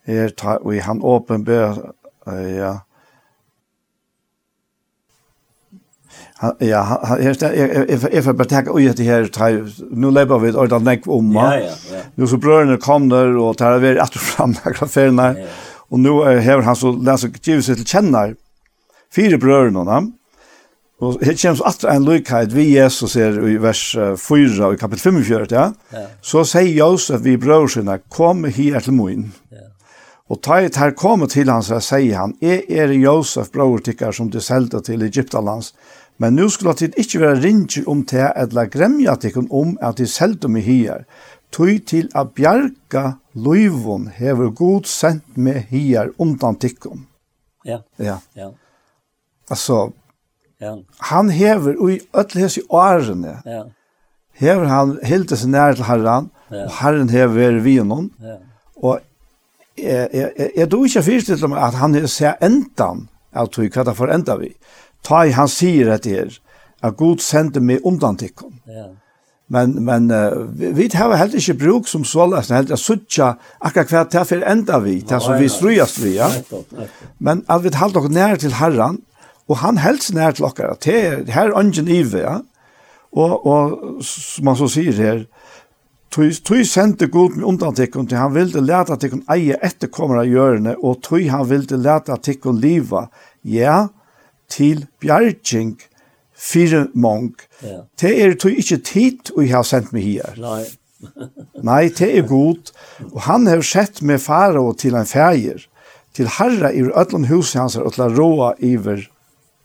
[0.06, 1.80] her tar vi han åpenbør,
[2.28, 2.74] uh, ja,
[6.38, 6.84] Han, Ja,
[7.18, 9.56] her jeg, jeg får bare tenke ut det her, tar,
[9.90, 12.02] nå lever vi et ordentlig nekk om, ja, ja, ja.
[12.14, 14.54] nå så brødene kom der, og tar vi etter frem,
[15.90, 18.47] og nå er, hever han så leser givet seg til kjenner, ja
[19.14, 20.14] fire brødrene og.
[20.98, 25.12] Og her kommer atra en lykkeit vi Jesus er i vers 4 og i kapittel
[25.14, 25.68] 45, ja.
[25.94, 26.06] ja.
[26.26, 29.28] Så sier Josef vi brøren kom her til moin.
[29.54, 29.68] Ja.
[30.28, 34.12] Og ta et her komme til han, så sier han, er er Josef brøren tikkar
[34.12, 35.74] som du selte til Egyptalands,
[36.18, 40.08] men nå skulle det ikkje være ringer om te eller gremja tikkun om at de
[40.10, 41.06] selte meg her.
[41.54, 47.06] Tøy til a bjarga løyvon hever god sendt med hier undan tikkun.
[47.64, 48.18] Ja, ja.
[48.36, 48.50] ja.
[49.50, 49.92] Alltså
[50.60, 50.80] ja.
[50.98, 53.42] han hever i öll i årene.
[53.46, 53.66] Ja.
[54.34, 56.66] Hever han helt så nær till Herren ja.
[56.66, 58.10] och Herren hever vi honom.
[58.20, 58.38] Ja.
[58.76, 59.00] Och
[59.78, 63.08] jeg, jeg, jeg du inte förstått om att han är så ändan
[63.52, 64.54] tog hva det får för ända vi.
[65.02, 66.40] Ta i han säger att det är
[66.82, 68.60] att Gud sände mig undan till kom.
[68.66, 68.90] Ja.
[69.50, 73.84] Men men uh, vi har helt ikke bruk som så läs helt att söka akka
[73.84, 76.32] kvart här för ända vi, det så vi ströjas vi ja.
[77.18, 79.02] Men at vi håller oss nära till Herren.
[79.48, 82.38] Og han helst nær til okkar, at her er ungen ive, ja.
[83.18, 85.26] Og, og som han så sier her,
[86.18, 91.02] Tui sendte god med undantikken til han ville leta tikkun eie etterkommer av hjørne, og
[91.04, 93.08] tui han ville leta tikkun liva,
[93.44, 93.90] ja,
[94.50, 95.76] til bjergjeng
[96.38, 97.34] fire mong.
[97.62, 97.82] Ja.
[98.00, 100.40] Det er tui ikkje tid og jeg har sendt meg her.
[100.42, 100.64] Nei.
[101.70, 102.72] Nei, det er god.
[103.12, 105.68] Og han har sett med fara og til en fæger,
[106.18, 109.04] til herra i ötlun huset hans og til roa iver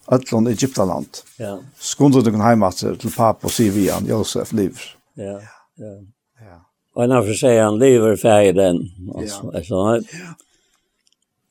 [0.09, 1.07] Ötlund i Egyptaland.
[1.39, 1.59] Ja.
[1.79, 4.97] Skunde du kan heima til pappa og sier vi han, Josef lever.
[5.15, 5.39] Ja,
[5.79, 5.95] ja.
[6.41, 6.59] Ja.
[6.95, 8.91] Och när för sig han lever färg den.
[9.15, 10.01] Altså, ja.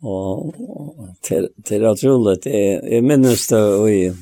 [0.03, 0.53] Og
[1.21, 1.49] til
[1.85, 4.13] at till jeg, jeg minnes det och i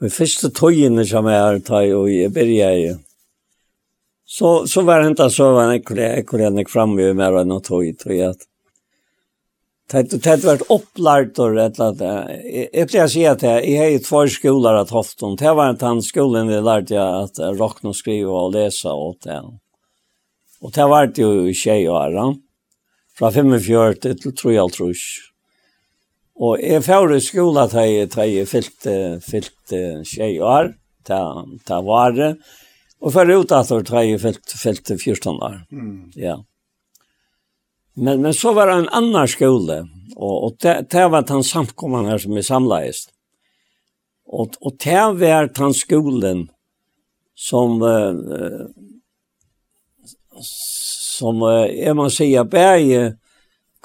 [0.00, 2.94] de första tojene som jeg har tagit og jeg började i,
[4.30, 5.98] Så, så var det ikke så var det ekor
[6.38, 8.46] ikke, gick fram med mig och tog i tog att
[9.90, 12.36] Det har vært opplært og rett og slett.
[12.70, 15.34] Jeg pleier å si at jeg har två skoler at hoften.
[15.40, 19.18] Det var en tann skolen vi lærte jeg at råkne og skrive og lese og
[19.26, 19.40] det.
[20.60, 22.28] Og det var det jo i tjej og æra.
[23.18, 25.02] Fra 45 til 3 og trus.
[26.40, 28.86] Og jeg får i skola da jeg fyllt,
[29.26, 29.74] fyllt
[30.06, 30.74] tjej og æra.
[31.10, 31.20] Det
[31.66, 32.30] det var det.
[33.00, 35.60] Og for ut at jeg fyllt, fyllt 14 år.
[36.14, 36.36] Ja.
[36.36, 36.49] Mm.
[37.94, 39.80] Men, men så var det en annan skola,
[40.16, 43.08] og, og det, det var den samkomman her som vi samlades.
[44.30, 46.44] Og, og det var den skolen
[47.34, 48.70] som, uh,
[50.44, 53.16] som uh, jeg må si, bæg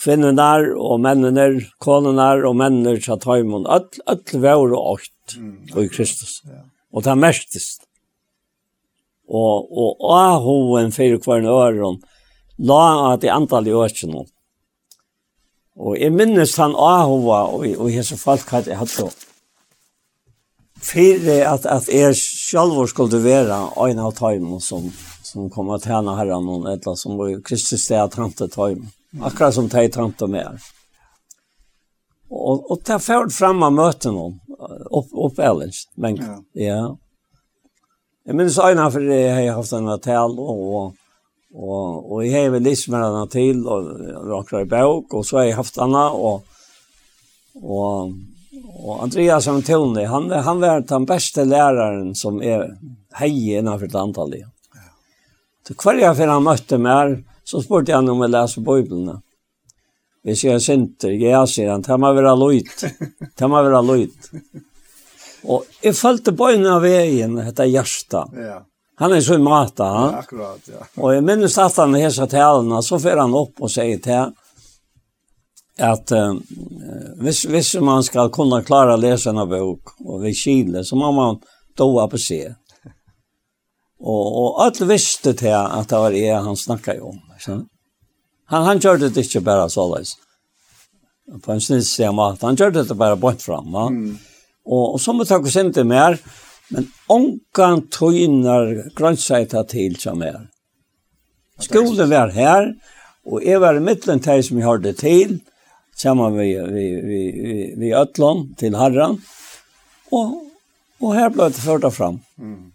[0.02, 5.02] kvinnenar og mennenar, konenar og mennenar, så tar öll, öll vår og och
[5.38, 6.42] mm, og i Kristus.
[6.46, 6.62] Ja.
[6.94, 7.82] Og det er mestest.
[9.28, 12.02] Og, og ahoen fyrir kvarn øron, og
[12.58, 14.16] la at det antall i økken.
[15.76, 19.32] Og jeg minnes han ahova og, og hese folk hadde jeg hatt det.
[20.86, 23.58] Fyrir at, at jeg selv skulle være
[23.88, 24.86] en av tøymen som,
[25.26, 28.92] som kom og tjene herren og eller som var Kristus det at han tøymen.
[29.24, 30.60] Akkurat som de tante mer.
[32.30, 34.34] Og, og ta fjord frem av møten om,
[34.92, 36.38] opp, opp ellers, men ja.
[36.60, 36.80] ja.
[38.26, 41.05] Jeg minnes øynene for jeg har haft en tal og, og
[41.56, 43.92] Og, og jeg har vel lyst med henne til, og
[44.28, 46.44] rakker i bøk, og så har jeg haft henne, og,
[47.64, 48.12] og,
[48.76, 52.68] og Andreas Antoni, han, han var den beste læreren som er
[53.22, 54.44] hei innenfor det antallet.
[54.76, 54.90] Ja.
[55.68, 59.22] Så hver jeg før han møtte meg, så spurte jeg om jeg leser Bibelen.
[60.26, 62.88] Hvis jeg er sinter, jeg sier han, det må være løyt.
[63.38, 64.32] Det må være løyt.
[65.46, 68.40] Og jeg følte bøyene av veien, dette hjertet.
[68.42, 68.64] Ja.
[68.98, 69.84] Han är så mata.
[69.84, 71.02] Ja, akkurat, ja.
[71.02, 74.32] Och jeg minnes at han hälsar talene, så får han upp och säger till
[75.80, 76.34] att eh,
[77.16, 81.40] hvis, hvis man ska kunna klara läsa en bok och vi kile så må man
[81.78, 82.54] doa på se.
[84.00, 87.22] Och, och allt visste til att det var det han snackade om.
[87.40, 87.66] Så.
[88.46, 90.06] Han, han körde det inte bara så där.
[91.42, 93.72] På en snitt sier man han körde det bara bort fram.
[93.72, 93.88] Va?
[93.88, 94.18] Mm.
[94.66, 96.20] Och, och må vi tar oss inte mer
[96.74, 100.48] Men onkan tøynar grønnsæta til som er.
[101.62, 102.72] Skolen var her,
[103.26, 105.38] og jeg var i midtelen til som jeg hørte til,
[105.96, 109.20] sammen med vi, vi, vi, vi Øtland til Harran,
[110.12, 110.34] og,
[111.00, 112.20] og her ble det ført fram.
[112.38, 112.74] Mm.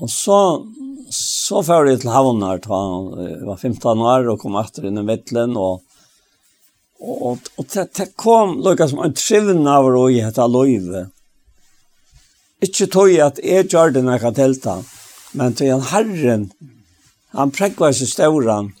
[0.00, 0.38] Og så,
[1.12, 2.82] så fører jeg til Havnar, da
[3.26, 5.80] jeg var 15 år, og kom etter inn i midtelen, og
[7.00, 11.06] Og, og, og det, det kom lukka som en trivna av i hetta løyve.
[12.60, 14.76] Ikke tog at jeg gjør det når jeg delta,
[15.32, 16.44] men til han herren,
[17.32, 18.72] han prekva seg stauran,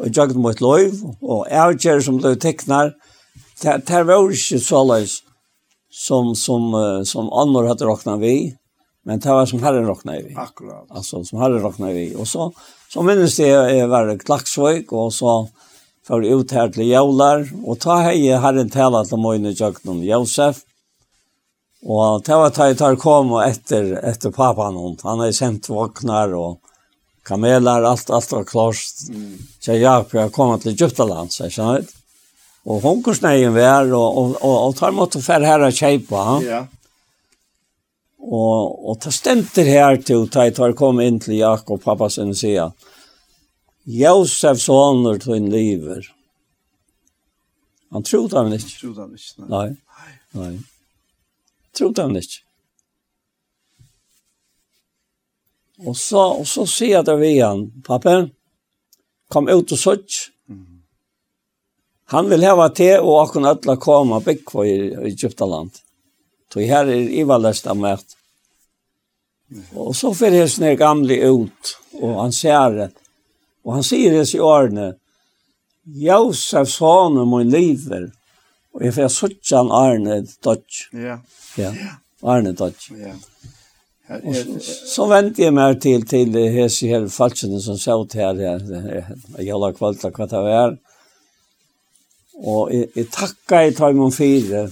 [0.00, 2.94] og gjør det mot lov, og avgjør som det teknar,
[3.60, 5.20] det er var ikke så løs
[5.90, 6.72] som, som,
[7.04, 8.52] som andre hadde råkna vi,
[9.04, 10.34] men det var som herren råkna vi.
[10.36, 10.86] Akkurat.
[10.88, 12.10] Altså, som herren råkna vi.
[12.16, 12.50] Og så,
[12.92, 15.42] så minnes det jeg var klaksvøk, og så
[16.06, 20.64] for ut her til jævlar, og ta hei herren tala til Moine Jøgnen Josef,
[21.80, 25.70] Og det var da jeg tar kom og etter, etter pappan hon, Han har sendt
[25.72, 26.58] våknar og
[27.24, 29.06] kameler, alt, alt var klart.
[29.08, 29.38] Mm.
[29.60, 31.96] Så jeg, har kommet til Egyptaland, så jeg skjønner det.
[32.68, 36.24] Og hunkersneien var, og, og, og, og tar måtte færre her og kjeipa.
[36.44, 36.60] Ja.
[38.20, 42.34] Og, og ta stenter her til, da jeg tar kom inn til Jakob, pappa sin
[42.36, 42.68] sida.
[43.88, 46.04] Josef soner til en liver.
[47.90, 48.68] Han trodde han ikke.
[48.68, 49.68] Han trodde han ikke, nei.
[49.80, 50.52] Nei, nei.
[51.76, 52.42] Trodde han ikke.
[55.86, 58.26] Og så, og så sier jeg til vi han, pappa,
[59.32, 60.18] kom ut og søtt.
[62.10, 65.70] Han vil hava te og akkurat ødla koma bygg for i Egyptaland.
[66.50, 68.16] Så her er ivalest av mært.
[69.78, 72.88] Og så fyrir hans nere gamle ut, og han ser det.
[73.64, 74.92] Og han sier hans i årene,
[76.02, 78.10] Josef sonen min liver,
[78.74, 80.66] og jeg fyrir suttjan arne dodg.
[80.92, 81.16] Ja.
[81.16, 81.39] Yeah.
[81.58, 81.72] Ja.
[82.22, 82.94] Arne Dodge.
[82.98, 83.14] Ja.
[84.10, 88.38] Og så så venter jeg meg til, til hese her falskene som sa ut her,
[88.40, 90.76] jeg gjelder kvalitet hva det er.
[92.40, 94.64] Og jeg, jeg takka i min fire.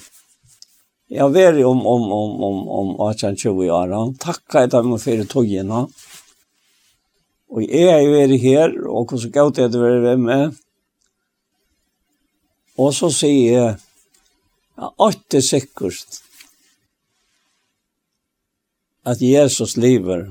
[1.09, 3.95] Jeg har vært om, om, om, om, om 18-20 år.
[4.21, 5.87] Takka i min fire togene.
[7.49, 10.59] Og jeg er vært her, og hvordan gav det å være med.
[12.79, 13.77] Og så sier jeg,
[14.79, 16.25] jeg er ikke sikkert
[19.09, 20.29] at Jesus lever.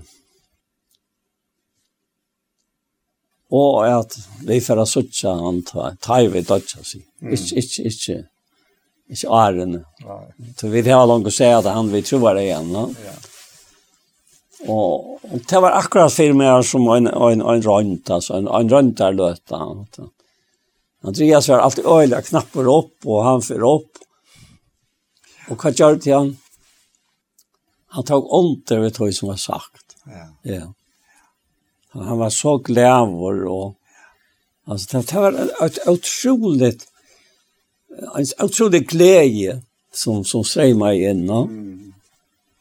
[3.50, 4.18] Og at
[4.48, 7.00] vi får suttje han ta, ta i vi dødja si.
[7.22, 7.34] Mm.
[7.34, 8.18] Ikke, ikke, ikke,
[9.14, 9.84] ikke ærene.
[10.60, 12.74] Så vi har langt å si at han vi tror det igjen.
[12.76, 12.90] No?
[13.06, 13.16] Ja.
[14.68, 18.72] Og, og det var akkurat for meg som en, en, en rønt, altså en, en
[18.72, 19.62] rønt er løta.
[21.06, 24.02] Andreas var alltid øyla knapper opp, og han fyrer opp.
[25.48, 26.34] Og hva gjør det til han?
[27.88, 29.96] han tog ålder ved det som var sagt.
[30.06, 30.28] Ja.
[30.42, 30.74] ja.
[31.92, 33.76] Han var så glæver och
[34.66, 36.88] alltså det var ett otroligt
[38.16, 39.62] en utrolig glede
[39.94, 41.44] som som säger mig inn no?
[41.44, 41.94] Mm.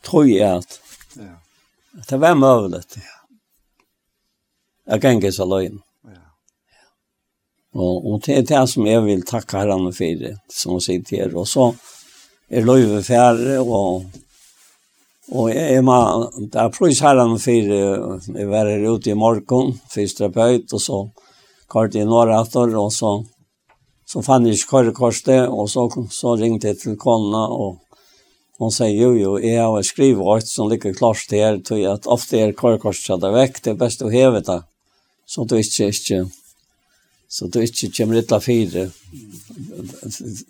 [0.02, 0.80] Tror jeg at
[1.16, 1.34] ja.
[2.08, 3.16] Det var mulig Ja.
[4.88, 5.82] Jag kan ikke så löjn.
[6.04, 6.10] Ja.
[7.72, 11.36] Och, och det er det som jag vill tacka herran for det som sitter här.
[11.36, 11.74] Och så
[12.48, 14.04] är löjvefärre och
[15.34, 15.96] Og jeg må,
[16.38, 21.00] det er prøys her han for, jeg var her ute i morgen, fysioterapeut, og så
[21.66, 23.16] kort i nåra etter, og så,
[24.06, 27.80] så fann jeg ikke kortet, og så, så ringte jeg til kona, og
[28.58, 32.06] hon säger jo jo, jeg har skrivet alt som ligger klart til her, tog at
[32.06, 34.62] ofte er kortet det vekk, det er best å heve det,
[35.26, 36.22] så du ikke, ikke,
[37.28, 38.86] så du ikke kommer litt av fire,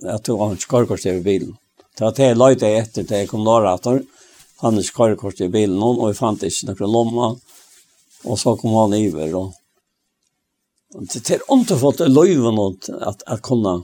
[0.07, 1.57] at du har ikke kortet i bilen.
[1.97, 4.26] Det var det er løyde etter til jeg kom nåra etter, og
[4.63, 7.31] han ikke karrekort i bilen noen, og jeg fant ikke noen lomma,
[8.27, 9.55] og så kom han iver, og
[10.97, 13.79] det er ikke fått løyve noe at jeg kunne,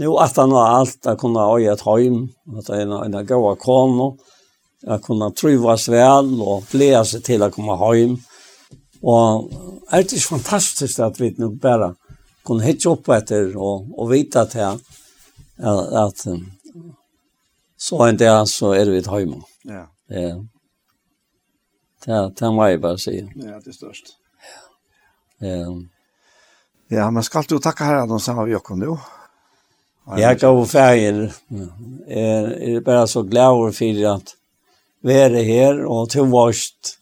[0.00, 2.22] jo, at han har alt, jeg kunne øye et heim,
[2.58, 4.08] at jeg er en gode kone,
[4.84, 8.18] jeg kunne trivas vel, og glede seg til å komme heim,
[9.04, 9.52] og
[9.92, 11.92] er det ikke fantastisk at vi nå bare
[12.44, 14.80] kunne hitte opp etter, og, og vite at jeg,
[15.60, 16.26] at, at
[17.84, 19.42] Så en dag så er vi et hjemme.
[19.68, 19.82] Ja.
[20.08, 20.36] Ja.
[22.04, 23.18] Det, det må jeg bare si.
[23.20, 24.14] Ja, det er størst.
[25.44, 25.58] Ja.
[26.92, 28.96] Ja, men skal du takke herren og sammen med Jokon, jo?
[30.20, 31.32] Jeg gav ferger.
[32.08, 34.34] Jeg er bare så glad for at
[35.04, 36.96] være her og til vårt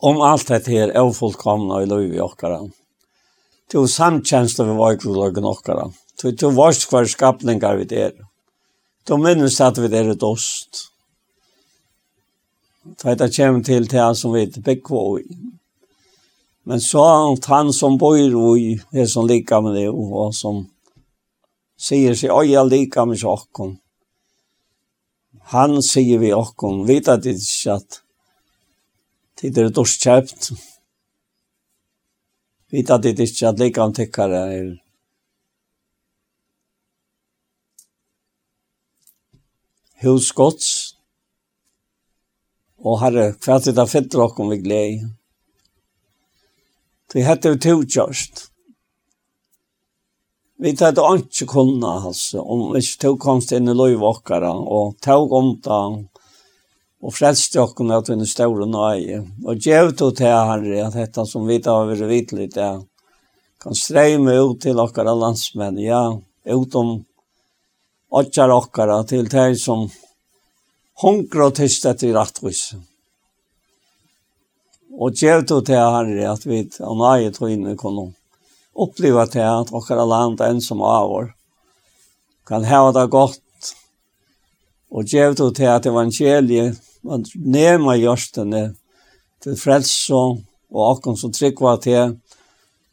[0.00, 2.62] om alt dette her er fullkomna i livet i okkara.
[3.70, 5.90] Til samtjeneste vi var i kronologen okkara.
[6.20, 8.12] Du, du varst hver skapningar vi der.
[9.08, 10.90] Du minnes at vi er et ost.
[12.84, 15.38] Du vet at kjem til til som vi er bekva i.
[16.68, 20.66] Men så er han som bor i, det som liker med det, og som
[21.80, 23.78] sier seg, oi, jeg liker med sjokken.
[25.54, 28.02] Han sier vi okken, vet at det ikke at
[29.40, 30.52] det er dorskjøpt.
[32.70, 34.70] Vet at det ikke at liker om tykkere er
[40.04, 40.68] hus gods.
[42.80, 45.10] Og herre, hva er det fint dere om vi gleder?
[47.10, 48.46] Det heter jo togkjørst.
[50.60, 54.98] Vi tar det ikke kunne, altså, om vi ikke tog komst inn i løyvåkere, og
[55.02, 55.80] tog om det,
[57.00, 59.22] og frelste dere med at vi er større nøye.
[59.48, 62.70] Og gjør det til herre, at dette som vi tar over vidtlig, det
[63.60, 66.04] kan strømme ut til dere landsmenn, ja,
[66.44, 67.00] utom
[68.10, 69.88] åtjar okkara til de som
[71.02, 72.74] hungra og tysta til rattvis.
[74.98, 78.10] Og gjev du til herre at vi av nøye tøyne kunne
[78.74, 81.30] oppleva til at okkara land enn som avår
[82.48, 83.72] kan hava det godt
[84.90, 88.62] og gjev du til at evangeliet man nema gjørstene
[89.42, 92.16] til frelse og okkon som tryggva til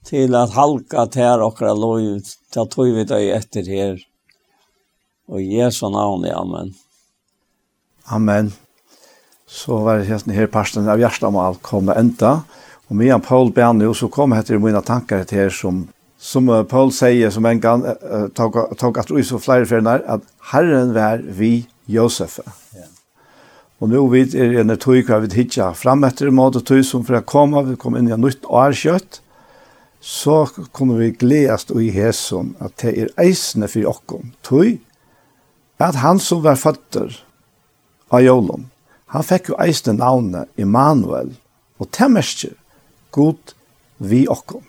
[0.08, 3.98] til at halka til okkara lov til at tøyvita i etter her
[5.28, 6.72] Og i Jesu navn, amen.
[8.08, 8.54] Amen.
[9.48, 12.42] Så var det hesten her parsten av hjertemål kom enda.
[12.88, 15.88] Og med Paul ben nu så kom heter det mine tanker her er som
[16.18, 20.22] som Paul sier, som en gang uh, tok, tog att så flere förnar at
[20.52, 22.40] Herren var vi Josef.
[22.74, 22.88] Ja.
[23.80, 27.06] Og nå vet er en tog hva vi hitcha fram etter mat og tog som
[27.06, 29.22] for å komme, vi kom inn i en nytt årskött.
[30.02, 34.02] Så kommer vi gledes i hesson at det er eisne for oss.
[34.42, 34.80] Tog
[35.86, 37.14] at han som var føtter
[38.10, 38.66] av Jolom,
[39.14, 41.32] han fikk jo eiste navnet Emanuel,
[41.78, 42.46] og det mest
[43.16, 43.54] god
[43.98, 44.66] vi okkom.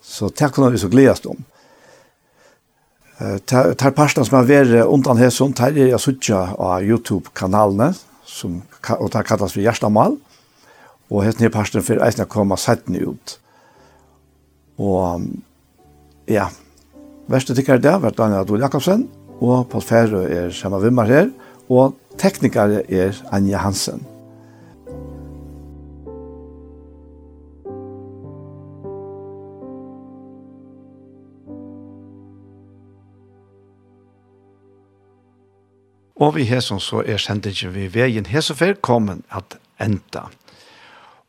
[0.00, 1.42] Så det kunne vi så gledes om.
[3.20, 7.92] Det er parten som har vært undan hesson, det er jeg suttet av YouTube-kanalene,
[8.24, 8.62] som,
[8.96, 10.16] og det kallas for Gjerstamal,
[11.10, 13.36] og hesten her parten for eisen å komme settene ut.
[14.80, 15.26] Og
[16.30, 16.48] ja,
[17.28, 19.04] verste tykker det, vært Daniel Adol Jakobsen,
[19.40, 21.30] og Paul Ferro er Shema Vimmar her,
[21.68, 24.06] og teknikere er Anja Hansen.
[36.20, 40.26] Og vi hesson så er sendingen vi veien hesofer kommen at enda.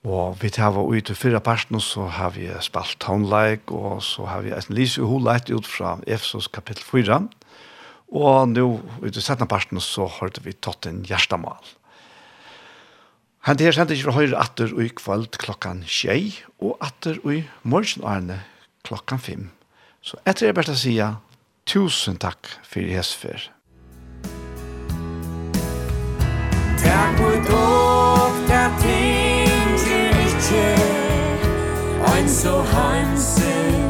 [0.04, 4.42] Og vi tar var ute fyra parten, så har vi spalt tonleik, og så har
[4.42, 7.22] vi en lise huleit ut fra Efsos kapittel 4,
[8.12, 8.66] Og nå,
[9.08, 11.62] i det settende parten, så hørte vi tatt en hjertemål.
[13.48, 17.18] Han til her sendte ikke fra høyre atter og i kveld klokkan tjei, og atter
[17.24, 18.42] og i morgen Arne
[18.86, 19.50] klokkan fem.
[20.04, 20.98] Så etter jeg bare å si
[21.66, 23.50] tusen takk for hesfer.
[26.82, 27.92] Takk for dog,
[28.52, 30.66] dokta ting til ikke,
[32.02, 33.81] og så hansen.